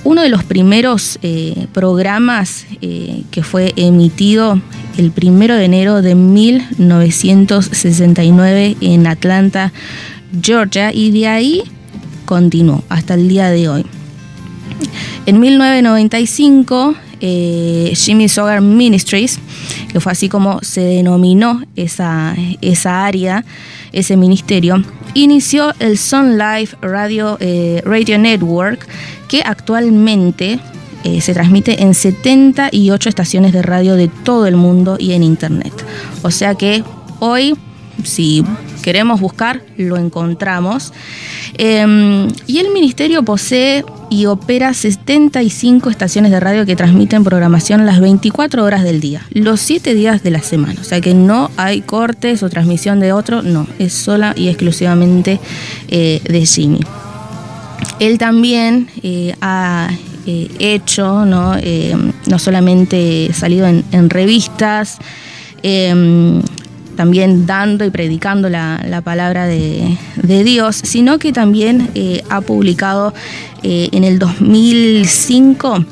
Uno 0.08 0.22
de 0.22 0.30
los 0.30 0.45
primeros 0.45 1.20
eh, 1.22 1.68
programas 1.74 2.66
eh, 2.82 3.24
que 3.30 3.43
fue 3.43 3.74
emitido 3.76 4.62
el 4.97 5.12
primero 5.12 5.55
de 5.55 5.66
enero 5.66 6.01
de 6.01 6.16
1969 6.16 8.78
en 8.80 9.05
Atlanta, 9.05 9.74
Georgia, 10.41 10.93
y 10.93 11.12
de 11.12 11.28
ahí 11.28 11.64
continuó 12.24 12.86
hasta 12.88 13.16
el 13.16 13.28
día 13.28 13.49
de 13.49 13.68
hoy. 13.68 13.86
En 15.26 15.41
1995, 15.41 16.95
eh, 17.20 17.91
Jimmy 17.93 18.30
Sogar 18.30 18.62
Ministries, 18.62 19.39
que 19.91 19.99
fue 19.99 20.14
así 20.14 20.30
como 20.30 20.62
se 20.62 20.80
denominó 20.80 21.62
esa, 21.76 22.34
esa 22.62 23.05
área, 23.05 23.43
ese 23.92 24.18
ministerio, 24.18 24.84
inició 25.14 25.74
el 25.80 25.98
Sun 25.98 26.38
Life 26.38 26.76
Radio, 26.82 27.38
eh, 27.40 27.82
Radio 27.86 28.18
Network, 28.18 28.88
que 29.28 29.42
actualmente 29.44 30.60
eh, 31.04 31.22
se 31.22 31.34
transmite 31.34 31.82
en 31.82 31.94
78 31.94 33.10
estaciones 33.10 33.54
de 33.54 33.62
radio 33.62 33.96
de 33.96 34.08
todo 34.08 34.48
el 34.48 34.56
mundo 34.56 34.98
y 35.00 35.14
en 35.14 35.24
internet. 35.24 35.74
O 36.22 36.32
sea 36.32 36.56
que 36.56 36.84
hoy, 37.20 37.56
si 38.04 38.44
queremos 38.88 39.20
buscar, 39.20 39.64
lo 39.76 39.98
encontramos. 39.98 40.94
Eh, 41.58 42.26
y 42.48 42.60
el 42.60 42.72
ministerio 42.72 43.22
posee 43.22 43.84
y 44.10 44.28
opera 44.28 44.74
75 44.74 45.90
estaciones 45.90 46.32
de 46.32 46.40
radio 46.40 46.66
que 46.66 46.78
transmiten 46.78 47.26
programación 47.26 47.86
las 47.86 48.00
24 48.00 48.64
horas 48.64 48.86
del 48.86 49.02
día, 49.02 49.26
los 49.32 49.60
7 49.60 49.94
días 49.94 50.24
de 50.24 50.32
la 50.32 50.42
semana. 50.42 50.80
O 50.80 50.86
sea 50.86 51.02
que 51.02 51.14
no 51.14 51.52
hay 51.58 51.82
cortes 51.82 52.44
o 52.44 52.50
transmisión 52.50 53.02
de 53.02 53.12
otro, 53.12 53.42
no, 53.42 53.68
es 53.78 53.92
sola 53.92 54.34
y 54.38 54.48
exclusivamente 54.48 55.42
eh, 55.90 56.22
de 56.24 56.46
Jimmy. 56.46 56.80
él 58.00 58.18
también 58.18 58.88
eh, 59.04 59.36
ha 59.42 59.90
eh, 60.26 60.48
hecho, 60.60 61.26
¿no? 61.26 61.56
No 62.26 62.40
solamente 62.40 63.34
salido 63.34 63.68
en, 63.68 63.84
en 63.92 64.10
revistas, 64.10 64.98
eh, 65.64 66.42
también 66.98 67.45
dando 67.45 67.86
y 67.86 67.89
predicando 67.91 68.50
la, 68.50 68.84
la 68.86 69.02
palabra 69.02 69.45
de, 69.45 69.98
de 70.22 70.43
Dios, 70.43 70.76
sino 70.84 71.20
que 71.20 71.32
también 71.32 71.89
eh, 71.95 72.24
ha 72.30 72.41
publicado 72.41 73.14
eh, 73.64 73.88
en 73.93 74.04
el 74.04 74.20
2005, 74.20 75.86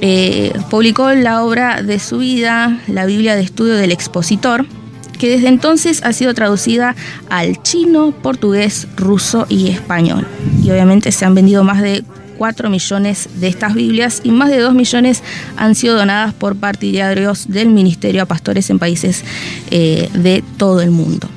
eh, 0.00 0.52
publicó 0.70 1.10
la 1.10 1.42
obra 1.42 1.82
de 1.82 1.98
su 1.98 2.18
vida, 2.18 2.80
la 2.86 3.04
Biblia 3.04 3.36
de 3.36 3.42
Estudio 3.42 3.74
del 3.74 3.92
Expositor, 3.92 4.64
que 5.18 5.28
desde 5.28 5.48
entonces 5.48 6.00
ha 6.04 6.14
sido 6.14 6.32
traducida 6.32 6.94
al 7.28 7.62
chino, 7.62 8.12
portugués, 8.12 8.86
ruso 8.96 9.46
y 9.50 9.68
español. 9.68 10.26
Y 10.62 10.70
obviamente 10.70 11.12
se 11.12 11.26
han 11.26 11.34
vendido 11.34 11.62
más 11.64 11.82
de 11.82 12.04
4 12.40 12.70
millones 12.70 13.28
de 13.34 13.48
estas 13.48 13.74
Biblias 13.74 14.22
y 14.24 14.30
más 14.30 14.48
de 14.48 14.60
2 14.60 14.72
millones 14.72 15.22
han 15.58 15.74
sido 15.74 15.94
donadas 15.94 16.32
por 16.32 16.56
partidarios 16.56 17.48
del 17.48 17.68
Ministerio 17.68 18.22
a 18.22 18.24
pastores 18.24 18.70
en 18.70 18.78
países 18.78 19.24
eh, 19.70 20.08
de 20.14 20.42
todo 20.56 20.80
el 20.80 20.90
mundo. 20.90 21.28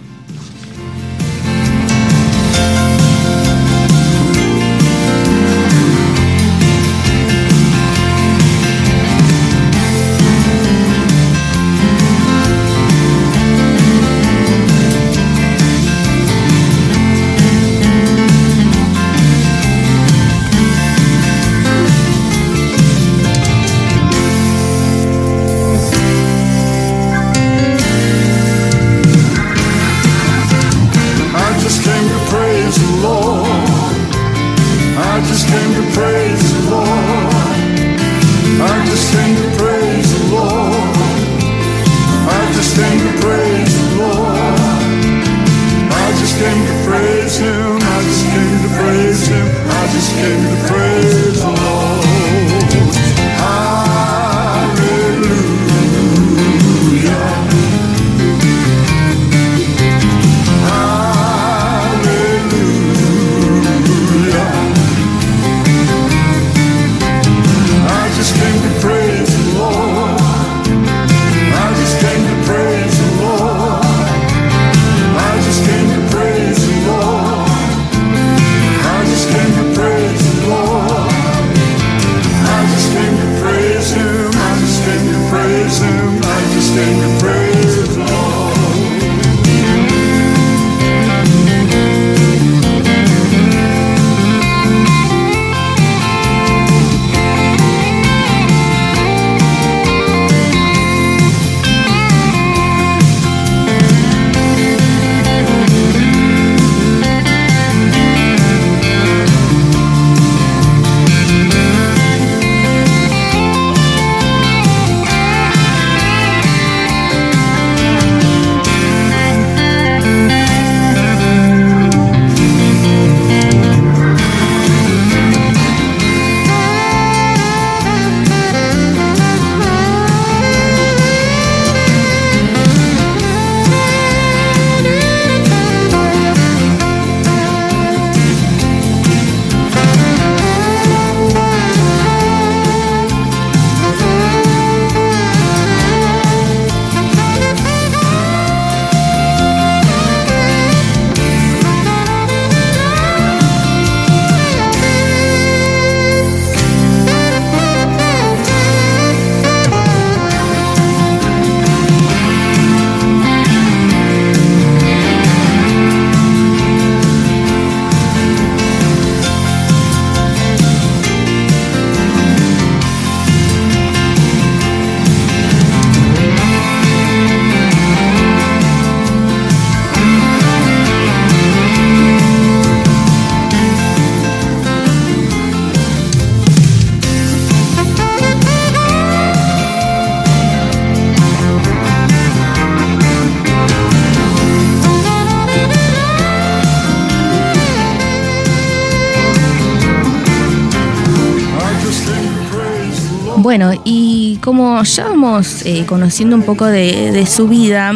Ya 204.96 205.06
vamos 205.06 205.66
eh, 205.66 205.86
conociendo 205.88 206.36
un 206.36 206.44
poco 206.44 206.66
de, 206.66 207.26
su 207.26 207.48
vida, 207.48 207.94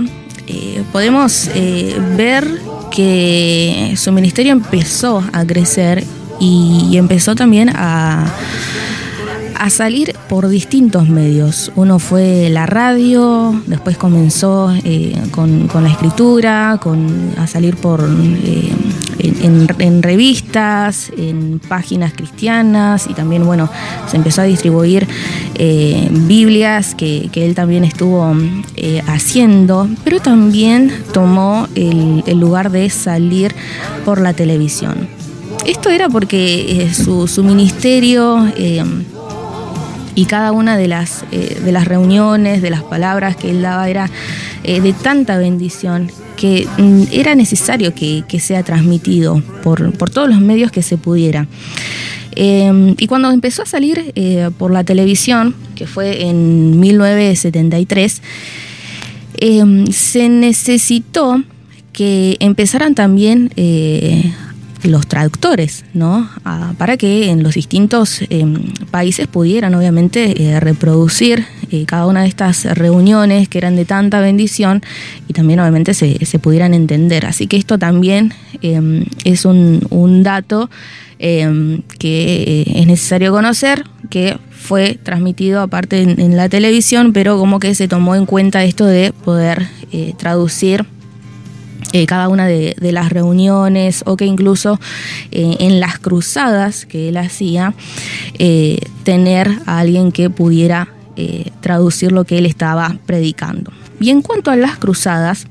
eh, 0.48 0.84
podemos 0.92 1.48
eh, 1.54 1.96
ver 2.16 2.60
que 2.92 3.94
su 3.96 4.12
ministerio 4.12 4.52
empezó 4.52 5.24
a 5.32 5.46
crecer 5.46 6.04
y, 6.40 6.98
empezó 6.98 7.36
también 7.36 7.70
a, 7.70 8.26
a 9.60 9.70
salir 9.70 10.16
por 10.30 10.48
distintos 10.48 11.10
medios. 11.10 11.72
Uno 11.76 12.00
fue 12.00 12.50
la 12.50 12.66
radio, 12.66 13.62
después 13.68 13.98
comenzó 13.98 14.74
eh, 14.84 15.16
con, 15.32 15.68
la 15.74 15.90
escritura, 15.90 16.80
con, 16.82 17.34
a 17.38 17.48
salir 17.48 17.76
por 17.76 18.08
en, 19.42 19.68
en- 19.80 20.04
revistas, 20.04 21.12
en 21.18 21.60
páginas 21.68 22.14
cristianas 22.14 23.08
y 23.10 23.14
también, 23.14 23.46
bueno, 23.46 23.70
se 24.10 24.18
empezó 24.18 24.42
a 24.42 24.46
distribuir 24.46 25.08
eh, 25.56 26.08
Biblias 26.12 26.96
que, 26.96 27.30
él 27.34 27.56
también 27.56 27.84
estuvo 27.84 28.36
eh, 28.76 29.02
haciendo, 29.08 29.88
pero 30.04 30.20
también 30.20 30.92
tomó 31.14 31.68
el, 31.76 32.24
lugar 32.40 32.72
de 32.72 32.90
salir 32.90 33.54
por 34.06 34.22
la 34.22 34.34
televisión. 34.34 35.08
Esto 35.66 35.90
era 35.90 36.10
porque 36.10 36.84
eh, 36.84 36.94
su, 36.94 37.28
su 37.28 37.44
ministerio 37.44 38.46
y 40.18 40.26
cada 40.26 40.52
una 40.52 40.78
de 40.78 40.88
las, 40.88 41.26
eh, 41.32 41.62
de 41.64 41.72
las 41.72 41.86
reuniones, 41.86 42.64
de 42.64 42.72
las 42.72 42.82
palabras 42.82 43.36
que 43.36 43.52
él 43.52 43.62
daba 43.62 43.88
era 43.88 44.10
eh, 44.64 44.82
de 44.82 44.92
tanta 44.92 45.38
bendición 45.38 46.12
que 46.36 46.68
mm, 46.80 47.04
era 47.12 47.36
necesario 47.36 47.94
que, 47.94 48.24
que 48.28 48.40
sea 48.40 48.64
transmitido 48.64 49.44
por, 49.62 49.94
por 49.94 50.10
todos 50.10 50.28
los 50.28 50.42
medios 50.42 50.72
que 50.72 50.82
se 50.82 50.98
pudiera. 50.98 51.46
Eh, 52.32 52.96
y 52.98 53.06
cuando 53.06 53.30
empezó 53.30 53.62
a 53.62 53.68
salir 53.68 54.12
por 54.58 54.72
la 54.72 54.84
televisión, 54.84 55.54
que 55.76 55.86
fue 55.86 56.24
en 56.26 56.80
1973, 56.80 58.22
eh, 59.40 59.86
se 59.92 60.30
necesitó 60.30 61.44
que 61.94 62.38
empezaran 62.40 62.96
también 62.96 63.52
los 64.88 65.08
traductores, 65.08 65.86
¿no? 65.94 66.30
Ah, 66.46 66.74
para 66.78 66.98
que 66.98 67.30
en 67.30 67.44
los 67.44 67.56
distintos 67.56 68.22
eh, 68.22 68.46
países 68.92 69.28
pudieran, 69.28 69.76
obviamente, 69.76 70.42
eh, 70.42 70.60
reproducir 70.60 71.46
eh, 71.72 71.86
cada 71.86 72.06
una 72.06 72.22
de 72.22 72.28
estas 72.28 72.66
reuniones 72.66 73.50
que 73.50 73.58
eran 73.58 73.76
de 73.76 73.86
tanta 73.86 74.20
bendición 74.20 74.82
y 75.28 75.34
también, 75.34 75.60
obviamente, 75.60 75.94
se, 75.94 76.26
se 76.26 76.40
pudieran 76.40 76.74
entender. 76.74 77.26
Así 77.26 77.48
que 77.48 77.58
esto 77.58 77.78
también 77.78 78.34
eh, 78.62 79.06
es 79.24 79.46
un, 79.46 79.82
un 79.90 80.24
dato 80.24 80.70
eh, 81.20 81.82
que 81.98 82.44
eh, 82.68 82.74
es 82.76 82.86
necesario 82.86 83.32
conocer, 83.32 83.84
que 84.12 84.38
fue 84.52 85.00
transmitido 85.02 85.62
aparte 85.62 86.02
en, 86.02 86.20
en 86.20 86.38
la 86.38 86.48
televisión, 86.48 87.12
pero 87.12 87.40
como 87.40 87.60
que 87.60 87.74
se 87.74 87.88
tomó 87.88 88.16
en 88.16 88.28
cuenta 88.28 88.64
esto 88.64 88.86
de 88.86 89.14
poder 89.14 89.68
eh, 89.92 90.14
traducir 90.18 90.86
eh, 91.94 92.06
cada 92.06 92.28
una 92.28 92.48
de, 92.48 92.76
las 92.92 93.10
reuniones 93.10 94.04
o 94.06 94.18
que 94.18 94.26
incluso 94.26 94.80
eh, 95.32 95.56
en 95.60 95.80
las 95.80 96.00
cruzadas 96.00 96.86
que 96.86 97.10
él 97.10 97.18
hacía, 97.18 97.74
eh, 98.40 98.80
tener 99.04 99.60
a 99.66 99.80
alguien 99.80 100.12
que 100.12 100.30
pudiera 100.30 100.90
traducir 101.62 102.12
lo 102.12 102.26
que 102.26 102.38
él 102.38 102.46
estaba 102.46 102.96
predicando. 103.08 103.72
Y 104.00 104.12
en 104.12 104.22
cuanto 104.22 104.52
a 104.52 104.56
las 104.56 104.78
cruzadas, 104.78 105.48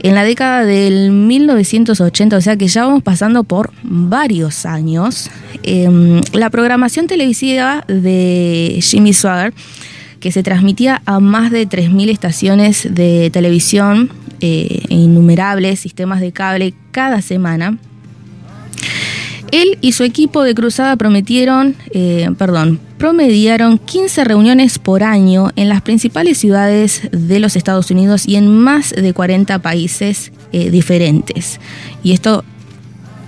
en 0.00 0.14
la 0.14 0.22
década 0.22 0.64
del 0.64 1.10
1980, 1.10 2.36
o 2.36 2.40
sea 2.40 2.56
que 2.56 2.68
ya 2.68 2.84
vamos 2.84 3.02
pasando 3.02 3.42
por 3.44 3.72
varios 3.82 4.64
años, 4.64 5.30
eh, 5.64 6.20
la 6.32 6.50
programación 6.50 7.06
televisiva 7.06 7.84
de 7.88 8.78
Jimmy 8.80 9.12
Swagger, 9.12 9.52
que 10.20 10.30
se 10.30 10.42
transmitía 10.42 11.02
a 11.04 11.20
más 11.20 11.50
de 11.50 11.68
3.000 11.68 12.10
estaciones 12.10 12.88
de 12.90 13.30
televisión 13.32 14.10
eh, 14.40 14.82
innumerables 14.88 15.80
sistemas 15.80 16.20
de 16.20 16.32
cable 16.32 16.74
cada 16.90 17.22
semana, 17.22 17.78
él 19.50 19.78
y 19.80 19.92
su 19.92 20.04
equipo 20.04 20.42
de 20.42 20.54
cruzada 20.54 20.96
prometieron, 20.96 21.74
eh, 21.92 22.28
perdón, 22.36 22.80
promediaron 22.98 23.78
15 23.78 24.24
reuniones 24.24 24.78
por 24.78 25.02
año 25.02 25.50
en 25.56 25.68
las 25.68 25.82
principales 25.82 26.38
ciudades 26.38 27.08
de 27.12 27.38
los 27.38 27.56
Estados 27.56 27.90
Unidos 27.90 28.26
y 28.26 28.36
en 28.36 28.48
más 28.48 28.90
de 28.90 29.12
40 29.12 29.60
países 29.60 30.32
eh, 30.52 30.70
diferentes. 30.70 31.60
Y 32.02 32.12
esto 32.12 32.44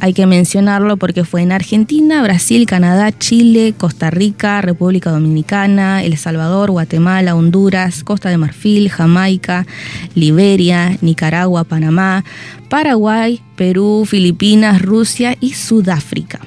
hay 0.01 0.15
que 0.15 0.27
mencionarlo 0.27 0.97
porque 0.97 1.25
fue 1.25 1.43
en 1.43 1.53
Argentina, 1.53 2.23
Brasil, 2.23 2.67
Canadá, 2.67 3.13
Chile, 3.17 3.75
Costa 3.77 4.11
Rica, 4.11 4.63
República 4.63 5.11
Dominicana, 5.11 6.03
El 6.03 6.17
Salvador, 6.17 6.71
Guatemala, 6.71 7.37
Honduras, 7.37 8.03
Costa 8.03 8.31
de 8.31 8.39
Marfil, 8.39 8.89
Jamaica, 8.91 9.67
Liberia, 10.15 10.97
Nicaragua, 11.03 11.65
Panamá, 11.65 12.25
Paraguay, 12.71 13.43
Perú, 13.57 14.05
Filipinas, 14.07 14.81
Rusia 14.81 15.37
y 15.39 15.53
Sudáfrica, 15.53 16.41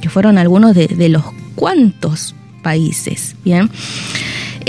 que 0.00 0.08
fueron 0.08 0.38
algunos 0.38 0.74
de, 0.74 1.08
los 1.10 1.24
cuantos 1.54 2.34
países, 2.62 3.36
¿bien? 3.44 3.70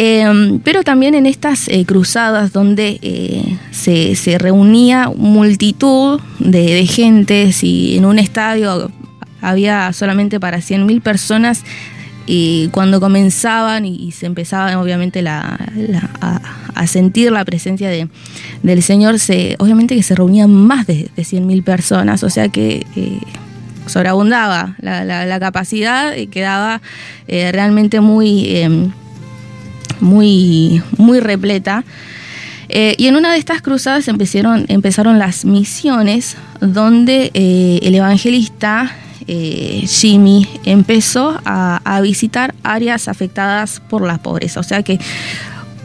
Eh, 0.02 0.62
pero 0.64 0.82
también 0.84 1.14
en 1.14 1.26
estas 1.26 1.68
eh, 1.68 1.84
cruzadas 1.84 2.54
donde 2.54 3.00
eh, 3.02 3.58
se, 3.72 4.38
reunía 4.38 5.12
multitud 5.14 6.22
de, 6.40 6.74
de 6.76 6.86
gente, 6.86 7.52
si 7.52 7.98
en 7.98 8.06
un 8.06 8.18
estadio 8.18 8.90
había 9.42 9.92
solamente 9.92 10.40
para 10.40 10.60
100.000 10.60 11.02
personas, 11.02 11.66
y 12.26 12.70
cuando 12.70 13.02
comenzaban 13.02 13.84
y, 13.84 14.14
se 14.14 14.26
empezaba 14.26 14.80
obviamente 14.80 15.22
a, 15.28 15.58
sentir 16.88 17.34
la 17.34 17.44
presencia 17.44 17.90
de, 17.90 18.08
del 18.64 18.82
Señor, 18.82 19.20
se, 19.20 19.58
obviamente 19.60 19.98
que 19.98 20.04
se 20.04 20.16
reunían 20.16 20.50
más 20.50 20.88
de, 20.88 21.10
de 21.14 21.24
100.000 21.24 21.62
personas, 21.62 22.24
o 22.24 22.30
sea 22.30 22.48
que 22.48 22.86
eh, 22.96 23.20
sobreabundaba 23.86 24.78
la, 24.80 25.04
la, 25.04 25.40
capacidad 25.42 26.16
y 26.16 26.28
quedaba 26.28 26.82
realmente 27.28 28.00
muy 28.00 28.46
eh, 28.46 28.90
muy, 30.00 30.82
muy 30.98 31.20
repleta. 31.20 31.84
Eh, 32.70 32.94
y 32.98 33.08
en 33.08 33.16
una 33.16 33.32
de 33.32 33.40
estas 33.40 33.62
cruzadas 33.64 34.08
empezaron, 34.08 34.66
empezaron 34.68 35.18
las 35.18 35.44
misiones 35.44 36.38
donde 36.62 37.32
eh, 37.34 37.80
el 37.82 37.96
evangelista 37.96 38.96
eh, 39.28 39.86
Jimmy 39.88 40.48
empezó 40.66 41.40
a, 41.46 42.00
visitar 42.04 42.54
áreas 42.64 43.08
afectadas 43.08 43.82
por 43.90 44.06
la 44.06 44.20
pobreza. 44.20 44.60
O 44.60 44.64
sea 44.64 44.84
que 44.84 45.00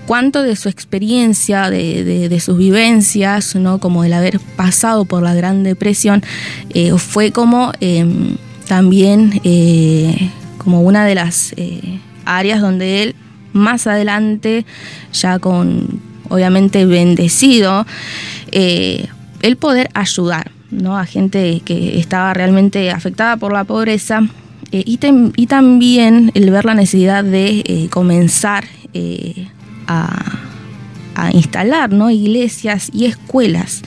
cuánto 0.06 0.42
de 0.42 0.56
su 0.56 0.68
experiencia, 0.68 1.70
de, 1.70 2.04
de, 2.04 2.28
de 2.28 2.40
sus 2.40 2.58
vivencias, 2.58 3.54
¿no? 3.56 3.78
como 3.78 4.04
el 4.04 4.12
haber 4.12 4.38
pasado 4.38 5.06
por 5.06 5.22
la 5.22 5.34
Gran 5.34 5.62
Depresión, 5.62 6.22
fue 6.98 7.32
como 7.32 7.72
em, 7.80 8.36
también 8.68 9.40
como 10.58 10.82
una 10.82 11.04
de 11.06 11.14
las 11.14 11.54
áreas 12.24 12.60
donde 12.60 13.02
él 13.02 13.16
más 13.54 13.86
adelante, 13.86 14.66
ya 15.12 15.38
con 15.38 16.00
obviamente 16.28 16.84
bendecido, 16.84 17.86
eh, 18.52 19.06
el 19.42 19.56
poder 19.56 19.88
ayudar 19.94 20.50
¿no? 20.70 20.98
a 20.98 21.06
gente 21.06 21.62
que 21.64 21.98
estaba 21.98 22.34
realmente 22.34 22.90
afectada 22.90 23.36
por 23.36 23.52
la 23.52 23.64
pobreza 23.64 24.22
eh, 24.72 24.82
y, 24.86 25.46
también 25.46 26.32
el 26.34 26.50
ver 26.50 26.64
la 26.64 26.74
necesidad 26.74 27.24
de 27.24 27.62
eh, 27.64 27.88
comenzar 27.90 28.64
a, 29.86 30.38
a, 31.14 31.30
instalar 31.32 31.92
¿no? 31.92 32.10
iglesias 32.10 32.90
y 32.92 33.06
escuelas. 33.06 33.82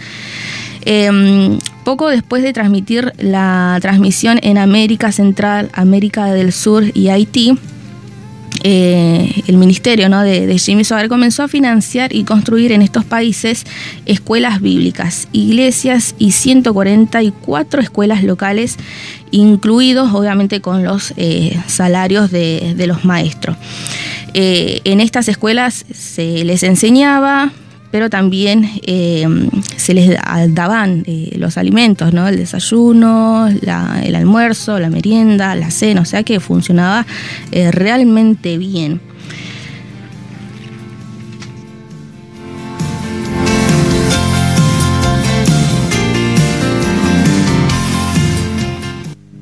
Em, 0.85 1.59
poco 1.83 2.07
después 2.07 2.43
de 2.43 2.53
transmitir 2.53 3.11
la 3.17 3.77
transmisión 3.81 4.39
en 4.41 4.57
América 4.57 5.11
Central, 5.11 5.69
América 5.73 6.27
del 6.27 6.53
Sur 6.53 6.85
y 6.93 7.09
Haití, 7.09 7.57
eh, 8.63 9.43
el 9.47 9.57
ministerio 9.57 10.09
¿no? 10.09 10.23
de, 10.23 10.57
Jimmy 10.57 10.83
Sogar 10.83 11.07
comenzó 11.07 11.43
a 11.43 11.47
financiar 11.47 12.13
y 12.15 12.23
construir 12.23 12.71
en 12.71 12.81
estos 12.81 13.05
países 13.05 13.65
escuelas 14.05 14.61
bíblicas, 14.61 15.27
iglesias 15.31 16.15
y 16.17 16.31
144 16.31 17.81
escuelas 17.81 18.23
locales, 18.23 18.77
incluidos 19.31 20.13
obviamente 20.13 20.61
con 20.61 20.83
los 20.83 21.13
eh, 21.17 21.59
salarios 21.67 22.31
de, 22.31 22.73
de, 22.75 22.87
los 22.87 23.05
maestros. 23.05 23.57
Eh, 24.33 24.81
en 24.83 24.99
estas 24.99 25.27
escuelas 25.27 25.85
se 25.93 26.43
les 26.43 26.63
enseñaba 26.63 27.51
pero 27.91 28.09
también 28.09 28.69
eh, 28.85 29.25
se 29.75 29.93
les 29.93 30.17
daban 30.49 31.03
eh, 31.07 31.35
los 31.37 31.57
alimentos, 31.57 32.13
¿no? 32.13 32.27
El 32.27 32.37
desayuno, 32.37 33.47
el 33.47 34.15
almuerzo, 34.15 34.79
la 34.79 34.89
merienda, 34.89 35.55
la 35.55 35.71
cena, 35.71 36.01
o 36.01 36.05
sea 36.05 36.23
que 36.23 36.39
funcionaba 36.39 37.05
eh, 37.51 37.71
realmente 37.71 38.57
bien. 38.57 39.01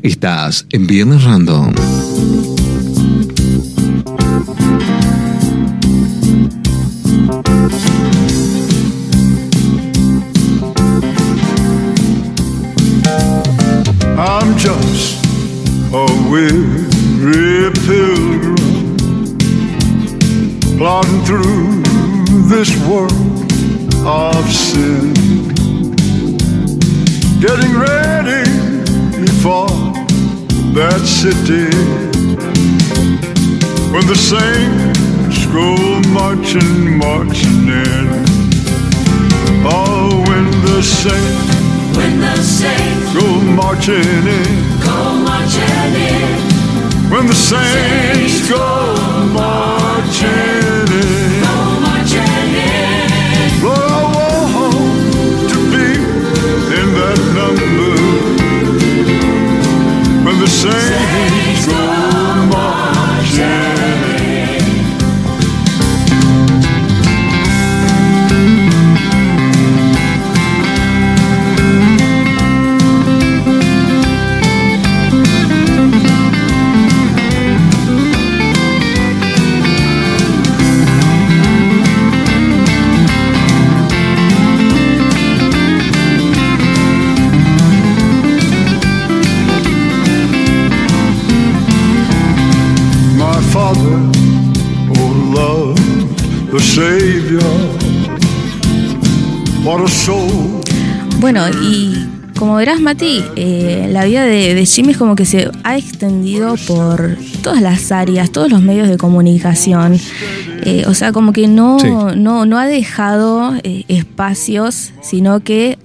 Estás 0.03 0.67
en 0.69 0.85
Viernes 0.85 1.23
Random. 1.23 1.73
Just 14.65 15.23
a 15.93 16.05
weary 16.31 17.71
pilgrim 17.85 18.55
plodding 20.75 21.21
through 21.23 21.83
this 22.49 22.75
world 22.87 23.11
of 24.07 24.51
sin, 24.51 25.13
getting 27.39 27.73
ready 27.77 28.43
for 29.43 29.67
that 30.73 31.01
city 31.05 31.69
when 33.93 34.07
the 34.07 34.15
saints 34.15 35.45
go 35.53 35.75
marching, 36.09 36.97
marching 36.97 37.67
in. 37.67 38.07
Oh, 39.67 40.23
when 40.27 40.49
the 40.65 40.81
saints 40.81 41.54
when 41.95 42.19
the 42.19 42.35
saints 42.37 43.13
go 43.13 43.27
marching 43.39 44.27
in, 44.39 44.79
go 44.83 44.97
marching 45.27 45.95
in. 45.95 47.09
When 47.09 47.25
the 47.27 47.33
saints, 47.33 48.49
go 48.49 48.65
marching 49.31 50.89
in, 51.03 51.41
go 51.43 51.55
marching 51.85 52.55
in. 52.55 53.05
Oh, 53.63 53.73
I 54.15 54.35
want 54.55 55.49
to 55.51 55.57
be 55.71 55.87
in 56.79 56.87
that 56.99 57.19
number. 57.39 57.93
When 60.25 60.35
the 60.39 60.47
saints. 60.47 61.04
Bueno, 101.19 101.41
y 101.49 102.05
como 102.37 102.55
verás, 102.55 102.79
Mati, 102.81 103.23
eh, 103.35 103.87
la 103.91 104.05
vida 104.05 104.23
de, 104.23 104.53
de 104.53 104.65
Jimmy 104.65 104.91
es 104.91 104.97
como 104.97 105.15
que 105.15 105.25
se 105.25 105.49
ha 105.63 105.75
extendido 105.75 106.55
por 106.67 107.17
todas 107.41 107.63
las 107.63 107.91
áreas, 107.91 108.29
todos 108.31 108.51
los 108.51 108.61
medios 108.61 108.87
de 108.87 108.97
comunicación. 108.97 109.99
Eh, 110.63 110.83
o 110.87 110.93
sea, 110.93 111.11
como 111.11 111.33
que 111.33 111.47
no, 111.47 111.79
Sí. 111.79 111.87
no, 112.15 112.45
no 112.45 112.59
ha 112.59 112.67
dejado 112.67 113.55
eh, 113.63 113.85
espacios, 113.87 114.91
sino 115.01 115.39
que 115.39 115.79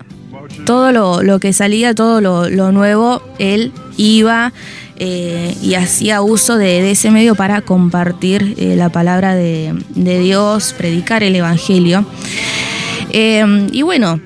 todo 0.67 0.93
lo, 0.93 1.23
lo 1.23 1.39
que 1.41 1.55
salía, 1.55 1.95
todo 1.95 2.21
lo, 2.21 2.51
lo 2.51 2.73
nuevo, 2.73 3.23
él 3.39 3.73
iba 3.97 4.53
y 5.03 5.73
hacía 5.77 6.21
uso 6.21 6.59
de, 6.59 6.83
de 6.83 6.91
ese 6.91 7.11
medio 7.11 7.35
para 7.35 7.63
compartir 7.63 8.55
la 8.59 8.91
palabra 8.91 9.35
de, 9.35 9.73
de 9.95 10.19
Dios, 10.19 10.75
predicar 10.77 11.23
el 11.23 11.35
Evangelio. 11.35 12.05
Eh, 13.13 13.69
y 13.73 13.83
bueno, 13.83 14.21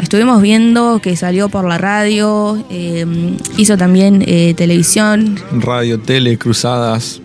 estuvimos 0.00 0.42
viendo 0.42 1.00
que 1.00 1.16
salió 1.16 1.48
por 1.48 1.64
la 1.66 1.78
radio, 1.78 2.62
eh, 2.70 3.06
hizo 3.56 3.76
también 3.76 4.22
eh, 4.26 4.54
televisión, 4.56 5.38
Radio, 5.60 5.98
tele, 6.00 6.36
cruzadas. 6.38 7.20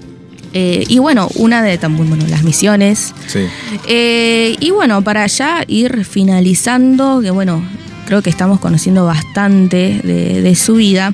eh, 0.53 0.83
y 0.87 0.99
bueno, 0.99 1.27
una 1.35 1.61
de 1.61 1.77
también, 1.77 2.09
bueno, 2.09 2.25
las 2.27 2.43
misiones. 2.43 3.13
Sí. 3.27 3.41
Eh, 3.87 4.55
y 4.59 4.71
bueno, 4.71 5.01
para 5.01 5.27
ya 5.27 5.63
ir 5.67 6.05
finalizando, 6.05 7.21
que 7.21 7.31
bueno, 7.31 7.63
creo 8.05 8.21
que 8.21 8.29
estamos 8.29 8.59
conociendo 8.59 9.05
bastante 9.05 9.99
de, 10.03 10.41
de 10.41 10.55
su 10.55 10.75
vida. 10.75 11.13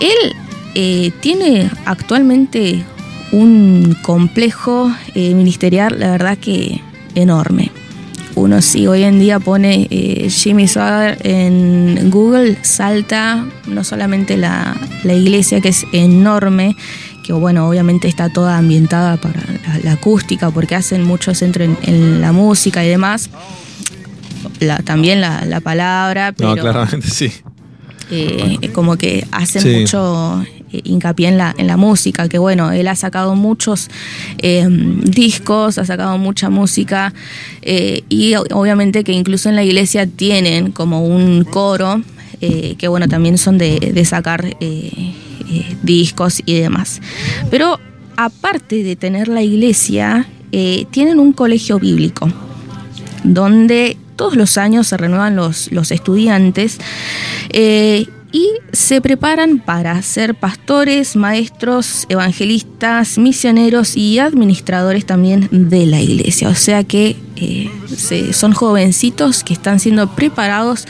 Él 0.00 0.34
eh, 0.74 1.10
tiene 1.20 1.70
actualmente 1.84 2.84
un 3.32 3.96
complejo 4.02 4.92
ministerial, 5.14 5.96
la 5.98 6.10
verdad 6.12 6.38
que 6.38 6.80
enorme. 7.14 7.70
Uno 8.36 8.60
si 8.60 8.86
hoy 8.86 9.02
en 9.02 9.18
día 9.18 9.40
pone 9.40 9.88
eh, 9.90 10.28
Jimmy 10.30 10.68
Swagger 10.68 11.18
en 11.26 12.10
Google, 12.10 12.58
salta 12.62 13.46
no 13.66 13.82
solamente 13.82 14.36
la, 14.36 14.76
la 15.04 15.14
iglesia 15.14 15.60
que 15.62 15.70
es 15.70 15.84
enorme, 15.92 16.76
que 17.24 17.32
bueno, 17.32 17.66
obviamente 17.66 18.08
está 18.08 18.28
toda 18.28 18.58
ambientada 18.58 19.16
para 19.16 19.40
la, 19.40 19.78
la 19.82 19.92
acústica, 19.92 20.50
porque 20.50 20.74
hacen 20.74 21.02
mucho 21.02 21.34
centro 21.34 21.64
en, 21.64 21.78
en 21.82 22.20
la 22.20 22.32
música 22.32 22.84
y 22.84 22.88
demás. 22.88 23.30
La- 24.60 24.78
también 24.80 25.20
la, 25.22 25.44
la 25.46 25.60
palabra, 25.60 26.32
pero 26.36 26.54
No, 26.54 26.60
claramente 26.62 27.08
sí. 27.08 27.32
eh, 28.10 28.70
como 28.74 28.96
que 28.96 29.26
hacen 29.32 29.62
Sí. 29.62 29.76
mucho 29.80 30.44
hincapié 30.70 31.28
en 31.28 31.38
la, 31.38 31.54
en 31.56 31.66
la 31.66 31.76
música, 31.76 32.28
que 32.28 32.38
bueno, 32.38 32.72
él 32.72 32.88
ha 32.88 32.96
sacado 32.96 33.34
muchos 33.34 33.88
eh, 34.38 34.66
discos, 34.68 35.78
ha 35.78 35.84
sacado 35.84 36.18
mucha 36.18 36.50
música 36.50 37.12
eh, 37.62 38.02
y 38.08 38.34
obviamente 38.34 39.04
que 39.04 39.12
incluso 39.12 39.48
en 39.48 39.56
la 39.56 39.64
iglesia 39.64 40.06
tienen 40.06 40.72
como 40.72 41.04
un 41.06 41.44
coro, 41.44 42.02
eh, 42.40 42.74
que 42.78 42.88
bueno, 42.88 43.08
también 43.08 43.38
son 43.38 43.58
de, 43.58 43.78
de 43.78 44.04
sacar 44.04 44.44
eh, 44.44 44.54
eh, 44.60 45.76
discos 45.82 46.42
y 46.44 46.60
demás. 46.60 47.00
Pero 47.50 47.78
aparte 48.16 48.82
de 48.82 48.96
tener 48.96 49.28
la 49.28 49.42
iglesia, 49.42 50.26
eh, 50.52 50.86
tienen 50.90 51.18
un 51.18 51.32
colegio 51.32 51.78
bíblico 51.78 52.30
donde 53.24 53.96
todos 54.16 54.36
los 54.36 54.56
años 54.56 54.86
se 54.86 54.96
renuevan 54.96 55.36
los, 55.36 55.70
los 55.72 55.90
estudiantes 55.90 56.78
eh, 57.50 58.06
y 58.36 58.50
se 58.70 59.00
preparan 59.00 59.60
para 59.60 60.02
ser 60.02 60.34
pastores, 60.34 61.16
maestros, 61.16 62.04
evangelistas, 62.10 63.16
misioneros 63.16 63.96
y 63.96 64.18
administradores 64.18 65.06
también 65.06 65.48
de 65.50 65.86
la 65.86 66.02
iglesia. 66.02 66.50
O 66.50 66.54
sea 66.54 66.84
que 66.84 67.16
eh, 67.36 67.70
son 68.32 68.52
jovencitos 68.52 69.44
que 69.44 69.52
están 69.52 69.78
siendo 69.80 70.08
preparados 70.14 70.86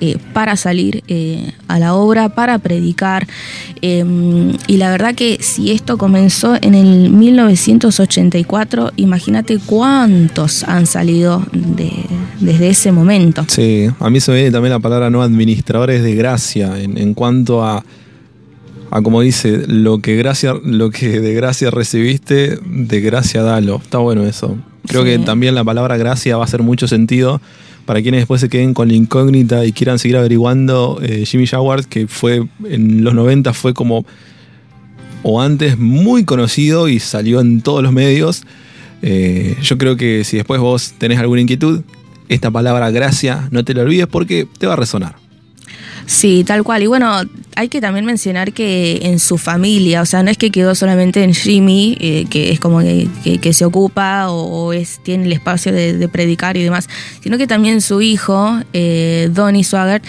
eh, 0.00 0.16
para 0.32 0.56
salir 0.56 1.02
eh, 1.08 1.52
a 1.68 1.78
la 1.78 1.94
obra, 1.94 2.28
para 2.30 2.58
predicar. 2.58 3.26
Y 3.80 4.76
la 4.76 4.90
verdad 4.90 5.14
que 5.14 5.38
si 5.40 5.70
esto 5.70 5.98
comenzó 5.98 6.56
en 6.60 6.74
el 6.74 7.10
1984, 7.10 8.92
imagínate 8.96 9.58
cuántos 9.64 10.64
han 10.64 10.86
salido 10.86 11.44
de- 11.52 11.92
desde 12.40 12.68
ese 12.70 12.92
momento. 12.92 13.44
Sí, 13.48 13.88
a 14.00 14.10
mí 14.10 14.20
se 14.20 14.30
me 14.30 14.36
viene 14.38 14.50
también 14.52 14.72
la 14.72 14.78
palabra 14.80 15.10
no 15.10 15.22
administradores 15.22 16.02
de 16.02 16.14
gracia 16.14 16.80
en, 16.80 16.98
en 16.98 17.14
cuanto 17.14 17.64
a, 17.64 17.84
a 18.90 19.02
como 19.02 19.20
dice, 19.20 19.64
lo 19.66 19.98
que 19.98 20.16
gracia, 20.16 20.54
lo 20.64 20.90
que 20.90 21.20
de 21.20 21.34
gracia 21.34 21.70
recibiste, 21.70 22.58
de 22.64 23.00
gracia 23.00 23.42
dalo. 23.42 23.80
Está 23.82 23.98
bueno 23.98 24.24
eso. 24.24 24.56
Creo 24.88 25.02
Sí. 25.04 25.10
que 25.10 25.18
también 25.20 25.54
la 25.54 25.62
palabra 25.64 25.96
gracia 25.96 26.36
va 26.36 26.42
a 26.42 26.46
hacer 26.46 26.62
mucho 26.62 26.88
sentido 26.88 27.40
para 27.86 28.02
quienes 28.02 28.20
después 28.22 28.40
se 28.40 28.48
queden 28.48 28.74
con 28.74 28.88
la 28.88 28.94
incógnita 28.94 29.64
y 29.64 29.72
quieran 29.72 29.98
seguir 29.98 30.16
averiguando 30.16 30.98
eh, 31.02 31.24
Jimmy 31.24 31.46
Jaguar, 31.46 31.86
que 31.86 32.06
fue 32.06 32.44
en 32.68 33.02
los 33.04 33.14
90 33.14 33.52
fue 33.54 33.72
como 33.74 34.04
o 35.22 35.40
antes 35.40 35.78
muy 35.78 36.24
conocido 36.24 36.88
y 36.88 36.98
salió 37.00 37.40
en 37.40 37.60
todos 37.62 37.82
los 37.82 37.92
medios. 37.92 38.42
Eh, 39.02 39.56
yo 39.62 39.78
creo 39.78 39.96
que 39.96 40.24
si 40.24 40.36
después 40.36 40.60
vos 40.60 40.94
tenés 40.98 41.18
alguna 41.18 41.40
inquietud, 41.40 41.82
esta 42.28 42.50
palabra 42.50 42.90
gracia 42.90 43.48
no 43.50 43.64
te 43.64 43.72
la 43.74 43.82
olvides 43.82 44.06
porque 44.06 44.46
te 44.58 44.66
va 44.66 44.74
a 44.74 44.76
resonar. 44.76 45.16
Sí, 46.08 46.42
tal 46.42 46.62
cual. 46.64 46.82
Y 46.82 46.86
bueno, 46.86 47.20
hay 47.54 47.68
que 47.68 47.82
también 47.82 48.06
mencionar 48.06 48.54
que 48.54 48.98
en 49.02 49.18
su 49.18 49.36
familia, 49.36 50.00
o 50.00 50.06
sea, 50.06 50.22
no 50.22 50.30
es 50.30 50.38
que 50.38 50.50
quedó 50.50 50.74
solamente 50.74 51.22
en 51.22 51.34
Jimmy, 51.34 51.98
eh, 52.00 52.24
que 52.30 52.50
es 52.50 52.58
como 52.60 52.78
que, 52.80 53.08
que- 53.22 53.36
que 53.38 53.52
se 53.52 53.66
ocupa 53.66 54.30
o, 54.30 54.72
es, 54.72 55.00
tiene 55.02 55.26
el 55.26 55.32
espacio 55.32 55.70
de, 55.70 56.08
predicar 56.08 56.56
y 56.56 56.62
demás, 56.62 56.88
sino 57.22 57.36
que 57.36 57.46
también 57.46 57.82
su 57.82 58.00
hijo, 58.00 58.58
eh, 58.72 59.28
Donnie 59.34 59.64
Swagger, 59.64 60.00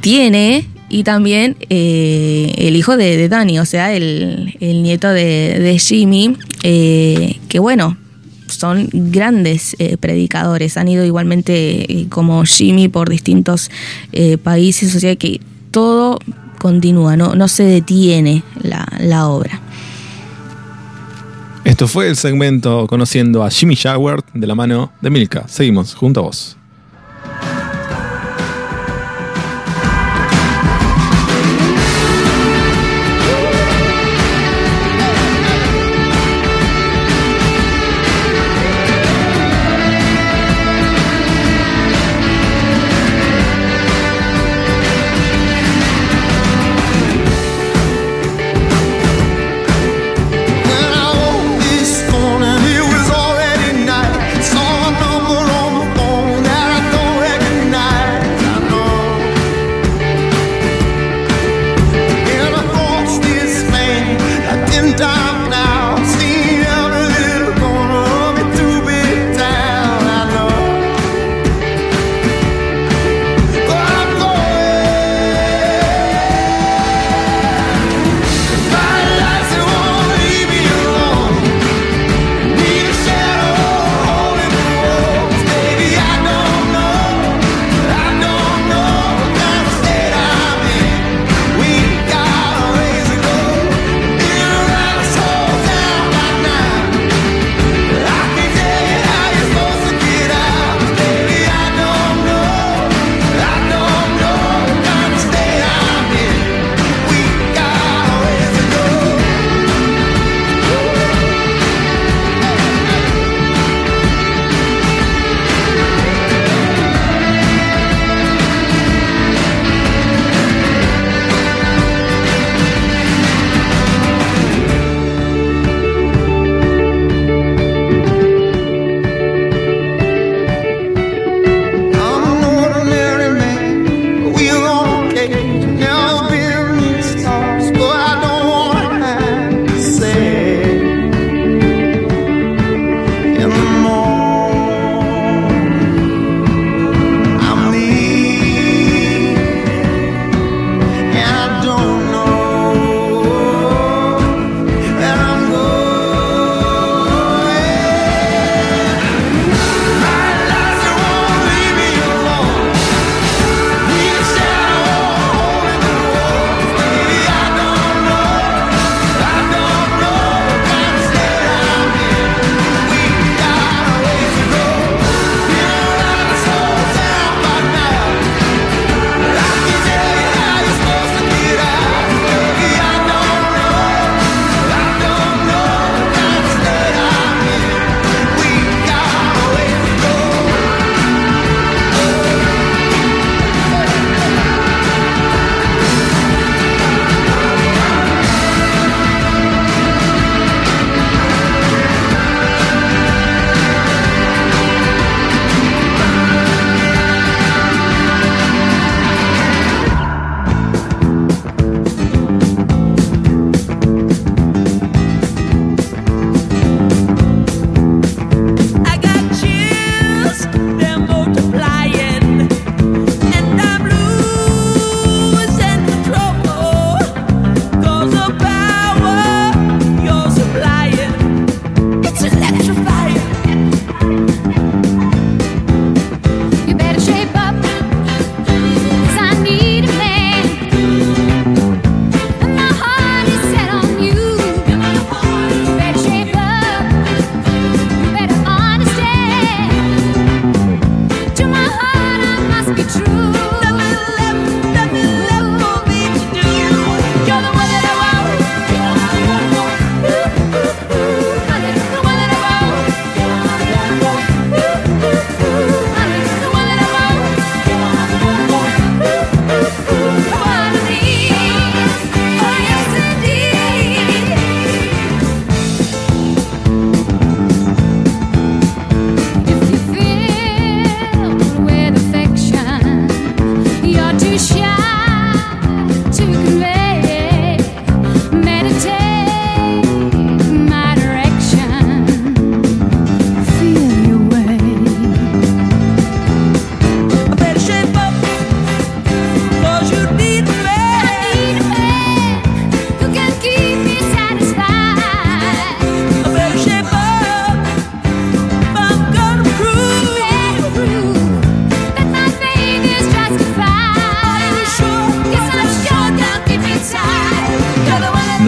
tiene 0.00 0.64
y 0.88 1.02
también 1.02 1.56
eh, 1.68 2.54
el 2.56 2.74
hijo 2.74 2.96
de, 2.96 3.18
de 3.18 3.28
Danny, 3.28 3.58
o 3.58 3.66
sea, 3.66 3.92
el, 3.94 4.56
el 4.60 4.82
nieto 4.82 5.08
de, 5.10 5.58
de 5.58 5.78
Jimmy, 5.78 6.36
eh, 6.62 7.36
que 7.50 7.58
bueno, 7.58 7.98
son 8.48 8.88
grandes 8.92 9.76
eh, 9.78 9.96
predicadores, 9.96 10.76
han 10.76 10.88
ido 10.88 11.04
igualmente 11.04 11.92
eh, 11.92 12.06
como 12.08 12.44
Jimmy 12.44 12.88
por 12.88 13.08
distintos 13.08 13.70
eh, 14.12 14.38
países, 14.38 14.94
o 14.94 15.00
sea 15.00 15.16
que 15.16 15.40
todo 15.70 16.18
continúa, 16.58 17.16
no, 17.16 17.34
no 17.34 17.48
se 17.48 17.64
detiene 17.64 18.42
la, 18.62 18.86
la 18.98 19.28
obra. 19.28 19.60
Esto 21.64 21.88
fue 21.88 22.08
el 22.08 22.16
segmento 22.16 22.86
conociendo 22.86 23.42
a 23.42 23.50
Jimmy 23.50 23.74
Jaguar 23.74 24.24
de 24.32 24.46
la 24.46 24.54
mano 24.54 24.92
de 25.00 25.10
Milka. 25.10 25.48
Seguimos 25.48 25.94
junto 25.94 26.20
a 26.20 26.22
vos. 26.22 26.56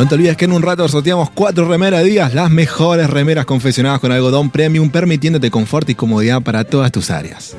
Te 0.08 0.14
olvides 0.14 0.36
que 0.38 0.46
en 0.46 0.52
un 0.52 0.62
rato 0.62 0.88
sorteamos 0.88 1.28
cuatro 1.30 1.68
remeras 1.68 2.02
días, 2.02 2.32
las 2.32 2.50
mejores 2.50 3.10
remeras 3.10 3.44
confeccionadas 3.44 4.00
con 4.00 4.10
algodón 4.10 4.48
premium, 4.48 4.88
permitiéndote 4.88 5.50
confort 5.50 5.88
y 5.90 5.94
comodidad 5.94 6.40
para 6.40 6.64
todas 6.64 6.90
tus 6.90 7.10
áreas. 7.10 7.54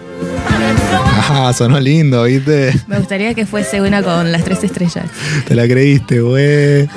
Ah, 1.32 1.54
sonó 1.56 1.80
lindo, 1.80 2.24
¿viste? 2.24 2.74
Me 2.88 2.98
gustaría 2.98 3.36
que 3.36 3.46
fuese 3.46 3.82
una 3.82 4.02
con 4.02 4.32
las 4.32 4.44
tres 4.44 4.64
estrellas. 4.64 5.06
Te 5.48 5.54
la 5.54 5.68
creíste, 5.68 6.22
güey. 6.22 6.90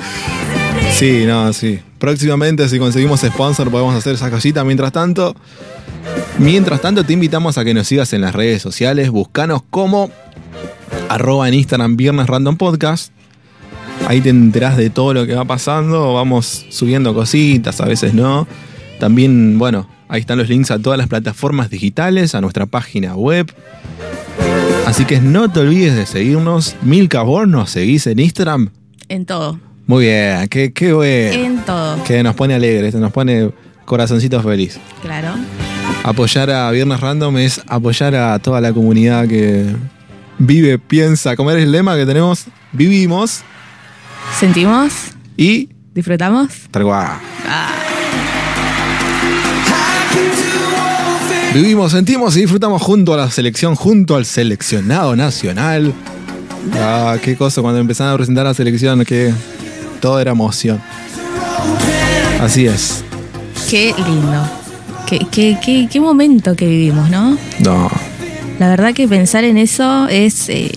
Sí, 0.91 1.25
no, 1.27 1.53
sí. 1.53 1.79
Próximamente, 1.99 2.67
si 2.67 2.79
conseguimos 2.79 3.21
sponsor, 3.21 3.69
podemos 3.69 3.93
hacer 3.93 4.15
esa 4.15 4.31
cosita. 4.31 4.63
Mientras 4.63 4.91
tanto, 4.91 5.35
mientras 6.39 6.81
tanto, 6.81 7.03
te 7.03 7.13
invitamos 7.13 7.59
a 7.59 7.63
que 7.63 7.75
nos 7.75 7.87
sigas 7.87 8.11
en 8.13 8.21
las 8.21 8.33
redes 8.33 8.61
sociales. 8.61 9.11
Buscanos 9.11 9.61
como 9.69 10.09
arroba 11.09 11.47
en 11.47 11.53
Instagram 11.53 11.95
Viernes 11.95 12.25
Random 12.25 12.57
Podcast. 12.57 13.13
Ahí 14.07 14.21
te 14.21 14.29
enterás 14.29 14.77
de 14.77 14.89
todo 14.89 15.13
lo 15.13 15.25
que 15.25 15.33
va 15.35 15.45
pasando. 15.45 16.13
Vamos 16.13 16.65
subiendo 16.69 17.13
cositas, 17.13 17.79
a 17.79 17.85
veces 17.85 18.13
no. 18.13 18.47
También, 18.99 19.57
bueno, 19.57 19.87
ahí 20.07 20.21
están 20.21 20.37
los 20.37 20.49
links 20.49 20.71
a 20.71 20.79
todas 20.79 20.97
las 20.97 21.07
plataformas 21.07 21.69
digitales, 21.69 22.35
a 22.35 22.41
nuestra 22.41 22.65
página 22.65 23.15
web. 23.15 23.53
Así 24.85 25.05
que 25.05 25.19
no 25.21 25.49
te 25.51 25.61
olvides 25.61 25.95
de 25.95 26.05
seguirnos. 26.05 26.75
Milka, 26.81 27.21
vos 27.23 27.47
nos 27.47 27.69
seguís 27.71 28.05
en 28.07 28.19
Instagram. 28.19 28.69
En 29.09 29.25
todo. 29.25 29.59
Muy 29.87 30.05
bien, 30.05 30.47
qué, 30.49 30.71
qué 30.73 30.93
bueno. 30.93 31.33
En 31.33 31.57
todo. 31.65 32.03
Que 32.03 32.23
nos 32.23 32.35
pone 32.35 32.53
alegres, 32.53 32.93
nos 32.95 33.11
pone 33.11 33.51
corazoncito 33.85 34.41
feliz. 34.41 34.79
Claro. 35.01 35.35
Apoyar 36.03 36.49
a 36.51 36.71
Viernes 36.71 36.99
Random 36.99 37.37
es 37.37 37.61
apoyar 37.67 38.15
a 38.15 38.37
toda 38.39 38.59
la 38.61 38.73
comunidad 38.73 39.27
que 39.27 39.65
vive, 40.37 40.79
piensa, 40.79 41.35
como 41.35 41.51
era 41.51 41.61
el 41.61 41.71
lema 41.71 41.95
que 41.95 42.05
tenemos, 42.05 42.45
vivimos 42.71 43.43
¿Sentimos? 44.39 44.93
y 45.37 45.69
¿Disfrutamos? 45.93 46.49
tal 46.71 46.83
cual. 46.83 47.07
Vivimos, 51.53 51.91
sentimos 51.91 52.35
y 52.35 52.41
disfrutamos 52.41 52.81
junto 52.81 53.13
a 53.13 53.17
la 53.17 53.29
selección, 53.29 53.75
junto 53.75 54.15
al 54.15 54.25
seleccionado 54.25 55.15
nacional. 55.15 55.93
Ah, 56.79 57.17
qué 57.21 57.35
cosa 57.35 57.61
cuando 57.61 57.79
empezaron 57.79 58.13
a 58.13 58.15
presentar 58.17 58.45
la 58.45 58.53
selección, 58.55 59.05
que 59.05 59.31
todo 60.01 60.19
era 60.19 60.31
emoción. 60.31 60.81
Así 62.41 62.65
es. 62.65 63.03
Qué 63.69 63.93
lindo. 63.97 64.49
Qué, 65.07 65.19
qué, 65.31 65.57
qué, 65.63 65.87
qué 65.91 65.99
momento 65.99 66.55
que 66.55 66.65
vivimos, 66.65 67.09
¿no? 67.11 67.37
No. 67.59 67.91
La 68.57 68.69
verdad 68.69 68.93
que 68.93 69.07
pensar 69.07 69.43
en 69.43 69.57
eso 69.59 70.07
es... 70.07 70.49
eh, 70.49 70.71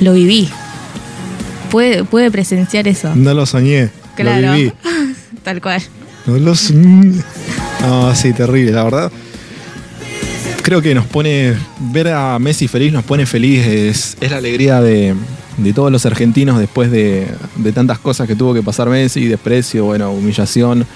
lo 0.00 0.12
viví. 0.12 0.48
Puede, 1.76 2.04
puede 2.04 2.30
presenciar 2.30 2.88
eso. 2.88 3.14
No 3.14 3.34
lo 3.34 3.44
soñé. 3.44 3.90
Claro. 4.14 4.46
Lo 4.46 4.52
viví. 4.54 4.72
Tal 5.42 5.60
cual. 5.60 5.82
No 6.24 6.38
lo 6.38 6.54
soñé. 6.54 7.22
No, 7.82 8.14
sí, 8.14 8.32
terrible, 8.32 8.72
la 8.72 8.84
verdad. 8.84 9.12
Creo 10.62 10.80
que 10.80 10.94
nos 10.94 11.04
pone. 11.04 11.52
Ver 11.92 12.08
a 12.08 12.38
Messi 12.38 12.66
feliz 12.66 12.94
nos 12.94 13.04
pone 13.04 13.26
feliz. 13.26 13.66
Es, 13.66 14.16
es 14.22 14.30
la 14.30 14.38
alegría 14.38 14.80
de, 14.80 15.14
de 15.58 15.72
todos 15.74 15.92
los 15.92 16.06
argentinos 16.06 16.58
después 16.58 16.90
de, 16.90 17.26
de 17.56 17.72
tantas 17.72 17.98
cosas 17.98 18.26
que 18.26 18.34
tuvo 18.34 18.54
que 18.54 18.62
pasar 18.62 18.88
Messi, 18.88 19.26
desprecio, 19.26 19.84
bueno, 19.84 20.12
humillación. 20.12 20.86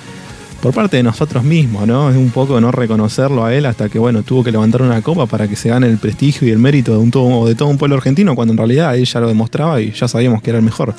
Por 0.60 0.74
parte 0.74 0.98
de 0.98 1.02
nosotros 1.02 1.42
mismos, 1.42 1.86
¿no? 1.86 2.10
Es 2.10 2.16
un 2.16 2.28
poco 2.30 2.60
no 2.60 2.70
reconocerlo 2.70 3.44
a 3.46 3.54
él 3.54 3.64
hasta 3.64 3.88
que, 3.88 3.98
bueno, 3.98 4.22
tuvo 4.22 4.44
que 4.44 4.52
levantar 4.52 4.82
una 4.82 5.00
copa 5.00 5.24
para 5.24 5.48
que 5.48 5.56
se 5.56 5.70
gane 5.70 5.86
el 5.86 5.96
prestigio 5.96 6.46
y 6.46 6.50
el 6.50 6.58
mérito 6.58 6.92
de, 6.92 6.98
un 6.98 7.10
todo, 7.10 7.46
de 7.46 7.54
todo 7.54 7.68
un 7.68 7.78
pueblo 7.78 7.96
argentino, 7.96 8.34
cuando 8.34 8.52
en 8.52 8.58
realidad 8.58 8.94
él 8.94 9.06
ya 9.06 9.20
lo 9.20 9.28
demostraba 9.28 9.80
y 9.80 9.92
ya 9.92 10.06
sabíamos 10.06 10.42
que 10.42 10.50
era 10.50 10.58
el 10.58 10.64
mejor. 10.64 10.94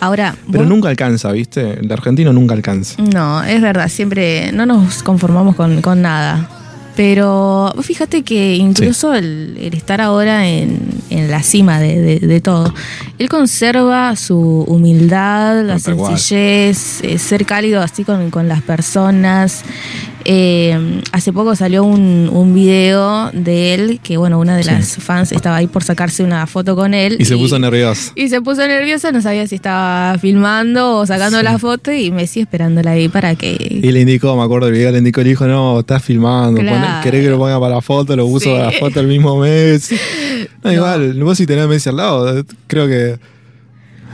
Ahora, 0.00 0.36
Pero 0.52 0.64
vos- 0.64 0.68
nunca 0.68 0.90
alcanza, 0.90 1.32
¿viste? 1.32 1.80
El 1.80 1.90
argentino 1.90 2.30
nunca 2.34 2.52
alcanza. 2.52 3.00
No, 3.02 3.42
es 3.42 3.62
verdad, 3.62 3.88
siempre 3.88 4.52
no 4.52 4.66
nos 4.66 5.02
conformamos 5.02 5.56
con, 5.56 5.80
con 5.80 6.02
nada. 6.02 6.50
Pero 6.96 7.74
fíjate 7.82 8.22
que 8.22 8.56
incluso 8.56 9.12
el, 9.14 9.56
el 9.60 9.74
estar 9.74 10.00
ahora 10.00 10.48
en, 10.48 10.80
en 11.10 11.30
la 11.30 11.42
cima 11.42 11.78
de, 11.78 12.00
de- 12.00 12.26
de 12.26 12.40
todo, 12.40 12.72
él 13.18 13.28
conserva 13.28 14.16
su 14.16 14.64
humildad, 14.66 15.62
la 15.62 15.74
No, 15.74 15.78
sencillez, 15.78 17.02
eh, 17.02 17.18
ser 17.18 17.44
cálido 17.44 17.82
así 17.82 18.02
con, 18.04 18.30
con 18.30 18.48
las 18.48 18.62
personas. 18.62 19.62
Eh, 20.28 21.00
hace 21.12 21.32
poco 21.32 21.54
salió 21.54 21.84
un, 21.84 22.28
un 22.32 22.52
video 22.52 23.30
de 23.32 23.74
él 23.74 24.00
que, 24.02 24.16
bueno, 24.16 24.40
una 24.40 24.56
de 24.56 24.64
Sí. 24.64 24.70
las 24.72 24.96
fans 24.96 25.30
estaba 25.30 25.54
ahí 25.56 25.68
por 25.68 25.84
sacarse 25.84 26.24
una 26.24 26.46
foto 26.48 26.74
con 26.74 26.94
él. 26.94 27.16
Y 27.20 27.24
se 27.26 27.36
puso 27.36 27.58
nervioso. 27.60 28.10
Y 28.16 28.28
se 28.28 28.40
puso 28.42 28.66
nerviosa, 28.66 29.12
no 29.12 29.22
sabía 29.22 29.46
si 29.46 29.54
estaba 29.54 30.18
filmando 30.18 30.96
o 30.98 31.06
sacando 31.06 31.38
Sí. 31.38 31.44
la 31.44 31.58
foto 31.60 31.92
y 31.92 32.10
Messi 32.10 32.40
esperándola 32.40 32.90
ahí 32.90 33.08
para 33.08 33.36
que... 33.36 33.56
Y 33.82 33.92
le 33.92 34.00
indicó, 34.00 34.36
me 34.36 34.42
acuerdo 34.42 34.66
del 34.66 34.74
video, 34.74 34.90
le 34.90 34.98
indicó, 34.98 35.20
le 35.22 35.28
dijo, 35.28 35.46
no, 35.46 35.78
estás 35.78 36.02
filmando, 36.02 36.60
Claro. 36.60 37.02
querés 37.04 37.22
que 37.22 37.30
lo 37.30 37.38
ponga 37.38 37.60
para 37.60 37.76
la 37.76 37.80
foto, 37.80 38.16
lo 38.16 38.26
puso 38.26 38.46
Sí. 38.46 38.50
para 38.50 38.64
la 38.66 38.72
foto 38.72 38.98
el 38.98 39.06
mismo 39.06 39.38
mes. 39.38 39.90
No, 40.64 40.72
igual, 40.72 41.14
vos 41.22 41.38
si 41.38 41.46
tenés 41.46 41.66
a 41.66 41.68
Messi 41.68 41.88
al 41.88 41.98
lado, 41.98 42.44
creo 42.66 42.88
que... 42.88 43.16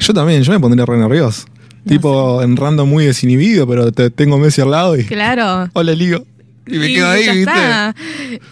Yo 0.00 0.12
también, 0.12 0.42
yo 0.42 0.52
me 0.52 0.60
pondría 0.60 0.84
re 0.84 0.98
nervioso. 0.98 1.46
Tipo, 1.86 2.42
en 2.42 2.56
random 2.56 2.88
muy 2.88 3.04
desinhibido, 3.06 3.66
pero 3.66 3.92
te, 3.92 4.10
tengo 4.10 4.38
Messi 4.38 4.60
al 4.60 4.70
lado 4.70 4.96
y... 4.96 5.04
Claro. 5.04 5.68
Hola, 5.74 5.92
Ligo. 5.92 6.24
Y 6.66 6.78
me 6.78 6.88
Y 6.90 6.94
quedo 6.94 7.08
ahí, 7.10 7.24
ya 7.26 7.32
¿viste? 7.32 7.50
está. 7.52 7.94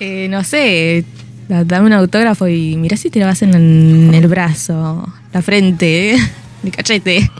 Eh, 0.00 0.26
no 0.28 0.42
sé, 0.42 1.04
da- 1.48 1.64
dame 1.64 1.86
un 1.86 1.92
autógrafo 1.92 2.48
y 2.48 2.76
mirá 2.76 2.96
si 2.96 3.08
te 3.10 3.20
lo 3.20 3.26
vas 3.26 3.42
en, 3.42 4.12
el 4.12 4.26
brazo, 4.26 5.06
la 5.32 5.42
frente, 5.42 6.16
el 6.64 6.70
cachete. 6.72 7.30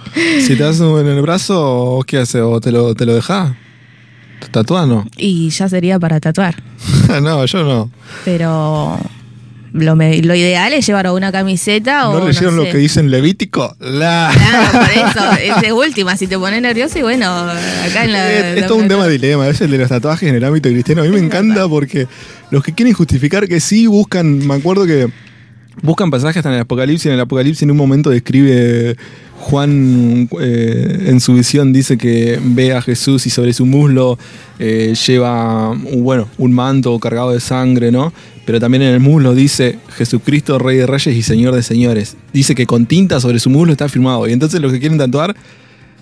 Si 0.41 0.57
te 0.57 0.63
das 0.63 0.79
en 0.81 1.07
el 1.09 1.21
brazo, 1.23 1.61
¿vos 1.97 2.05
¿qué 2.07 2.19
haces? 2.19 2.43
¿O 2.43 2.61
te 2.61 2.71
lo, 2.71 2.95
te 2.95 3.05
lo 3.05 3.15
dejás? 3.15 3.53
¿Te 4.41 4.49
tatuás 4.49 4.87
no? 4.89 5.05
Y 5.17 5.51
ya 5.51 5.69
sería 5.69 5.99
para 5.99 6.21
tatuar. 6.21 6.55
no, 7.21 7.45
yo 7.47 7.65
no. 7.65 7.91
Pero 8.25 8.99
lo, 9.73 9.97
me- 9.97 10.23
lo 10.23 10.35
ideal 10.35 10.73
es 10.73 10.87
llevar 10.87 11.11
una 11.11 11.31
camiseta 11.33 12.09
o. 12.09 12.19
¿No 12.19 12.27
leyeron 12.27 12.51
sé. 12.53 12.57
lo 12.57 12.65
que 12.65 12.79
dice 12.79 13.01
en 13.01 13.11
Levítico? 13.11 13.77
La... 13.81 14.31
Claro, 14.33 14.73
por 14.73 14.91
eso, 15.45 15.55
es 15.57 15.61
de 15.63 15.73
última, 15.73 16.17
si 16.17 16.27
te 16.27 16.39
pones 16.39 16.61
nervioso 16.63 16.99
y 16.99 17.03
bueno, 17.03 17.27
acá 17.27 18.05
en 18.05 18.13
la... 18.13 18.31
Es, 18.33 18.59
es 18.59 18.67
todo 18.67 18.79
un 18.79 18.89
tema 18.89 19.07
de 19.07 19.13
dilema, 19.13 19.49
es 19.49 19.61
el 19.61 19.71
de 19.71 19.79
los 19.79 19.89
tatuajes 19.89 20.29
en 20.29 20.35
el 20.35 20.45
ámbito 20.45 20.69
cristiano. 20.69 21.03
A 21.03 21.05
mí 21.05 21.11
me 21.11 21.19
encanta 21.21 21.69
porque 21.69 22.07
los 22.51 22.63
que 22.63 22.73
quieren 22.75 22.95
justificar 22.95 23.47
que 23.49 23.61
sí 23.61 23.87
buscan, 23.87 24.47
me 24.47 24.55
acuerdo 24.55 24.87
que 24.87 25.09
buscan 25.83 26.11
pasajes 26.11 26.39
hasta 26.39 26.51
en 26.51 26.57
el 26.57 26.61
Apocalipsis. 26.63 27.07
En 27.07 27.13
el 27.13 27.21
Apocalipsis 27.21 27.63
en 27.63 27.71
un 27.71 27.77
momento 27.77 28.11
describe 28.11 28.97
Juan 29.39 30.29
eh, 30.41 31.05
en 31.07 31.21
su 31.21 31.35
visión, 31.35 31.73
dice 31.73 31.97
que 31.97 32.39
ve 32.43 32.75
a 32.75 32.83
Jesús 32.83 33.27
y 33.27 33.31
sobre 33.31 33.53
su 33.55 33.65
muslo 33.65 34.19
eh, 34.59 34.95
lleva 35.07 35.75
bueno, 35.93 36.29
un 36.37 36.53
manto 36.53 36.99
cargado 36.99 37.33
de 37.33 37.41
sangre, 37.41 37.91
¿no? 37.91 38.13
Pero 38.45 38.61
también 38.61 38.83
en 38.83 38.95
el 38.95 39.01
muslo 39.01 39.35
dice 39.35 39.79
Jesucristo, 39.97 40.59
Rey 40.59 40.77
de 40.77 40.87
Reyes 40.87 41.17
y 41.17 41.23
Señor 41.23 41.55
de 41.55 41.63
Señores. 41.63 42.17
Dice 42.33 42.55
que 42.55 42.67
con 42.67 42.87
tinta 42.87 43.21
sobre 43.21 43.39
su 43.39 43.49
muslo 43.49 43.73
está 43.73 43.89
firmado. 43.89 44.29
Y 44.29 44.33
entonces 44.33 44.61
los 44.61 44.73
que 44.73 44.81
quieren 44.81 44.99
tatuar 44.99 45.35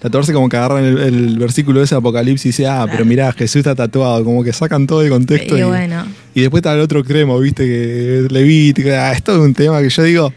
Tatuarse 0.00 0.32
como 0.32 0.48
que 0.48 0.56
agarran 0.56 0.84
el, 0.84 0.98
el 0.98 1.38
versículo 1.38 1.80
de 1.80 1.86
ese 1.86 1.94
apocalipsis 1.96 2.46
y 2.46 2.48
dice, 2.50 2.66
ah, 2.68 2.86
pero 2.90 3.04
mirá, 3.04 3.32
Jesús 3.32 3.56
está 3.56 3.74
tatuado, 3.74 4.24
como 4.24 4.44
que 4.44 4.52
sacan 4.52 4.86
todo 4.86 5.00
de 5.00 5.10
contexto. 5.10 5.56
Y 5.56 5.60
y, 5.60 5.64
bueno, 5.64 6.04
y 6.34 6.40
después 6.42 6.60
está 6.60 6.74
el 6.74 6.80
otro 6.80 7.00
extremo, 7.00 7.38
viste, 7.40 7.64
que 7.64 8.18
es 8.26 8.32
Levítico, 8.32 8.90
ah, 8.92 9.12
es 9.12 9.22
todo 9.24 9.42
un 9.42 9.54
tema 9.54 9.80
que 9.80 9.88
yo 9.88 10.02
digo, 10.04 10.32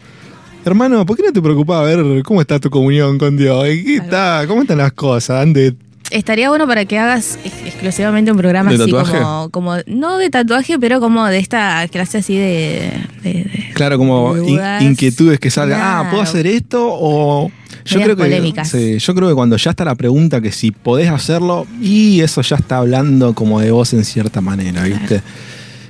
hermano, 0.64 1.06
¿por 1.06 1.16
qué 1.16 1.22
no 1.22 1.32
te 1.32 1.40
preocupas 1.40 1.78
a 1.78 1.82
ver 1.82 2.22
cómo 2.24 2.40
está 2.40 2.58
tu 2.58 2.70
comunión 2.70 3.18
con 3.18 3.36
Dios? 3.36 3.68
¿Y 3.68 3.84
¿Qué 3.84 3.96
está? 3.96 4.44
¿Cómo 4.48 4.62
están 4.62 4.78
las 4.78 4.92
cosas? 4.92 5.42
Antes, 5.42 5.74
estaría 6.10 6.48
bueno 6.48 6.66
para 6.66 6.84
que 6.84 6.98
hagas 6.98 7.38
ex- 7.44 7.64
exclusivamente 7.66 8.32
un 8.32 8.38
programa 8.38 8.70
¿De 8.70 8.82
así 8.82 8.90
tatuaje? 8.90 9.18
como, 9.18 9.50
como, 9.50 9.76
no 9.86 10.18
de 10.18 10.28
tatuaje, 10.28 10.76
pero 10.78 10.98
como 11.00 11.24
de 11.26 11.38
esta 11.38 11.86
clase 11.88 12.18
así 12.18 12.36
de... 12.36 12.92
de- 13.22 13.32
de- 13.32 13.70
claro, 13.74 13.96
como 13.96 14.36
in- 14.36 14.58
inquietudes 14.80 15.38
que 15.38 15.50
salgan, 15.50 15.80
ah, 15.80 15.98
¿puedo 16.10 16.22
Claro. 16.24 16.28
hacer 16.30 16.46
esto? 16.48 16.80
O 16.90 17.50
yo 17.84 18.00
creo 18.00 18.16
que 18.16 18.22
polémicas. 18.22 18.68
sí, 18.68 18.98
yo 18.98 19.14
creo 19.14 19.28
que 19.28 19.34
cuando 19.34 19.56
ya 19.56 19.70
está 19.70 19.84
la 19.84 19.94
pregunta 19.94 20.40
que 20.40 20.52
si 20.52 20.70
podés 20.70 21.10
hacerlo, 21.10 21.66
y 21.80 22.20
eso 22.20 22.42
ya 22.42 22.56
está 22.56 22.78
hablando 22.78 23.34
como 23.34 23.60
de 23.60 23.70
vos 23.70 23.92
en 23.92 24.04
cierta 24.04 24.40
manera, 24.40 24.84
¿viste? 24.84 25.22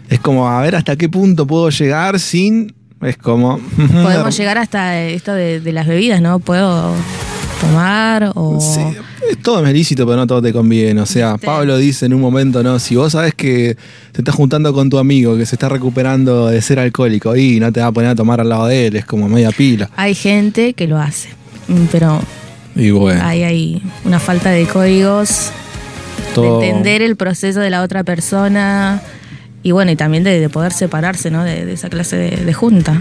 Es 0.09 0.21
como 0.21 0.49
a 0.49 0.61
ver 0.63 0.77
hasta 0.77 0.97
qué 0.97 1.09
punto 1.09 1.47
puedo 1.47 1.71
llegar 1.71 2.19
sin 2.21 2.75
es 3.01 3.17
como 3.17 3.59
Podemos 4.03 4.37
llegar 4.37 4.59
hasta 4.59 5.01
esto 5.01 5.33
de, 5.33 5.61
de 5.61 5.73
las 5.73 5.87
bebidas, 5.87 6.21
¿no? 6.21 6.39
¿Puedo 6.39 6.95
tomar 7.61 8.33
o...? 8.35 8.59
todo 9.43 9.65
es 9.67 9.73
lícito, 9.73 10.05
pero 10.07 10.17
no 10.17 10.27
todo 10.27 10.43
te 10.43 10.53
conviene. 10.53 11.01
O 11.01 11.07
sea, 11.07 11.37
Pablo 11.37 11.77
dice 11.77 12.07
en 12.07 12.15
un 12.15 12.21
momento, 12.21 12.63
¿no? 12.63 12.79
Si 12.79 12.97
vos 12.97 13.13
sabes 13.13 13.35
que 13.35 13.77
te 14.13 14.21
estás 14.21 14.35
juntando 14.35 14.73
con 14.73 14.91
tu 14.91 14.99
amigo 14.99 15.37
que 15.37 15.47
se 15.47 15.55
está 15.55 15.69
recuperando 15.69 16.49
de 16.49 16.61
ser 16.63 16.79
alcohólico 16.79 17.35
y 17.37 17.59
no 17.61 17.73
te 17.73 17.81
va 17.81 17.87
a 17.87 17.93
poner 17.93 18.11
a 18.11 18.15
tomar 18.15 18.41
al 18.41 18.49
lado 18.49 18.67
de 18.67 18.89
él, 18.89 18.97
es 18.97 19.05
como 19.05 19.29
media 19.29 19.51
pila. 19.51 19.91
Hay 19.97 20.15
gente 20.15 20.75
que 20.75 20.87
lo 20.87 20.99
hace, 20.99 21.31
pero 21.91 22.21
Y 22.75 22.91
bueno, 22.91 23.21
hay, 23.25 23.43
hay 23.43 23.83
una 24.05 24.19
falta 24.19 24.51
de 24.51 24.67
códigos, 24.67 25.51
todo. 26.35 26.61
de 26.61 26.69
entender 26.69 27.03
el 27.03 27.17
proceso 27.17 27.61
de 27.61 27.71
la 27.71 27.83
otra 27.83 28.05
persona 28.05 29.03
y 29.63 29.71
bueno, 29.71 29.93
y 29.93 29.97
también 29.97 30.25
de, 30.25 30.41
de 30.41 30.49
poder 30.49 30.73
separarse, 30.73 31.31
¿no? 31.31 31.45
De, 31.45 31.65
de 31.65 31.73
esa 31.73 31.89
clase 31.89 32.17
de, 32.17 32.31
de 32.45 32.53
junta, 32.53 32.95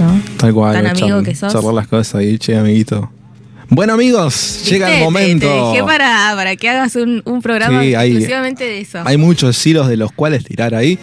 ¿no? 0.00 0.20
Tal 0.36 0.52
cual. 0.52 0.72
tan 0.74 0.86
amigo 0.86 1.22
que 1.22 1.34
sos. 1.34 1.52
Charlar 1.52 1.74
las 1.74 1.86
cosas 1.88 2.22
che, 2.38 2.56
amiguito. 2.56 3.10
Bueno 3.68 3.94
amigos, 3.94 4.64
llega 4.68 4.90
el 4.92 4.98
te- 4.98 5.04
momento. 5.04 5.46
Te, 5.46 5.54
dejé 5.70 5.84
para, 5.84 6.32
para 6.34 6.56
que 6.56 6.68
hagas 6.68 6.94
un, 6.96 7.22
un 7.24 7.40
programa 7.40 7.80
Sí, 7.82 7.94
hay- 7.94 8.10
exclusivamente 8.10 8.64
de 8.64 8.80
eso. 8.80 8.98
Hay 9.04 9.16
muchos 9.16 9.64
hilos 9.66 9.88
de 9.88 9.96
los 9.96 10.12
cuales 10.12 10.44
tirar 10.44 10.74
ahí. 10.74 10.98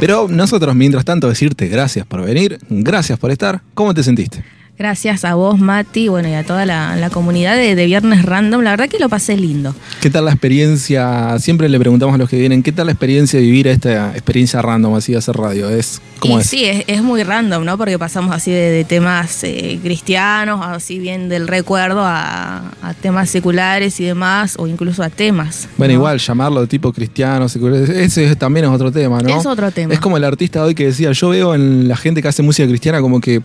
Pero 0.00 0.26
nosotros, 0.28 0.74
mientras 0.74 1.04
tanto, 1.04 1.28
decirte 1.28 1.66
gracias 1.68 2.06
por 2.06 2.22
venir, 2.22 2.58
gracias 2.68 3.18
por 3.18 3.30
estar. 3.30 3.62
¿Cómo 3.74 3.94
te 3.94 4.02
sentiste? 4.02 4.44
Gracias 4.76 5.24
a 5.24 5.34
vos, 5.36 5.60
Mati, 5.60 6.08
bueno, 6.08 6.28
y 6.28 6.32
a 6.34 6.42
toda 6.42 6.66
la, 6.66 6.96
la 6.96 7.08
comunidad 7.08 7.54
de, 7.54 7.76
de 7.76 7.86
Viernes 7.86 8.24
Random. 8.24 8.60
La 8.62 8.70
verdad 8.70 8.88
que 8.88 8.98
lo 8.98 9.08
pasé 9.08 9.36
lindo. 9.36 9.72
¿Qué 10.00 10.10
tal 10.10 10.24
la 10.24 10.32
experiencia? 10.32 11.38
Siempre 11.38 11.68
le 11.68 11.78
preguntamos 11.78 12.14
a 12.16 12.18
los 12.18 12.28
que 12.28 12.38
vienen, 12.40 12.60
¿qué 12.62 12.72
tal 12.72 12.86
la 12.86 12.92
experiencia 12.92 13.38
de 13.38 13.44
vivir 13.46 13.68
esta 13.68 14.10
experiencia 14.12 14.60
random 14.62 14.94
así 14.96 15.12
de 15.12 15.18
hacer 15.18 15.36
radio? 15.36 15.68
Es 15.70 16.00
¿Cómo 16.18 16.38
y 16.38 16.40
es? 16.40 16.46
sí, 16.48 16.64
es, 16.64 16.84
es 16.88 17.02
muy 17.04 17.22
random, 17.22 17.64
¿no? 17.64 17.78
Porque 17.78 18.00
pasamos 18.00 18.34
así 18.34 18.50
de, 18.50 18.70
de 18.70 18.84
temas 18.84 19.44
eh, 19.44 19.78
cristianos, 19.80 20.60
así 20.64 20.98
bien 20.98 21.28
del 21.28 21.46
recuerdo, 21.46 22.00
a, 22.04 22.72
a 22.82 22.94
temas 23.00 23.30
seculares 23.30 24.00
y 24.00 24.04
demás, 24.04 24.56
o 24.58 24.66
incluso 24.66 25.04
a 25.04 25.08
temas. 25.08 25.68
Bueno, 25.76 25.94
igual 25.94 26.18
llamarlo 26.18 26.66
tipo 26.66 26.92
cristiano, 26.92 27.48
secular, 27.48 27.80
ese 27.82 28.24
es- 28.24 28.36
también 28.38 28.66
es 28.66 28.72
otro 28.72 28.90
tema, 28.90 29.20
¿no? 29.20 29.38
Es 29.38 29.46
otro 29.46 29.70
tema. 29.70 29.94
Es 29.94 30.00
como 30.00 30.16
el 30.16 30.24
artista 30.24 30.58
de 30.60 30.66
hoy 30.66 30.74
que 30.74 30.86
decía, 30.86 31.12
yo 31.12 31.28
veo 31.28 31.54
en 31.54 31.86
la 31.86 31.96
gente 31.96 32.20
que 32.22 32.26
hace 32.26 32.42
música 32.42 32.66
cristiana 32.68 33.00
como 33.00 33.20
que 33.20 33.40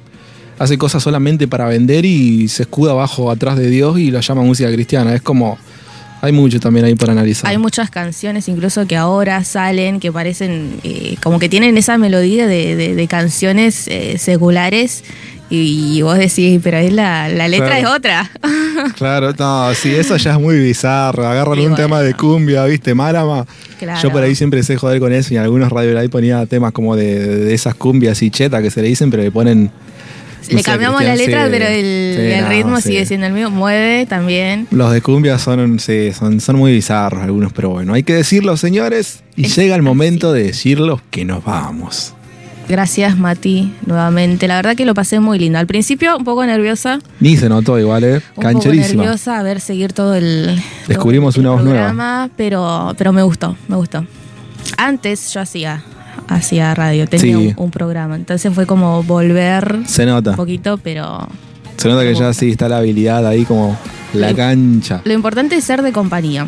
hace 0.60 0.78
cosas 0.78 1.02
solamente 1.02 1.48
para 1.48 1.66
vender 1.66 2.06
y 2.06 2.48
se 2.50 2.64
escuda 2.64 2.92
abajo 2.92 3.32
atrás 3.32 3.58
de 3.58 3.70
Dios 3.70 3.98
y 4.00 4.12
la 4.12 4.20
llama 4.22 4.42
música 4.44 4.72
cristiana. 4.72 5.16
Es 5.16 5.22
como, 5.22 5.58
hay 6.22 6.32
mucho 6.34 6.60
también 6.60 6.86
ahí 6.86 6.96
para 6.96 7.14
analizar. 7.14 7.50
Hay 7.50 7.58
muchas 7.58 7.90
canciones 7.90 8.48
incluso 8.50 8.86
que 8.86 8.96
ahora 8.98 9.44
salen 9.46 10.00
que 10.00 10.12
parecen 10.12 10.74
eh, 10.84 11.16
como 11.24 11.40
que 11.40 11.48
tienen 11.50 11.78
esa 11.78 11.98
melodía 11.98 12.46
de, 12.46 12.76
de- 12.76 12.94
de 12.96 13.08
canciones 13.08 13.88
eh, 13.88 14.18
seculares 14.18 15.04
y, 15.52 16.00
vos 16.04 16.16
decís, 16.16 16.60
pero 16.64 16.78
es 16.78 16.94
la, 16.94 17.28
la 17.28 17.48
letra 17.48 17.80
Claro. 17.80 17.88
es 17.90 17.96
otra. 17.96 18.32
Claro, 18.96 19.34
no, 19.38 19.74
sí, 19.74 19.90
eso 19.94 20.16
ya 20.16 20.34
es 20.34 20.40
muy 20.40 20.58
bizarro. 20.60 21.28
Agarran 21.28 21.54
un 21.58 21.60
bueno. 21.62 21.76
tema 21.76 22.02
de 22.02 22.14
cumbia, 22.14 22.64
¿viste? 22.66 22.94
Marama. 22.94 23.46
Claro. 23.78 24.00
Yo 24.02 24.12
por 24.12 24.22
ahí 24.24 24.36
siempre 24.36 24.62
sé 24.64 24.78
joder 24.78 25.00
con 25.02 25.12
eso 25.12 25.34
y 25.34 25.38
en 25.38 25.44
algunos 25.44 25.70
radios 25.70 25.98
ahí 25.98 26.08
ponía 26.08 26.46
temas 26.46 26.72
como 26.72 26.96
de, 26.96 27.20
de 27.46 27.54
esas 27.54 27.76
cumbias 27.76 28.22
y 28.22 28.30
cheta 28.30 28.62
que 28.62 28.70
se 28.72 28.82
le 28.82 28.88
dicen, 28.90 29.10
pero 29.10 29.24
le 29.24 29.32
ponen. 29.32 29.72
Le 30.50 30.64
cambiamos 30.64 31.04
la 31.04 31.16
letra, 31.16 31.46
sí. 31.46 31.50
pero 31.52 31.66
el, 31.66 32.14
Sí, 32.16 32.22
el 32.22 32.42
no, 32.44 32.50
ritmo 32.50 32.78
sí. 32.78 32.90
sigue 32.90 33.06
siendo 33.06 33.28
el 33.28 33.34
mismo. 33.34 33.52
Mueve 33.52 34.06
también. 34.06 34.68
Los 34.72 34.92
de 34.92 35.02
cumbia 35.02 35.38
son, 35.40 35.80
sí, 35.80 36.12
son, 36.14 36.40
son 36.42 36.56
muy 36.58 36.72
bizarros 36.74 37.22
algunos, 37.24 37.54
pero 37.54 37.70
bueno, 37.70 37.94
hay 37.94 38.04
que 38.04 38.14
decirlo, 38.14 38.58
señores. 38.58 39.22
Y 39.36 39.48
llega 39.48 39.76
el 39.76 39.82
momento 39.82 40.34
de 40.34 40.44
decirlo 40.44 41.02
que 41.12 41.26
nos 41.26 41.44
vamos. 41.44 42.14
Gracias, 42.68 43.18
Mati, 43.18 43.74
nuevamente. 43.88 44.48
La 44.48 44.56
verdad 44.58 44.76
que 44.76 44.86
lo 44.86 44.94
pasé 44.94 45.20
muy 45.20 45.40
lindo. 45.40 45.58
Al 45.58 45.66
principio 45.66 46.16
un 46.18 46.24
poco 46.24 46.46
nerviosa. 46.46 47.00
Ni 47.20 47.36
se 47.36 47.50
notó 47.50 47.80
igual, 47.80 48.04
¿eh? 48.04 48.22
Un 48.36 48.44
Cancherísima. 48.44 48.88
poco 48.90 48.98
nerviosa 49.06 49.40
a 49.40 49.44
ver 49.44 49.60
seguir 49.60 49.92
todo 49.94 50.14
el, 50.14 50.62
Descubrimos 50.88 51.36
una 51.38 51.50
voz 51.52 51.64
nueva. 51.64 51.80
programa, 51.88 52.30
pero, 52.38 52.94
pero 52.96 53.12
me 53.12 53.24
gustó, 53.24 53.58
me 53.68 53.76
gustó. 53.76 54.06
Antes 54.78 55.34
yo 55.34 55.42
hacía, 55.42 55.82
hacía 56.30 56.74
radio, 56.76 57.08
tenía 57.08 57.38
Sí. 57.38 57.54
un, 57.58 57.66
un 57.66 57.72
programa, 57.72 58.16
entonces 58.16 58.54
fue 58.54 58.66
como 58.66 59.04
volver 59.04 59.80
Se 59.86 60.06
nota. 60.06 60.32
un 60.32 60.36
poquito, 60.38 60.78
pero 60.78 61.28
Se 61.78 61.88
nota 61.90 62.04
que 62.04 62.14
ya 62.16 62.32
sí 62.34 62.52
está 62.52 62.70
la 62.70 62.78
habilidad 62.78 63.26
ahí 63.28 63.46
como 63.46 63.78
la 64.14 64.34
cancha. 64.34 65.02
lo 65.06 65.14
importante 65.14 65.56
es 65.56 65.64
ser 65.64 65.82
de 65.82 65.92
compañía, 65.92 66.48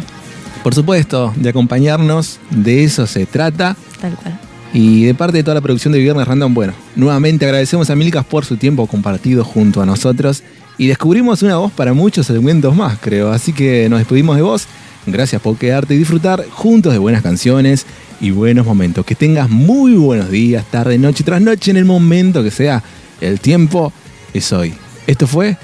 Por 0.64 0.76
supuesto, 0.76 1.34
de 1.36 1.50
acompañarnos, 1.50 2.40
de 2.52 2.84
eso 2.84 3.08
se 3.08 3.26
trata. 3.26 3.76
tal 4.00 4.14
cual. 4.14 4.40
Y 4.74 5.04
de 5.04 5.14
parte 5.16 5.38
de 5.38 5.44
toda 5.44 5.56
la 5.56 5.62
producción 5.62 5.92
de 5.92 6.00
Viernes 6.00 6.26
Random, 6.28 6.54
bueno, 6.54 6.74
nuevamente 6.96 7.44
agradecemos 7.46 7.90
a 7.90 7.96
Milkas 7.96 8.24
por 8.26 8.46
su 8.46 8.56
tiempo 8.58 8.88
compartido 8.88 9.44
junto 9.44 9.82
a 9.82 9.86
nosotros 9.86 10.44
y 10.78 10.88
descubrimos 10.88 11.42
una 11.44 11.58
voz 11.58 11.72
para 11.74 11.94
muchos 11.94 12.28
segmentos 12.28 12.74
más, 12.76 12.98
creo. 13.02 13.32
Así 13.34 13.52
que 13.52 13.90
nos 13.90 14.00
despedimos 14.00 14.38
de 14.38 14.44
vos. 14.44 14.68
Gracias 15.08 15.42
por 15.42 15.58
quedarte 15.58 15.94
y 15.96 15.98
disfrutar 15.98 16.46
juntos 16.50 16.94
de 16.94 17.00
buenas 17.00 17.22
canciones 17.22 17.86
y 18.22 18.32
buenos 18.32 18.66
momentos. 18.66 19.06
Que 19.06 19.16
tengas 19.16 19.50
muy 19.50 19.96
buenos 19.96 20.30
días, 20.30 20.64
tarde, 20.72 20.98
noche 20.98 21.24
tras 21.24 21.42
noche 21.42 21.72
en 21.72 21.78
el 21.78 21.86
momento 21.86 22.44
que 22.44 22.52
sea. 22.52 22.82
El 23.20 23.40
tiempo 23.40 23.92
es 24.34 24.54
hoy. 24.54 24.74
Esto 25.08 25.28
fue 25.28 25.58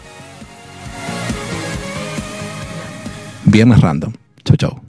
Viernes 3.46 3.80
Random. 3.80 4.12
Chau, 4.44 4.58
chau. 4.58 4.87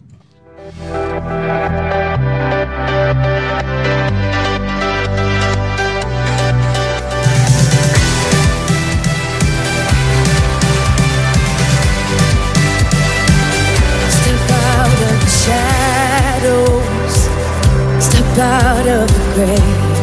Out 18.39 18.87
of 18.87 19.09
the 19.09 19.25
grave, 19.35 19.99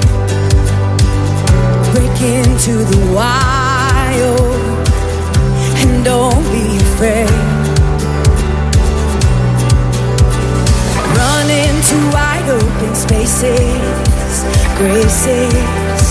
break 1.94 2.18
into 2.22 2.84
the 2.84 3.02
wild, 3.14 4.40
and 5.82 6.04
don't 6.04 6.44
be 6.52 6.78
afraid. 6.78 7.30
Run 11.16 11.50
into 11.50 11.98
wide 12.12 12.50
open 12.50 12.96
spaces, 12.96 14.44
graces 14.78 16.06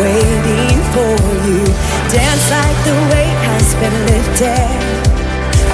waiting 0.00 0.80
for 0.94 1.14
you. 1.46 1.60
Dance 2.08 2.50
like 2.50 2.78
the 2.88 2.96
weight 3.12 3.38
has 3.48 3.74
been 3.74 3.96
lifted 4.06 4.90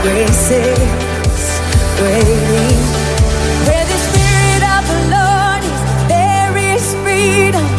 graces 0.03 0.79
waiting. 2.01 2.96
Freedom, 7.37 7.76